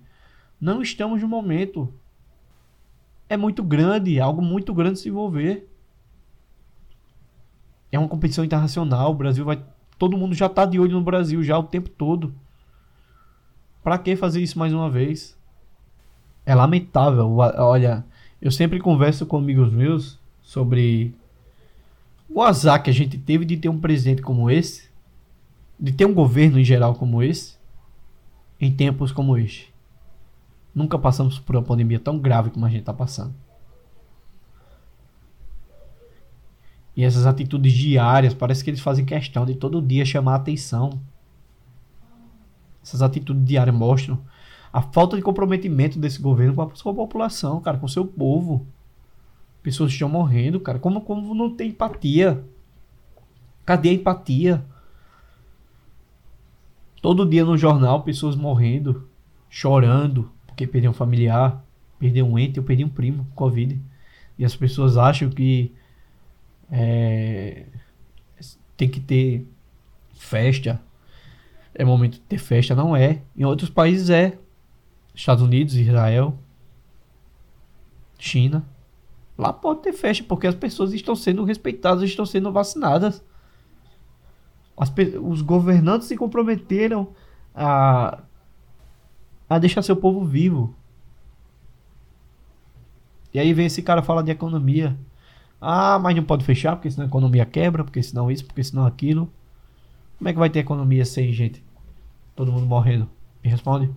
Não 0.59 0.81
estamos 0.81 1.21
no 1.21 1.27
momento. 1.27 1.93
É 3.27 3.35
muito 3.35 3.63
grande, 3.63 4.19
algo 4.19 4.41
muito 4.41 4.73
grande 4.73 4.99
se 4.99 5.09
envolver. 5.09 5.69
É 7.91 7.97
uma 7.97 8.07
competição 8.07 8.43
internacional. 8.43 9.11
O 9.11 9.15
Brasil 9.15 9.43
vai. 9.43 9.63
Todo 9.97 10.17
mundo 10.17 10.35
já 10.35 10.45
está 10.45 10.65
de 10.65 10.79
olho 10.79 10.93
no 10.93 11.01
Brasil 11.03 11.41
já 11.41 11.57
o 11.57 11.63
tempo 11.63 11.89
todo. 11.89 12.35
Para 13.81 13.97
que 13.97 14.15
fazer 14.15 14.41
isso 14.41 14.59
mais 14.59 14.73
uma 14.73 14.89
vez? 14.89 15.37
É 16.45 16.53
lamentável. 16.53 17.37
Olha, 17.37 18.05
eu 18.45 18.51
sempre 18.51 18.79
converso 18.79 19.25
com 19.25 19.37
amigos 19.37 19.73
meus 19.73 20.19
sobre 20.39 21.15
o 22.29 22.43
azar 22.43 22.83
que 22.83 22.91
a 22.91 22.93
gente 22.93 23.17
teve 23.17 23.43
de 23.43 23.57
ter 23.57 23.69
um 23.69 23.79
presidente 23.79 24.21
como 24.21 24.51
esse, 24.51 24.87
de 25.79 25.91
ter 25.91 26.05
um 26.05 26.13
governo 26.13 26.59
em 26.59 26.63
geral 26.63 26.93
como 26.93 27.23
esse, 27.23 27.55
em 28.61 28.71
tempos 28.71 29.11
como 29.11 29.35
este. 29.35 29.73
Nunca 30.75 30.99
passamos 30.99 31.39
por 31.39 31.55
uma 31.55 31.63
pandemia 31.63 31.99
tão 31.99 32.19
grave 32.19 32.51
como 32.51 32.67
a 32.67 32.69
gente 32.69 32.81
está 32.81 32.93
passando. 32.93 33.33
E 36.95 37.03
essas 37.03 37.25
atitudes 37.25 37.73
diárias, 37.73 38.35
parece 38.35 38.63
que 38.63 38.69
eles 38.69 38.79
fazem 38.79 39.05
questão 39.05 39.43
de 39.43 39.55
todo 39.55 39.81
dia 39.81 40.05
chamar 40.05 40.33
a 40.33 40.35
atenção. 40.35 41.01
Essas 42.83 43.01
atitudes 43.01 43.43
diárias 43.43 43.75
mostram 43.75 44.19
a 44.75 44.81
falta 44.81 45.15
de 45.15 45.21
comprometimento 45.21 45.97
desse 45.97 46.21
governo 46.21 46.53
com 46.53 46.61
a 46.61 46.75
sua 46.75 46.93
população, 46.93 47.61
cara, 47.61 47.77
com 47.77 47.85
o 47.85 47.89
seu 47.89 48.05
povo. 48.05 48.67
Pessoas 49.63 49.89
estão 49.89 50.09
morrendo, 50.09 50.59
cara. 50.59 50.79
Como, 50.79 50.99
como 50.99 51.33
não 51.33 51.55
tem 51.55 51.69
empatia? 51.69 52.43
Cadê 53.65 53.87
a 53.87 53.93
empatia? 53.93 54.65
Todo 57.01 57.25
dia 57.25 57.45
no 57.45 57.57
jornal, 57.57 58.03
pessoas 58.03 58.35
morrendo, 58.35 59.07
chorando, 59.49 60.29
porque 60.45 60.67
perdeu 60.67 60.91
um 60.91 60.93
familiar, 60.93 61.63
perdeu 61.97 62.27
um 62.27 62.37
ente, 62.37 62.57
eu 62.57 62.63
perdi 62.63 62.83
um 62.83 62.89
primo, 62.89 63.25
Covid. 63.33 63.81
E 64.37 64.43
as 64.43 64.57
pessoas 64.57 64.97
acham 64.97 65.29
que 65.29 65.71
é, 66.69 67.65
tem 68.75 68.89
que 68.89 68.99
ter 68.99 69.47
festa. 70.17 70.81
É 71.73 71.85
momento 71.85 72.15
de 72.15 72.19
ter 72.19 72.39
festa, 72.39 72.75
não 72.75 72.93
é. 72.93 73.21
Em 73.37 73.45
outros 73.45 73.69
países 73.69 74.09
é. 74.09 74.37
Estados 75.15 75.43
Unidos, 75.43 75.75
Israel, 75.75 76.37
China. 78.19 78.65
Lá 79.37 79.51
pode 79.51 79.81
ter 79.81 79.93
festa, 79.93 80.23
porque 80.27 80.47
as 80.47 80.55
pessoas 80.55 80.93
estão 80.93 81.15
sendo 81.15 81.43
respeitadas, 81.43 82.03
estão 82.03 82.25
sendo 82.25 82.51
vacinadas. 82.51 83.23
As, 84.77 84.93
os 85.21 85.41
governantes 85.41 86.07
se 86.07 86.17
comprometeram 86.17 87.09
a, 87.53 88.23
a 89.49 89.59
deixar 89.59 89.81
seu 89.81 89.95
povo 89.95 90.25
vivo. 90.25 90.75
E 93.33 93.39
aí 93.39 93.53
vem 93.53 93.65
esse 93.65 93.81
cara 93.81 94.01
falar 94.01 94.21
de 94.21 94.31
economia. 94.31 94.97
Ah, 95.59 95.97
mas 95.99 96.15
não 96.15 96.23
pode 96.23 96.45
fechar, 96.45 96.75
porque 96.75 96.91
senão 96.91 97.05
a 97.05 97.07
economia 97.07 97.45
quebra, 97.45 97.83
porque 97.83 98.03
senão 98.03 98.29
isso, 98.29 98.45
porque 98.45 98.63
senão 98.63 98.85
aquilo. 98.85 99.31
Como 100.17 100.29
é 100.29 100.33
que 100.33 100.39
vai 100.39 100.49
ter 100.49 100.59
economia 100.59 101.03
sem 101.05 101.31
gente? 101.33 101.63
Todo 102.35 102.51
mundo 102.51 102.65
morrendo. 102.65 103.09
Me 103.43 103.49
responde. 103.49 103.91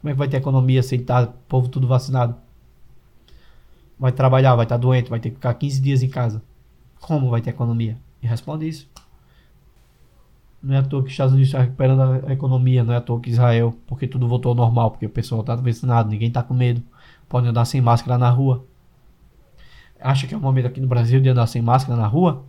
Como 0.00 0.10
é 0.10 0.12
que 0.12 0.18
vai 0.18 0.28
ter 0.28 0.38
economia 0.38 0.80
estar 0.80 1.26
tá, 1.26 1.32
povo 1.48 1.68
tudo 1.68 1.86
vacinado? 1.86 2.36
vai 4.00 4.10
trabalhar, 4.10 4.56
vai 4.56 4.64
estar 4.64 4.76
tá 4.76 4.80
doente, 4.80 5.10
vai 5.10 5.20
ter 5.20 5.28
que 5.28 5.36
ficar 5.36 5.52
15 5.52 5.82
dias 5.82 6.02
em 6.02 6.08
casa. 6.08 6.42
Como 6.98 7.28
vai 7.28 7.42
ter 7.42 7.50
economia? 7.50 7.98
E 8.22 8.26
responde 8.26 8.66
isso. 8.66 8.88
Não 10.62 10.74
é 10.74 10.78
à 10.78 10.82
toa 10.82 11.02
que 11.02 11.08
os 11.08 11.12
Estados 11.12 11.34
Unidos 11.34 11.48
estão 11.48 11.60
recuperando 11.60 12.26
a 12.26 12.32
economia, 12.32 12.82
não 12.82 12.94
é 12.94 12.96
à 12.96 13.00
toa 13.00 13.20
que 13.20 13.28
Israel, 13.28 13.76
porque 13.86 14.06
tudo 14.06 14.26
voltou 14.26 14.50
ao 14.50 14.56
normal, 14.56 14.90
porque 14.90 15.04
o 15.04 15.10
pessoal 15.10 15.42
está 15.42 15.54
vacinado, 15.54 16.08
ninguém 16.08 16.28
está 16.28 16.42
com 16.42 16.54
medo, 16.54 16.82
pode 17.28 17.46
andar 17.46 17.66
sem 17.66 17.80
máscara 17.80 18.16
na 18.16 18.30
rua. 18.30 18.64
Acha 20.00 20.26
que 20.26 20.32
é 20.32 20.36
o 20.36 20.40
momento 20.40 20.66
aqui 20.66 20.80
no 20.80 20.86
Brasil 20.86 21.20
de 21.20 21.28
andar 21.28 21.46
sem 21.46 21.60
máscara 21.60 21.98
na 21.98 22.06
rua? 22.06 22.44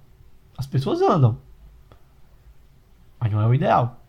As 0.57 0.65
pessoas 0.65 1.01
andam. 1.01 1.37
Mas 3.19 3.31
não 3.31 3.41
é 3.41 3.47
o 3.47 3.53
ideal. 3.53 3.99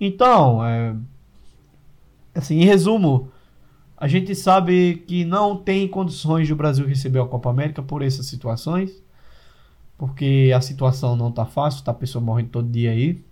Então, 0.00 0.64
é, 0.64 0.94
assim, 2.34 2.60
em 2.60 2.64
resumo, 2.64 3.30
a 3.96 4.08
gente 4.08 4.34
sabe 4.34 5.04
que 5.06 5.24
não 5.24 5.56
tem 5.56 5.86
condições 5.86 6.46
de 6.46 6.52
o 6.52 6.56
Brasil 6.56 6.86
receber 6.86 7.20
a 7.20 7.26
Copa 7.26 7.50
América 7.50 7.82
por 7.82 8.02
essas 8.02 8.26
situações, 8.26 9.02
porque 9.96 10.52
a 10.54 10.60
situação 10.60 11.14
não 11.14 11.30
tá 11.30 11.46
fácil, 11.46 11.84
tá 11.84 11.92
a 11.92 11.94
pessoa 11.94 12.24
morrendo 12.24 12.48
todo 12.48 12.68
dia 12.68 12.90
aí. 12.90 13.22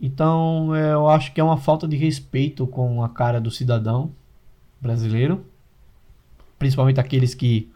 Então, 0.00 0.74
é, 0.74 0.92
eu 0.92 1.08
acho 1.08 1.32
que 1.32 1.40
é 1.40 1.44
uma 1.44 1.56
falta 1.56 1.88
de 1.88 1.96
respeito 1.96 2.66
com 2.66 3.02
a 3.02 3.08
cara 3.08 3.40
do 3.40 3.50
cidadão 3.50 4.12
brasileiro, 4.80 5.44
principalmente 6.58 7.00
aqueles 7.00 7.34
que 7.34 7.70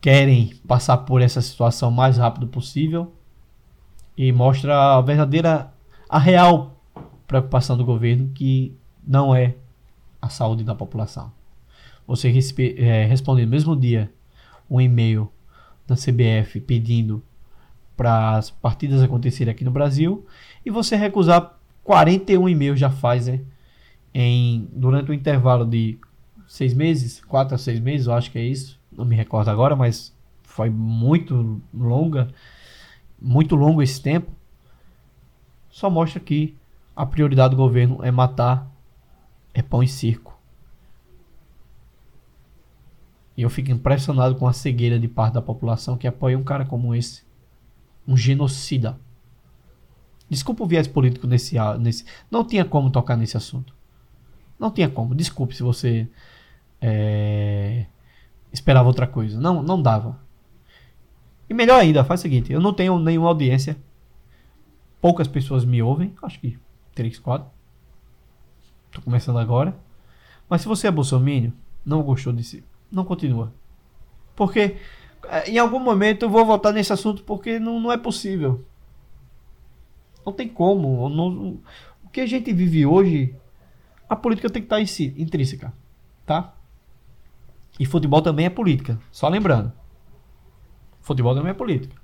querem 0.00 0.54
passar 0.66 0.98
por 0.98 1.20
essa 1.20 1.40
situação 1.40 1.88
o 1.88 1.92
mais 1.92 2.16
rápido 2.16 2.46
possível 2.46 3.12
e 4.16 4.32
mostra 4.32 4.96
a 4.96 5.00
verdadeira, 5.00 5.72
a 6.08 6.18
real 6.18 6.79
preocupação 7.30 7.76
do 7.76 7.84
governo 7.84 8.28
que 8.34 8.74
não 9.06 9.32
é 9.32 9.54
a 10.20 10.28
saúde 10.28 10.64
da 10.64 10.74
população. 10.74 11.30
Você 12.04 12.28
é, 12.76 13.04
responde 13.04 13.44
no 13.44 13.48
mesmo 13.48 13.76
dia 13.76 14.12
um 14.68 14.80
e-mail 14.80 15.30
da 15.86 15.94
CBF 15.94 16.60
pedindo 16.60 17.22
para 17.96 18.36
as 18.36 18.50
partidas 18.50 19.00
acontecerem 19.00 19.52
aqui 19.52 19.62
no 19.62 19.70
Brasil 19.70 20.26
e 20.66 20.70
você 20.70 20.96
recusar 20.96 21.56
41 21.84 22.48
e-mails 22.48 22.80
da 22.80 22.90
Pfizer 22.90 23.40
em, 24.12 24.68
durante 24.72 25.12
o 25.12 25.14
intervalo 25.14 25.64
de 25.64 26.00
seis 26.48 26.74
meses, 26.74 27.20
quatro 27.20 27.54
a 27.54 27.58
seis 27.58 27.78
meses, 27.78 28.08
eu 28.08 28.12
acho 28.12 28.28
que 28.32 28.38
é 28.40 28.44
isso, 28.44 28.76
não 28.90 29.04
me 29.04 29.14
recordo 29.14 29.50
agora, 29.50 29.76
mas 29.76 30.12
foi 30.42 30.68
muito 30.68 31.62
longa, 31.72 32.26
muito 33.22 33.54
longo 33.54 33.80
esse 33.80 34.02
tempo, 34.02 34.32
só 35.70 35.88
mostra 35.88 36.18
que 36.18 36.56
a 37.00 37.06
prioridade 37.06 37.52
do 37.52 37.56
governo 37.56 38.04
é 38.04 38.10
matar, 38.10 38.70
é 39.54 39.62
pão 39.62 39.82
e 39.82 39.88
circo. 39.88 40.38
E 43.34 43.40
eu 43.40 43.48
fico 43.48 43.70
impressionado 43.70 44.34
com 44.34 44.46
a 44.46 44.52
cegueira 44.52 45.00
de 45.00 45.08
parte 45.08 45.32
da 45.32 45.40
população 45.40 45.96
que 45.96 46.06
apoia 46.06 46.36
um 46.36 46.42
cara 46.42 46.66
como 46.66 46.94
esse, 46.94 47.22
um 48.06 48.18
genocida. 48.18 49.00
Desculpa 50.28 50.62
o 50.62 50.66
viés 50.66 50.86
político 50.86 51.26
nesse, 51.26 51.56
nesse. 51.78 52.04
Não 52.30 52.44
tinha 52.44 52.66
como 52.66 52.90
tocar 52.90 53.16
nesse 53.16 53.34
assunto. 53.34 53.74
Não 54.58 54.70
tinha 54.70 54.90
como. 54.90 55.14
Desculpe 55.14 55.56
se 55.56 55.62
você 55.62 56.06
é, 56.82 57.86
esperava 58.52 58.88
outra 58.88 59.06
coisa. 59.06 59.40
Não, 59.40 59.62
não 59.62 59.80
dava. 59.80 60.20
E 61.48 61.54
melhor 61.54 61.80
ainda, 61.80 62.04
faz 62.04 62.20
o 62.20 62.22
seguinte: 62.24 62.52
eu 62.52 62.60
não 62.60 62.74
tenho 62.74 62.98
nenhuma 62.98 63.28
audiência. 63.28 63.74
Poucas 65.00 65.26
pessoas 65.26 65.64
me 65.64 65.82
ouvem. 65.82 66.14
Acho 66.22 66.38
que 66.38 66.58
3, 66.94 67.18
4. 67.18 67.46
Tô 68.92 69.02
começando 69.02 69.38
agora. 69.38 69.76
Mas 70.48 70.62
se 70.62 70.68
você 70.68 70.88
é 70.88 70.90
bolsominion, 70.90 71.52
não 71.84 72.02
gostou 72.02 72.32
desse. 72.32 72.64
Não 72.90 73.04
continua. 73.04 73.52
Porque 74.34 74.76
é, 75.28 75.50
em 75.50 75.58
algum 75.58 75.78
momento 75.78 76.24
eu 76.24 76.30
vou 76.30 76.44
voltar 76.44 76.72
nesse 76.72 76.92
assunto 76.92 77.22
porque 77.24 77.58
não, 77.58 77.78
não 77.78 77.92
é 77.92 77.96
possível. 77.96 78.64
Não 80.24 80.32
tem 80.32 80.48
como. 80.48 81.08
Não, 81.08 81.58
o 82.04 82.08
que 82.10 82.20
a 82.20 82.26
gente 82.26 82.52
vive 82.52 82.84
hoje, 82.84 83.34
a 84.08 84.16
política 84.16 84.50
tem 84.50 84.62
que 84.62 84.66
estar 84.66 84.80
em 84.80 84.86
si, 84.86 85.14
intrínseca. 85.16 85.72
Tá? 86.26 86.54
E 87.78 87.86
futebol 87.86 88.20
também 88.22 88.46
é 88.46 88.50
política. 88.50 89.00
Só 89.10 89.28
lembrando. 89.28 89.72
Futebol 91.00 91.34
também 91.34 91.50
é 91.50 91.54
política. 91.54 91.99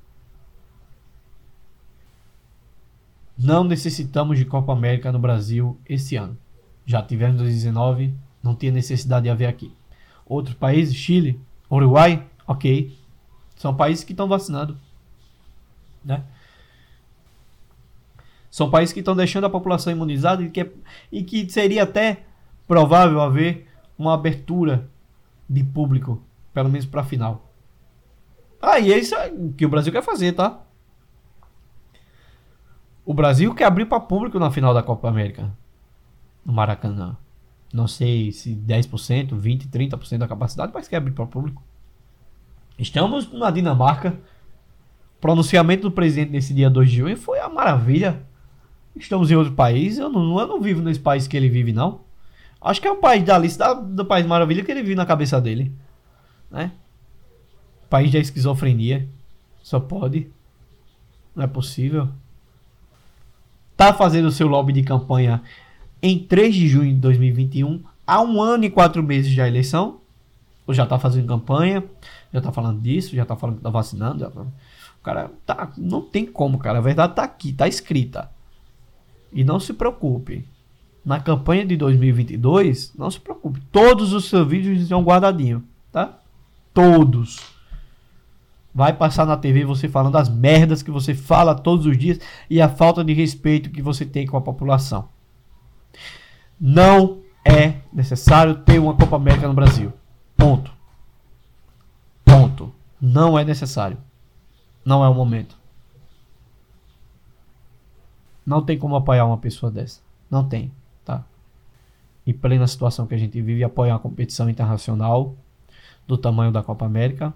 Não 3.38 3.64
necessitamos 3.64 4.38
de 4.38 4.44
Copa 4.44 4.72
América 4.72 5.12
no 5.12 5.18
Brasil 5.18 5.78
esse 5.86 6.16
ano. 6.16 6.36
Já 6.86 7.02
tivemos 7.02 7.34
em 7.34 7.38
2019, 7.38 8.14
não 8.42 8.54
tinha 8.54 8.72
necessidade 8.72 9.24
de 9.24 9.30
haver 9.30 9.46
aqui. 9.46 9.74
Outros 10.24 10.54
países, 10.54 10.94
Chile, 10.94 11.40
Uruguai, 11.70 12.26
ok. 12.46 12.96
São 13.56 13.74
países 13.74 14.04
que 14.04 14.12
estão 14.12 14.28
vacinando. 14.28 14.78
Né? 16.04 16.22
São 18.50 18.70
países 18.70 18.92
que 18.92 19.00
estão 19.00 19.14
deixando 19.14 19.44
a 19.44 19.50
população 19.50 19.92
imunizada 19.92 20.42
e 20.42 20.48
que, 20.48 20.60
é, 20.62 20.70
e 21.12 21.22
que 21.22 21.48
seria 21.50 21.82
até 21.82 22.24
provável 22.66 23.20
haver 23.20 23.68
uma 23.98 24.14
abertura 24.14 24.88
de 25.48 25.62
público, 25.62 26.22
pelo 26.54 26.68
menos 26.68 26.86
para 26.86 27.02
a 27.02 27.04
final. 27.04 27.52
Ah, 28.60 28.78
e 28.78 28.92
é 28.92 28.98
isso 28.98 29.14
que 29.56 29.66
o 29.66 29.68
Brasil 29.68 29.92
quer 29.92 30.02
fazer, 30.02 30.32
tá? 30.32 30.60
O 33.06 33.14
Brasil 33.14 33.54
quer 33.54 33.66
abrir 33.66 33.86
para 33.86 34.00
público 34.00 34.36
na 34.36 34.50
final 34.50 34.74
da 34.74 34.82
Copa 34.82 35.08
América. 35.08 35.56
No 36.44 36.52
Maracanã. 36.52 37.16
Não 37.72 37.86
sei 37.86 38.32
se 38.32 38.52
10%, 38.52 39.30
20%, 39.30 39.68
30% 39.68 40.18
da 40.18 40.26
capacidade, 40.26 40.72
mas 40.74 40.88
quer 40.88 40.96
abrir 40.96 41.12
para 41.12 41.24
público. 41.24 41.62
Estamos 42.76 43.32
na 43.32 43.48
Dinamarca. 43.52 44.18
O 45.16 45.20
pronunciamento 45.20 45.82
do 45.82 45.92
presidente 45.92 46.32
nesse 46.32 46.52
dia 46.52 46.68
2 46.68 46.90
de 46.90 46.96
junho 46.96 47.16
foi 47.16 47.38
a 47.38 47.48
maravilha. 47.48 48.26
Estamos 48.96 49.30
em 49.30 49.36
outro 49.36 49.52
país. 49.52 49.98
Eu 49.98 50.10
não, 50.10 50.40
eu 50.40 50.46
não 50.48 50.60
vivo 50.60 50.82
nesse 50.82 50.98
país 50.98 51.28
que 51.28 51.36
ele 51.36 51.48
vive, 51.48 51.72
não. 51.72 52.00
Acho 52.60 52.80
que 52.80 52.88
é 52.88 52.90
o 52.90 52.96
país 52.96 53.22
da 53.22 53.38
lista 53.38 53.72
do 53.72 54.04
País 54.04 54.26
Maravilha 54.26 54.64
que 54.64 54.70
ele 54.72 54.82
vive 54.82 54.96
na 54.96 55.06
cabeça 55.06 55.40
dele. 55.40 55.72
Né? 56.50 56.72
País 57.88 58.10
da 58.10 58.18
esquizofrenia. 58.18 59.08
Só 59.62 59.78
pode. 59.78 60.28
Não 61.36 61.44
é 61.44 61.46
possível. 61.46 62.08
Tá 63.76 63.92
fazendo 63.92 64.26
o 64.26 64.32
seu 64.32 64.48
lobby 64.48 64.72
de 64.72 64.82
campanha 64.82 65.42
em 66.02 66.18
3 66.18 66.54
de 66.54 66.68
junho 66.68 66.94
de 66.94 67.00
2021, 67.00 67.82
há 68.06 68.22
um 68.22 68.40
ano 68.40 68.64
e 68.64 68.70
quatro 68.70 69.02
meses 69.02 69.34
da 69.34 69.46
eleição. 69.46 70.00
Ou 70.66 70.74
já 70.74 70.84
tá 70.84 70.98
fazendo 70.98 71.28
campanha, 71.28 71.84
já 72.32 72.40
tá 72.40 72.50
falando 72.50 72.80
disso, 72.80 73.14
já 73.14 73.24
tá 73.24 73.36
falando 73.36 73.56
que 73.56 73.62
tá 73.62 73.70
vacinando. 73.70 74.20
Já... 74.20 74.28
O 74.28 75.02
cara 75.02 75.30
tá. 75.44 75.72
Não 75.76 76.00
tem 76.00 76.26
como, 76.26 76.58
cara. 76.58 76.78
A 76.78 76.82
verdade 76.82 77.14
tá 77.14 77.22
aqui, 77.22 77.52
tá 77.52 77.68
escrita. 77.68 78.30
E 79.32 79.44
não 79.44 79.60
se 79.60 79.72
preocupe. 79.72 80.48
Na 81.04 81.20
campanha 81.20 81.64
de 81.64 81.76
2022, 81.76 82.94
não 82.96 83.08
se 83.10 83.20
preocupe. 83.20 83.60
Todos 83.70 84.12
os 84.12 84.28
seus 84.28 84.48
vídeos 84.48 84.80
estão 84.80 85.04
guardadinhos, 85.04 85.62
tá? 85.92 86.18
Todos. 86.74 87.55
Vai 88.76 88.92
passar 88.92 89.24
na 89.24 89.38
TV 89.38 89.64
você 89.64 89.88
falando 89.88 90.16
as 90.16 90.28
merdas 90.28 90.82
que 90.82 90.90
você 90.90 91.14
fala 91.14 91.54
todos 91.54 91.86
os 91.86 91.96
dias 91.96 92.20
e 92.50 92.60
a 92.60 92.68
falta 92.68 93.02
de 93.02 93.14
respeito 93.14 93.70
que 93.70 93.80
você 93.80 94.04
tem 94.04 94.26
com 94.26 94.36
a 94.36 94.40
população. 94.42 95.08
Não 96.60 97.22
é 97.42 97.80
necessário 97.90 98.56
ter 98.56 98.78
uma 98.78 98.94
Copa 98.94 99.16
América 99.16 99.48
no 99.48 99.54
Brasil. 99.54 99.94
Ponto. 100.36 100.70
Ponto. 102.22 102.70
Não 103.00 103.38
é 103.38 103.46
necessário. 103.46 103.96
Não 104.84 105.02
é 105.02 105.08
o 105.08 105.14
momento. 105.14 105.56
Não 108.44 108.60
tem 108.60 108.78
como 108.78 108.94
apoiar 108.94 109.24
uma 109.24 109.38
pessoa 109.38 109.72
dessa. 109.72 110.02
Não 110.30 110.46
tem, 110.46 110.70
tá? 111.02 111.24
E 112.26 112.34
plena 112.34 112.66
situação 112.66 113.06
que 113.06 113.14
a 113.14 113.18
gente 113.18 113.40
vive, 113.40 113.64
apoiar 113.64 113.94
uma 113.94 114.00
competição 114.00 114.50
internacional 114.50 115.34
do 116.06 116.18
tamanho 116.18 116.52
da 116.52 116.62
Copa 116.62 116.84
América, 116.84 117.32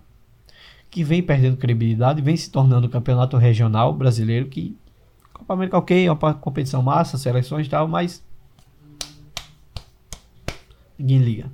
que 0.91 1.05
vem 1.05 1.23
perdendo 1.23 1.57
credibilidade, 1.57 2.21
vem 2.21 2.37
se 2.37 2.51
tornando 2.51 2.89
campeonato 2.89 3.37
regional 3.37 3.93
brasileiro, 3.93 4.49
que 4.49 4.77
Copa 5.33 5.55
América 5.55 5.79
ok, 5.79 6.07
é 6.07 6.13
uma 6.13 6.35
competição 6.35 6.83
massa, 6.83 7.17
seleções 7.17 7.67
e 7.67 7.71
tal, 7.71 7.87
mas 7.87 8.25
ninguém 10.99 11.19
liga. 11.19 11.51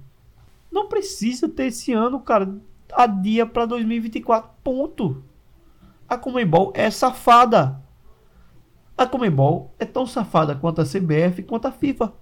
Não 0.72 0.89
precisa 0.89 1.49
ter 1.49 1.66
esse 1.66 1.93
ano, 1.93 2.18
cara, 2.20 2.53
a 2.93 3.07
dia 3.07 3.47
para 3.47 3.66
2024, 3.66 4.51
ponto. 4.64 5.22
A 6.09 6.16
Comembol 6.16 6.72
é 6.74 6.91
safada. 6.91 7.80
A 8.97 9.07
Comembol 9.07 9.74
é 9.78 9.84
tão 9.84 10.07
safada 10.07 10.55
quanto 10.55 10.80
a 10.80 10.84
CBF 10.84 11.43
quanto 11.43 11.66
a 11.66 11.72
FIFA. 11.72 12.12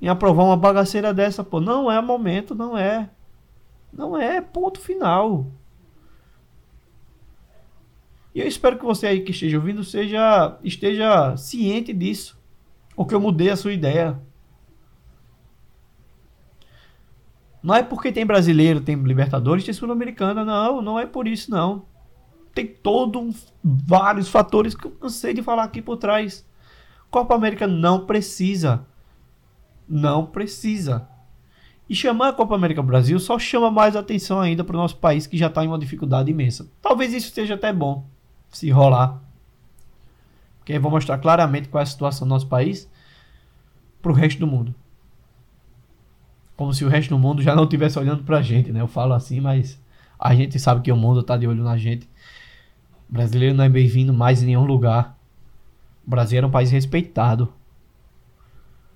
Em 0.00 0.08
aprovar 0.08 0.44
uma 0.44 0.56
bagaceira 0.56 1.12
dessa, 1.12 1.42
pô, 1.42 1.60
não 1.60 1.90
é 1.90 2.00
momento, 2.00 2.54
não 2.54 2.76
é. 2.76 3.10
Não 3.92 4.16
é, 4.16 4.40
ponto 4.40 4.80
final. 4.80 5.46
E 8.34 8.40
eu 8.40 8.46
espero 8.46 8.78
que 8.78 8.84
você 8.84 9.06
aí 9.06 9.20
que 9.20 9.30
esteja 9.30 9.56
ouvindo 9.56 9.84
seja 9.84 10.58
esteja 10.62 11.36
ciente 11.36 11.92
disso. 11.92 12.38
Ou 12.96 13.06
que 13.06 13.14
eu 13.14 13.20
mudei 13.20 13.50
a 13.50 13.56
sua 13.56 13.72
ideia. 13.72 14.20
Não 17.62 17.74
é 17.74 17.82
porque 17.82 18.12
tem 18.12 18.26
brasileiro, 18.26 18.80
tem 18.80 18.94
Libertadores, 18.96 19.64
tem 19.64 19.72
Sul-Americana, 19.72 20.44
não, 20.44 20.82
não 20.82 20.98
é 20.98 21.06
por 21.06 21.26
isso 21.26 21.50
não 21.50 21.86
tem 22.54 22.66
todo 22.66 23.18
um, 23.18 23.34
vários 23.62 24.28
fatores 24.28 24.74
que 24.74 24.86
eu 24.86 24.92
cansei 24.92 25.34
de 25.34 25.42
falar 25.42 25.64
aqui 25.64 25.82
por 25.82 25.96
trás. 25.96 26.46
Copa 27.10 27.34
América 27.34 27.66
não 27.66 28.06
precisa. 28.06 28.86
Não 29.88 30.24
precisa. 30.24 31.08
E 31.90 31.94
chamar 31.94 32.28
a 32.28 32.32
Copa 32.32 32.54
América 32.54 32.80
Brasil 32.80 33.18
só 33.18 33.38
chama 33.38 33.70
mais 33.70 33.96
atenção 33.96 34.40
ainda 34.40 34.64
para 34.64 34.76
o 34.76 34.78
nosso 34.78 34.96
país 34.96 35.26
que 35.26 35.36
já 35.36 35.48
está 35.48 35.64
em 35.64 35.68
uma 35.68 35.78
dificuldade 35.78 36.30
imensa. 36.30 36.70
Talvez 36.80 37.12
isso 37.12 37.34
seja 37.34 37.54
até 37.54 37.72
bom 37.72 38.06
se 38.56 38.70
rolar. 38.70 39.20
Porque 40.58 40.72
aí 40.72 40.78
vou 40.78 40.90
mostrar 40.90 41.18
claramente 41.18 41.68
qual 41.68 41.80
é 41.80 41.82
a 41.82 41.86
situação 41.86 42.26
do 42.26 42.30
nosso 42.30 42.46
país 42.46 42.90
para 44.00 44.12
o 44.12 44.14
resto 44.14 44.38
do 44.40 44.46
mundo. 44.46 44.74
Como 46.56 46.72
se 46.72 46.84
o 46.84 46.88
resto 46.88 47.10
do 47.10 47.18
mundo 47.18 47.42
já 47.42 47.54
não 47.54 47.64
estivesse 47.64 47.98
olhando 47.98 48.22
para 48.22 48.38
a 48.38 48.42
gente, 48.42 48.72
né? 48.72 48.80
Eu 48.80 48.86
falo 48.86 49.12
assim, 49.12 49.40
mas 49.40 49.82
a 50.18 50.34
gente 50.34 50.58
sabe 50.58 50.82
que 50.82 50.92
o 50.92 50.96
mundo 50.96 51.20
está 51.20 51.36
de 51.36 51.46
olho 51.46 51.62
na 51.62 51.76
gente 51.76 52.08
brasileiro 53.14 53.54
não 53.54 53.64
é 53.64 53.68
bem-vindo 53.68 54.12
mais 54.12 54.42
em 54.42 54.46
nenhum 54.46 54.64
lugar. 54.64 55.16
O 56.04 56.10
Brasil 56.10 56.38
era 56.38 56.46
um 56.46 56.50
país 56.50 56.70
respeitado. 56.70 57.52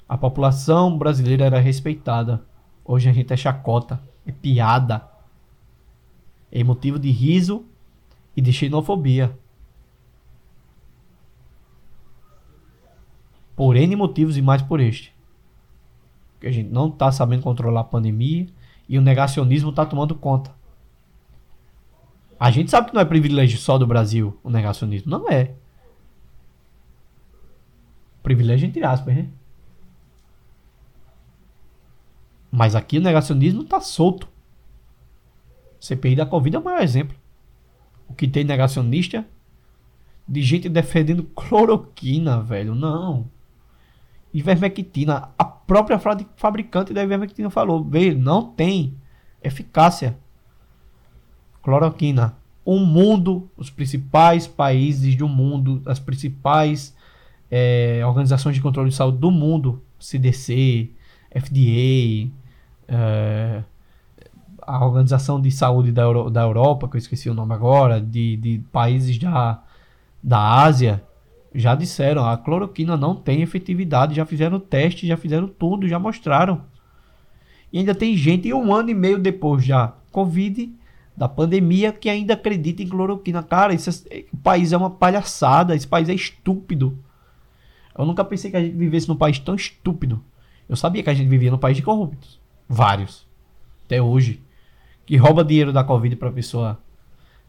A 0.08 0.18
população 0.18 0.98
brasileira 0.98 1.44
era 1.44 1.60
respeitada. 1.60 2.42
Hoje 2.84 3.08
a 3.08 3.12
gente 3.12 3.32
é 3.32 3.36
chacota, 3.36 4.00
é 4.26 4.32
piada. 4.32 5.06
é 6.50 6.64
motivo 6.64 6.98
de 6.98 7.10
riso 7.10 7.64
e 8.36 8.40
de 8.40 8.52
xenofobia. 8.52 9.38
Por 13.58 13.74
N 13.74 13.96
motivos 13.96 14.36
e 14.36 14.40
mais 14.40 14.62
por 14.62 14.78
este. 14.78 15.12
Que 16.40 16.46
a 16.46 16.52
gente 16.52 16.70
não 16.70 16.90
está 16.90 17.10
sabendo 17.10 17.42
controlar 17.42 17.80
a 17.80 17.84
pandemia 17.84 18.46
e 18.88 18.96
o 18.96 19.02
negacionismo 19.02 19.70
está 19.70 19.84
tomando 19.84 20.14
conta. 20.14 20.54
A 22.38 22.52
gente 22.52 22.70
sabe 22.70 22.88
que 22.88 22.94
não 22.94 23.00
é 23.00 23.04
privilégio 23.04 23.58
só 23.58 23.76
do 23.76 23.84
Brasil 23.84 24.38
o 24.44 24.48
negacionismo. 24.48 25.10
Não 25.10 25.28
é. 25.28 25.56
Privilégio 28.22 28.68
entre 28.68 28.84
aspas, 28.84 29.16
né? 29.16 29.28
Mas 32.52 32.76
aqui 32.76 32.98
o 32.98 33.02
negacionismo 33.02 33.62
está 33.62 33.80
solto. 33.80 34.28
CPI 35.80 36.14
da 36.14 36.24
Covid 36.24 36.54
é 36.54 36.58
o 36.60 36.64
maior 36.64 36.80
exemplo. 36.80 37.16
O 38.08 38.14
que 38.14 38.28
tem 38.28 38.44
negacionista 38.44 39.26
de 40.28 40.42
gente 40.42 40.68
defendendo 40.68 41.24
cloroquina, 41.24 42.40
velho. 42.40 42.72
Não. 42.72 43.28
Ivermectina. 44.38 45.30
A 45.36 45.44
própria 45.44 45.98
fabricante 46.36 46.92
da 46.92 47.02
ivermectina 47.02 47.50
falou, 47.50 47.84
velho, 47.84 48.18
não 48.18 48.42
tem 48.42 48.94
eficácia. 49.42 50.16
Cloroquina. 51.62 52.36
O 52.64 52.78
mundo, 52.78 53.50
os 53.56 53.70
principais 53.70 54.46
países 54.46 55.16
do 55.16 55.26
mundo, 55.26 55.82
as 55.86 55.98
principais 55.98 56.94
é, 57.50 58.02
organizações 58.04 58.54
de 58.54 58.62
controle 58.62 58.90
de 58.90 58.96
saúde 58.96 59.18
do 59.18 59.30
mundo, 59.30 59.82
CDC, 59.98 60.90
FDA, 61.30 62.30
é, 62.86 63.62
a 64.60 64.84
Organização 64.84 65.40
de 65.40 65.50
Saúde 65.50 65.90
da, 65.90 66.02
Euro, 66.02 66.30
da 66.30 66.42
Europa, 66.42 66.86
que 66.88 66.96
eu 66.96 66.98
esqueci 66.98 67.30
o 67.30 67.34
nome 67.34 67.54
agora, 67.54 68.00
de, 68.00 68.36
de 68.36 68.58
países 68.70 69.18
da, 69.18 69.62
da 70.22 70.62
Ásia, 70.62 71.02
já 71.54 71.74
disseram, 71.74 72.26
a 72.26 72.36
cloroquina 72.36 72.96
não 72.96 73.14
tem 73.14 73.42
efetividade, 73.42 74.14
já 74.14 74.26
fizeram 74.26 74.60
teste, 74.60 75.06
já 75.06 75.16
fizeram 75.16 75.48
tudo, 75.48 75.88
já 75.88 75.98
mostraram. 75.98 76.62
E 77.72 77.78
ainda 77.78 77.94
tem 77.94 78.16
gente, 78.16 78.52
um 78.52 78.74
ano 78.74 78.90
e 78.90 78.94
meio 78.94 79.18
depois 79.18 79.64
já, 79.64 79.94
Covid, 80.10 80.72
da 81.16 81.28
pandemia, 81.28 81.92
que 81.92 82.08
ainda 82.08 82.34
acredita 82.34 82.82
em 82.82 82.88
cloroquina. 82.88 83.42
Cara, 83.42 83.74
esse 83.74 84.06
é, 84.10 84.24
país 84.42 84.72
é 84.72 84.76
uma 84.76 84.90
palhaçada, 84.90 85.74
esse 85.74 85.86
país 85.86 86.08
é 86.08 86.14
estúpido. 86.14 86.98
Eu 87.96 88.04
nunca 88.04 88.24
pensei 88.24 88.50
que 88.50 88.56
a 88.56 88.62
gente 88.62 88.76
vivesse 88.76 89.08
num 89.08 89.16
país 89.16 89.38
tão 89.38 89.56
estúpido. 89.56 90.22
Eu 90.68 90.76
sabia 90.76 91.02
que 91.02 91.10
a 91.10 91.14
gente 91.14 91.28
vivia 91.28 91.50
num 91.50 91.58
país 91.58 91.76
de 91.76 91.82
corruptos. 91.82 92.40
Vários. 92.68 93.26
Até 93.84 94.00
hoje. 94.00 94.40
Que 95.04 95.16
rouba 95.16 95.44
dinheiro 95.44 95.72
da 95.72 95.82
Covid 95.82 96.14
pra 96.16 96.30
pessoa 96.30 96.78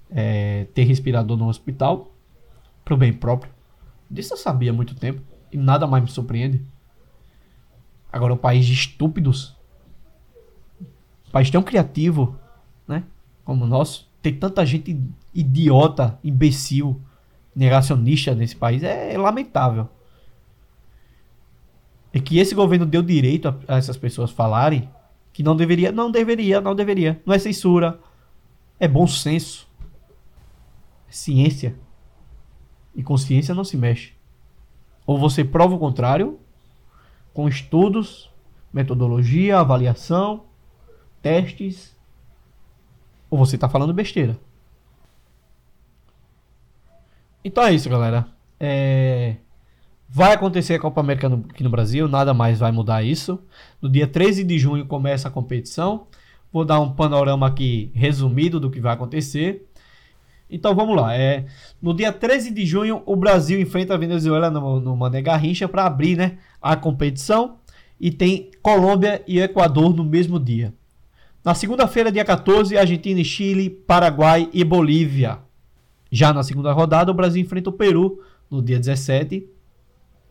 é, 0.10 0.66
ter 0.74 0.84
respirador 0.84 1.38
no 1.38 1.47
hospital. 1.47 2.12
Pro 2.84 2.97
bem 2.97 3.14
próprio. 3.14 3.52
Disso 4.10 4.34
eu 4.34 4.38
sabia 4.38 4.72
há 4.72 4.74
muito 4.74 4.95
tempo. 4.95 5.22
E 5.51 5.57
nada 5.57 5.86
mais 5.86 6.03
me 6.03 6.10
surpreende. 6.10 6.62
Agora, 8.12 8.34
um 8.34 8.38
país 8.38 8.66
de 8.66 8.74
estúpidos. 8.74 9.55
Um 11.28 11.32
país 11.32 11.49
tão 11.49 11.62
criativo, 11.62 12.38
né? 12.88 13.03
Como 13.43 13.66
o 13.66 13.68
nosso. 13.68 14.10
Tem 14.22 14.34
tanta 14.34 14.66
gente 14.66 14.99
idiota, 15.34 16.20
imbecil, 16.24 16.99
negacionista 17.55 18.34
nesse 18.36 18.55
país. 18.55 18.84
É 18.84 19.18
lamentável. 19.18 19.88
É 22.12 22.20
que 22.20 22.39
esse 22.39 22.55
governo 22.55 22.86
deu 22.86 23.03
direito 23.03 23.47
a, 23.47 23.76
a 23.76 23.78
essas 23.78 23.95
pessoas 23.95 24.32
falarem 24.32 24.89
que 25.32 25.43
não 25.43 25.55
deveria, 25.55 25.91
não 25.91 26.12
deveria, 26.12 26.60
não 26.60 26.76
deveria. 26.76 27.22
Não 27.26 27.34
é 27.34 27.39
censura. 27.39 27.99
É 28.80 28.88
bom 28.88 29.05
senso. 29.05 29.68
É 31.07 31.12
ciência. 31.12 31.76
E 33.00 33.04
consciência 33.04 33.56
não 33.56 33.64
se 33.64 33.78
mexe. 33.78 34.12
Ou 35.08 35.18
você 35.18 35.41
prova 35.41 35.74
o 35.74 35.80
contrário, 35.80 36.38
com 37.34 37.47
estudos, 37.47 38.30
metodologia, 38.74 39.58
avaliação, 39.58 40.43
testes, 41.22 41.95
ou 43.30 43.38
você 43.39 43.56
está 43.56 43.70
falando 43.70 43.93
besteira. 43.93 44.38
Então 47.41 47.64
é 47.64 47.72
isso, 47.72 47.89
galera. 47.89 48.28
É... 48.60 49.38
Vai 50.10 50.34
acontecer 50.34 50.74
a 50.74 50.80
Copa 50.80 51.00
América 51.00 51.28
aqui 51.50 51.64
no 51.64 51.70
Brasil, 51.70 52.06
nada 52.10 52.34
mais 52.34 52.60
vai 52.60 52.74
mudar 52.74 53.02
isso. 53.02 53.41
No 53.82 53.88
dia 53.88 54.08
13 54.08 54.43
de 54.43 54.60
junho 54.60 54.86
começa 54.86 55.30
a 55.30 55.32
competição. 55.32 56.06
Vou 56.52 56.66
dar 56.66 56.82
um 56.82 56.91
panorama 56.91 57.47
aqui 57.47 57.91
resumido 57.93 58.60
do 58.60 58.70
que 58.70 58.82
vai 58.82 58.93
acontecer. 58.93 59.68
Então 60.50 60.74
vamos 60.74 60.95
lá. 60.95 61.16
É, 61.16 61.45
no 61.82 61.93
dia 61.93 62.12
13 62.12 62.52
de 62.52 62.66
junho, 62.66 63.04
o 63.06 63.16
Brasil 63.16 63.60
enfrenta 63.60 63.93
a 63.93 63.97
Venezuela 63.97 64.50
no, 64.50 64.80
no 64.80 64.95
Mané 64.95 65.22
Garrincha 65.22 65.68
para 65.68 65.86
abrir 65.86 66.18
né, 66.18 66.38
a 66.62 66.76
competição. 66.76 67.58
E 68.00 68.12
tem 68.12 68.50
Colômbia 68.62 69.22
e 69.28 69.39
Equador 69.39 69.93
no 69.93 70.04
mesmo 70.04 70.39
dia. 70.39 70.74
Na 71.43 71.54
segunda-feira, 71.54 72.12
dia 72.12 72.26
14, 72.26 72.78
Argentina 72.78 73.20
e 73.20 73.26
Chile, 73.26 73.70
Paraguai 73.70 74.50
e 74.54 74.64
Bolívia. 74.64 75.39
Já 76.12 76.34
na 76.34 76.43
segunda 76.43 76.72
rodada, 76.72 77.12
o 77.12 77.14
Brasil 77.14 77.41
enfrenta 77.41 77.70
o 77.70 77.74
Peru 77.74 78.22
no 78.50 78.62
dia 78.62 78.80
17 78.80 79.47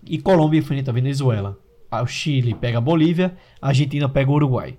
e 0.05 0.19
Colômbia 0.19 0.59
enfrenta 0.59 0.91
a 0.91 0.95
Venezuela. 0.95 1.59
O 1.91 2.07
Chile 2.07 2.55
pega 2.55 2.79
a 2.79 2.81
Bolívia, 2.81 3.37
a 3.61 3.69
Argentina 3.69 4.09
pega 4.09 4.31
o 4.31 4.35
Uruguai. 4.35 4.77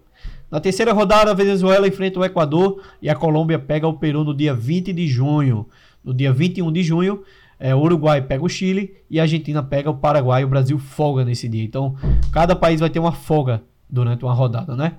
Na 0.51 0.59
terceira 0.59 0.91
rodada, 0.93 1.29
a 1.31 1.33
Venezuela 1.33 1.87
enfrenta 1.87 2.19
o 2.19 2.25
Equador 2.25 2.81
e 3.01 3.09
a 3.09 3.15
Colômbia 3.15 3.59
pega 3.59 3.87
o 3.87 3.93
Peru 3.93 4.23
no 4.23 4.33
dia 4.33 4.53
20 4.53 4.91
de 4.91 5.07
junho. 5.07 5.67
No 6.03 6.13
dia 6.13 6.33
21 6.33 6.71
de 6.71 6.81
junho, 6.81 7.21
é, 7.59 7.75
o 7.75 7.79
Uruguai 7.79 8.21
pega 8.21 8.43
o 8.43 8.49
Chile 8.49 8.95
e 9.09 9.19
a 9.19 9.23
Argentina 9.23 9.61
pega 9.61 9.89
o 9.89 9.95
Paraguai. 9.95 10.43
O 10.43 10.47
Brasil 10.47 10.79
folga 10.79 11.23
nesse 11.23 11.47
dia. 11.47 11.63
Então, 11.63 11.95
cada 12.31 12.55
país 12.55 12.79
vai 12.79 12.89
ter 12.89 12.99
uma 12.99 13.11
folga 13.11 13.61
durante 13.87 14.23
uma 14.23 14.33
rodada, 14.33 14.75
né? 14.75 14.93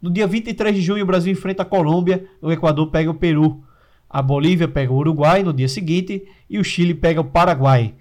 No 0.00 0.10
dia 0.10 0.26
23 0.26 0.76
de 0.76 0.82
junho, 0.82 1.02
o 1.02 1.06
Brasil 1.06 1.32
enfrenta 1.32 1.62
a 1.62 1.66
Colômbia, 1.66 2.24
o 2.40 2.52
Equador 2.52 2.88
pega 2.88 3.10
o 3.10 3.14
Peru. 3.14 3.64
A 4.08 4.22
Bolívia 4.22 4.68
pega 4.68 4.92
o 4.92 4.96
Uruguai 4.96 5.42
no 5.42 5.52
dia 5.52 5.68
seguinte 5.68 6.28
e 6.48 6.58
o 6.58 6.64
Chile 6.64 6.94
pega 6.94 7.20
o 7.20 7.24
Paraguai. 7.24 7.94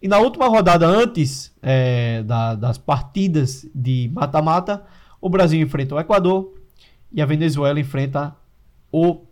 E 0.00 0.08
na 0.08 0.18
última 0.18 0.48
rodada, 0.48 0.86
antes 0.86 1.52
é, 1.62 2.22
da, 2.22 2.54
das 2.54 2.78
partidas 2.78 3.66
de 3.74 4.10
mata-mata, 4.12 4.84
o 5.24 5.30
Brasil 5.30 5.58
enfrenta 5.58 5.94
o 5.94 5.98
Equador 5.98 6.52
e 7.10 7.22
a 7.22 7.24
Venezuela 7.24 7.80
enfrenta 7.80 8.36
o 8.92 9.22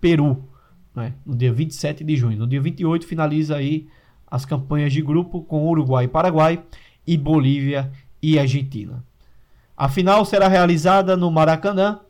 Peru, 0.00 0.42
né, 0.94 1.12
no 1.24 1.36
dia 1.36 1.52
27 1.52 2.02
de 2.02 2.16
junho. 2.16 2.38
No 2.38 2.46
dia 2.46 2.62
28 2.62 3.06
finaliza 3.06 3.56
aí 3.56 3.88
as 4.26 4.46
campanhas 4.46 4.94
de 4.94 5.02
grupo 5.02 5.42
com 5.42 5.68
Uruguai 5.68 6.06
e 6.06 6.08
Paraguai 6.08 6.64
e 7.06 7.14
Bolívia 7.14 7.92
e 8.22 8.38
Argentina. 8.38 9.04
A 9.76 9.86
final 9.86 10.24
será 10.24 10.48
realizada 10.48 11.14
no 11.14 11.30
Maracanã 11.30 12.00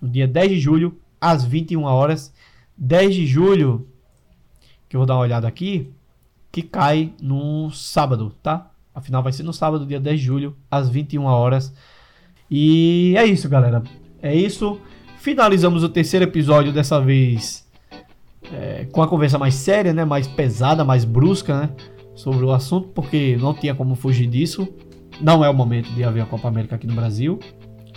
no 0.00 0.08
dia 0.08 0.26
10 0.26 0.50
de 0.50 0.58
julho 0.58 0.98
às 1.20 1.44
21 1.44 1.84
horas. 1.84 2.34
10 2.76 3.14
de 3.14 3.24
julho, 3.24 3.86
que 4.88 4.96
eu 4.96 4.98
vou 4.98 5.06
dar 5.06 5.14
uma 5.14 5.22
olhada 5.22 5.46
aqui, 5.46 5.92
que 6.50 6.60
cai 6.60 7.14
no 7.22 7.70
sábado, 7.70 8.34
tá? 8.42 8.68
A 8.92 9.00
final 9.00 9.22
vai 9.22 9.32
ser 9.32 9.44
no 9.44 9.52
sábado, 9.52 9.86
dia 9.86 10.00
10 10.00 10.18
de 10.18 10.26
julho, 10.26 10.56
às 10.68 10.88
21 10.88 11.22
horas. 11.22 11.72
E 12.50 13.14
é 13.16 13.24
isso, 13.24 13.48
galera. 13.48 13.82
É 14.22 14.34
isso. 14.34 14.80
Finalizamos 15.18 15.84
o 15.84 15.88
terceiro 15.88 16.24
episódio 16.24 16.72
dessa 16.72 17.00
vez 17.00 17.66
é, 18.52 18.86
com 18.90 19.02
a 19.02 19.08
conversa 19.08 19.38
mais 19.38 19.54
séria, 19.54 19.92
né? 19.92 20.04
Mais 20.04 20.26
pesada, 20.26 20.84
mais 20.84 21.04
brusca, 21.04 21.60
né? 21.60 21.70
Sobre 22.14 22.44
o 22.44 22.52
assunto, 22.52 22.88
porque 22.88 23.36
não 23.40 23.54
tinha 23.54 23.74
como 23.74 23.94
fugir 23.94 24.26
disso. 24.26 24.68
Não 25.20 25.44
é 25.44 25.50
o 25.50 25.54
momento 25.54 25.90
de 25.92 26.02
haver 26.02 26.22
a 26.22 26.26
Copa 26.26 26.48
América 26.48 26.76
aqui 26.76 26.86
no 26.86 26.94
Brasil. 26.94 27.38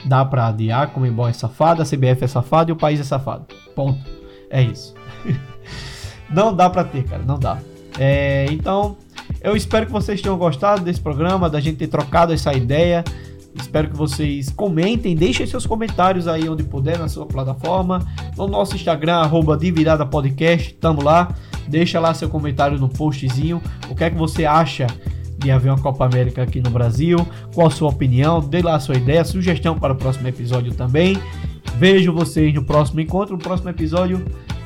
Dá 0.06 0.24
pra 0.24 0.48
adiar, 0.48 0.92
como 0.92 1.06
embora 1.06 1.30
é 1.30 1.34
safado, 1.34 1.82
a 1.82 1.86
CBF 1.86 2.24
é 2.24 2.28
safado 2.28 2.72
e 2.72 2.74
o 2.74 2.76
país 2.76 3.00
é 3.00 3.04
safado. 3.04 3.46
Ponto. 3.74 4.00
É 4.50 4.62
isso. 4.62 4.94
não 6.30 6.54
dá 6.54 6.70
pra 6.70 6.84
ter, 6.84 7.04
cara. 7.04 7.24
Não 7.24 7.40
dá. 7.40 7.60
É, 7.98 8.46
então, 8.52 8.98
eu 9.42 9.56
espero 9.56 9.86
que 9.86 9.92
vocês 9.92 10.22
tenham 10.22 10.38
gostado 10.38 10.84
desse 10.84 11.00
programa, 11.00 11.50
da 11.50 11.60
gente 11.60 11.78
ter 11.78 11.88
trocado 11.88 12.34
essa 12.34 12.54
ideia. 12.54 13.04
Espero 13.56 13.90
que 13.90 13.96
vocês 13.96 14.50
comentem, 14.50 15.16
deixem 15.16 15.46
seus 15.46 15.66
comentários 15.66 16.28
aí 16.28 16.50
onde 16.50 16.64
puder 16.64 16.98
na 16.98 17.08
sua 17.08 17.26
plataforma. 17.26 18.06
No 18.36 18.48
nosso 18.48 18.76
Instagram, 18.76 19.16
arroba 19.16 19.58
Divirada 19.58 20.06
Podcast, 20.06 20.74
tamo 20.76 21.04
lá. 21.04 21.34
Deixa 21.68 22.00
lá 22.00 22.14
seu 22.14 22.30
comentário 22.30 22.78
no 22.80 22.90
postzinho. 22.90 23.62
O 23.90 23.96
que 23.96 24.04
é 24.04 24.10
que 24.10 24.18
você 24.18 24.46
acha 24.46 24.88
de 25.38 25.52
haver 25.52 25.70
uma 25.70 25.80
Copa 25.80 26.06
América 26.06 26.44
aqui 26.44 26.62
no 26.62 26.70
Brasil? 26.70 27.18
Qual 27.54 27.68
a 27.68 27.72
sua 27.72 27.90
opinião? 27.90 28.40
Dê 28.40 28.62
lá 28.62 28.76
a 28.76 28.80
sua 28.80 28.96
ideia, 28.96 29.24
sugestão 29.24 29.78
para 29.78 29.94
o 29.94 29.96
próximo 29.96 30.28
episódio 30.28 30.74
também. 30.74 31.18
Vejo 31.78 32.14
vocês 32.14 32.54
no 32.54 32.64
próximo 32.64 33.00
encontro, 33.00 33.36
no 33.36 33.42
próximo 33.42 33.70
episódio. 33.70 34.24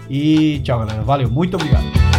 E 0.10 0.60
tchau, 0.64 0.80
galera. 0.80 1.02
Valeu, 1.02 1.30
muito 1.30 1.56
obrigado. 1.56 2.17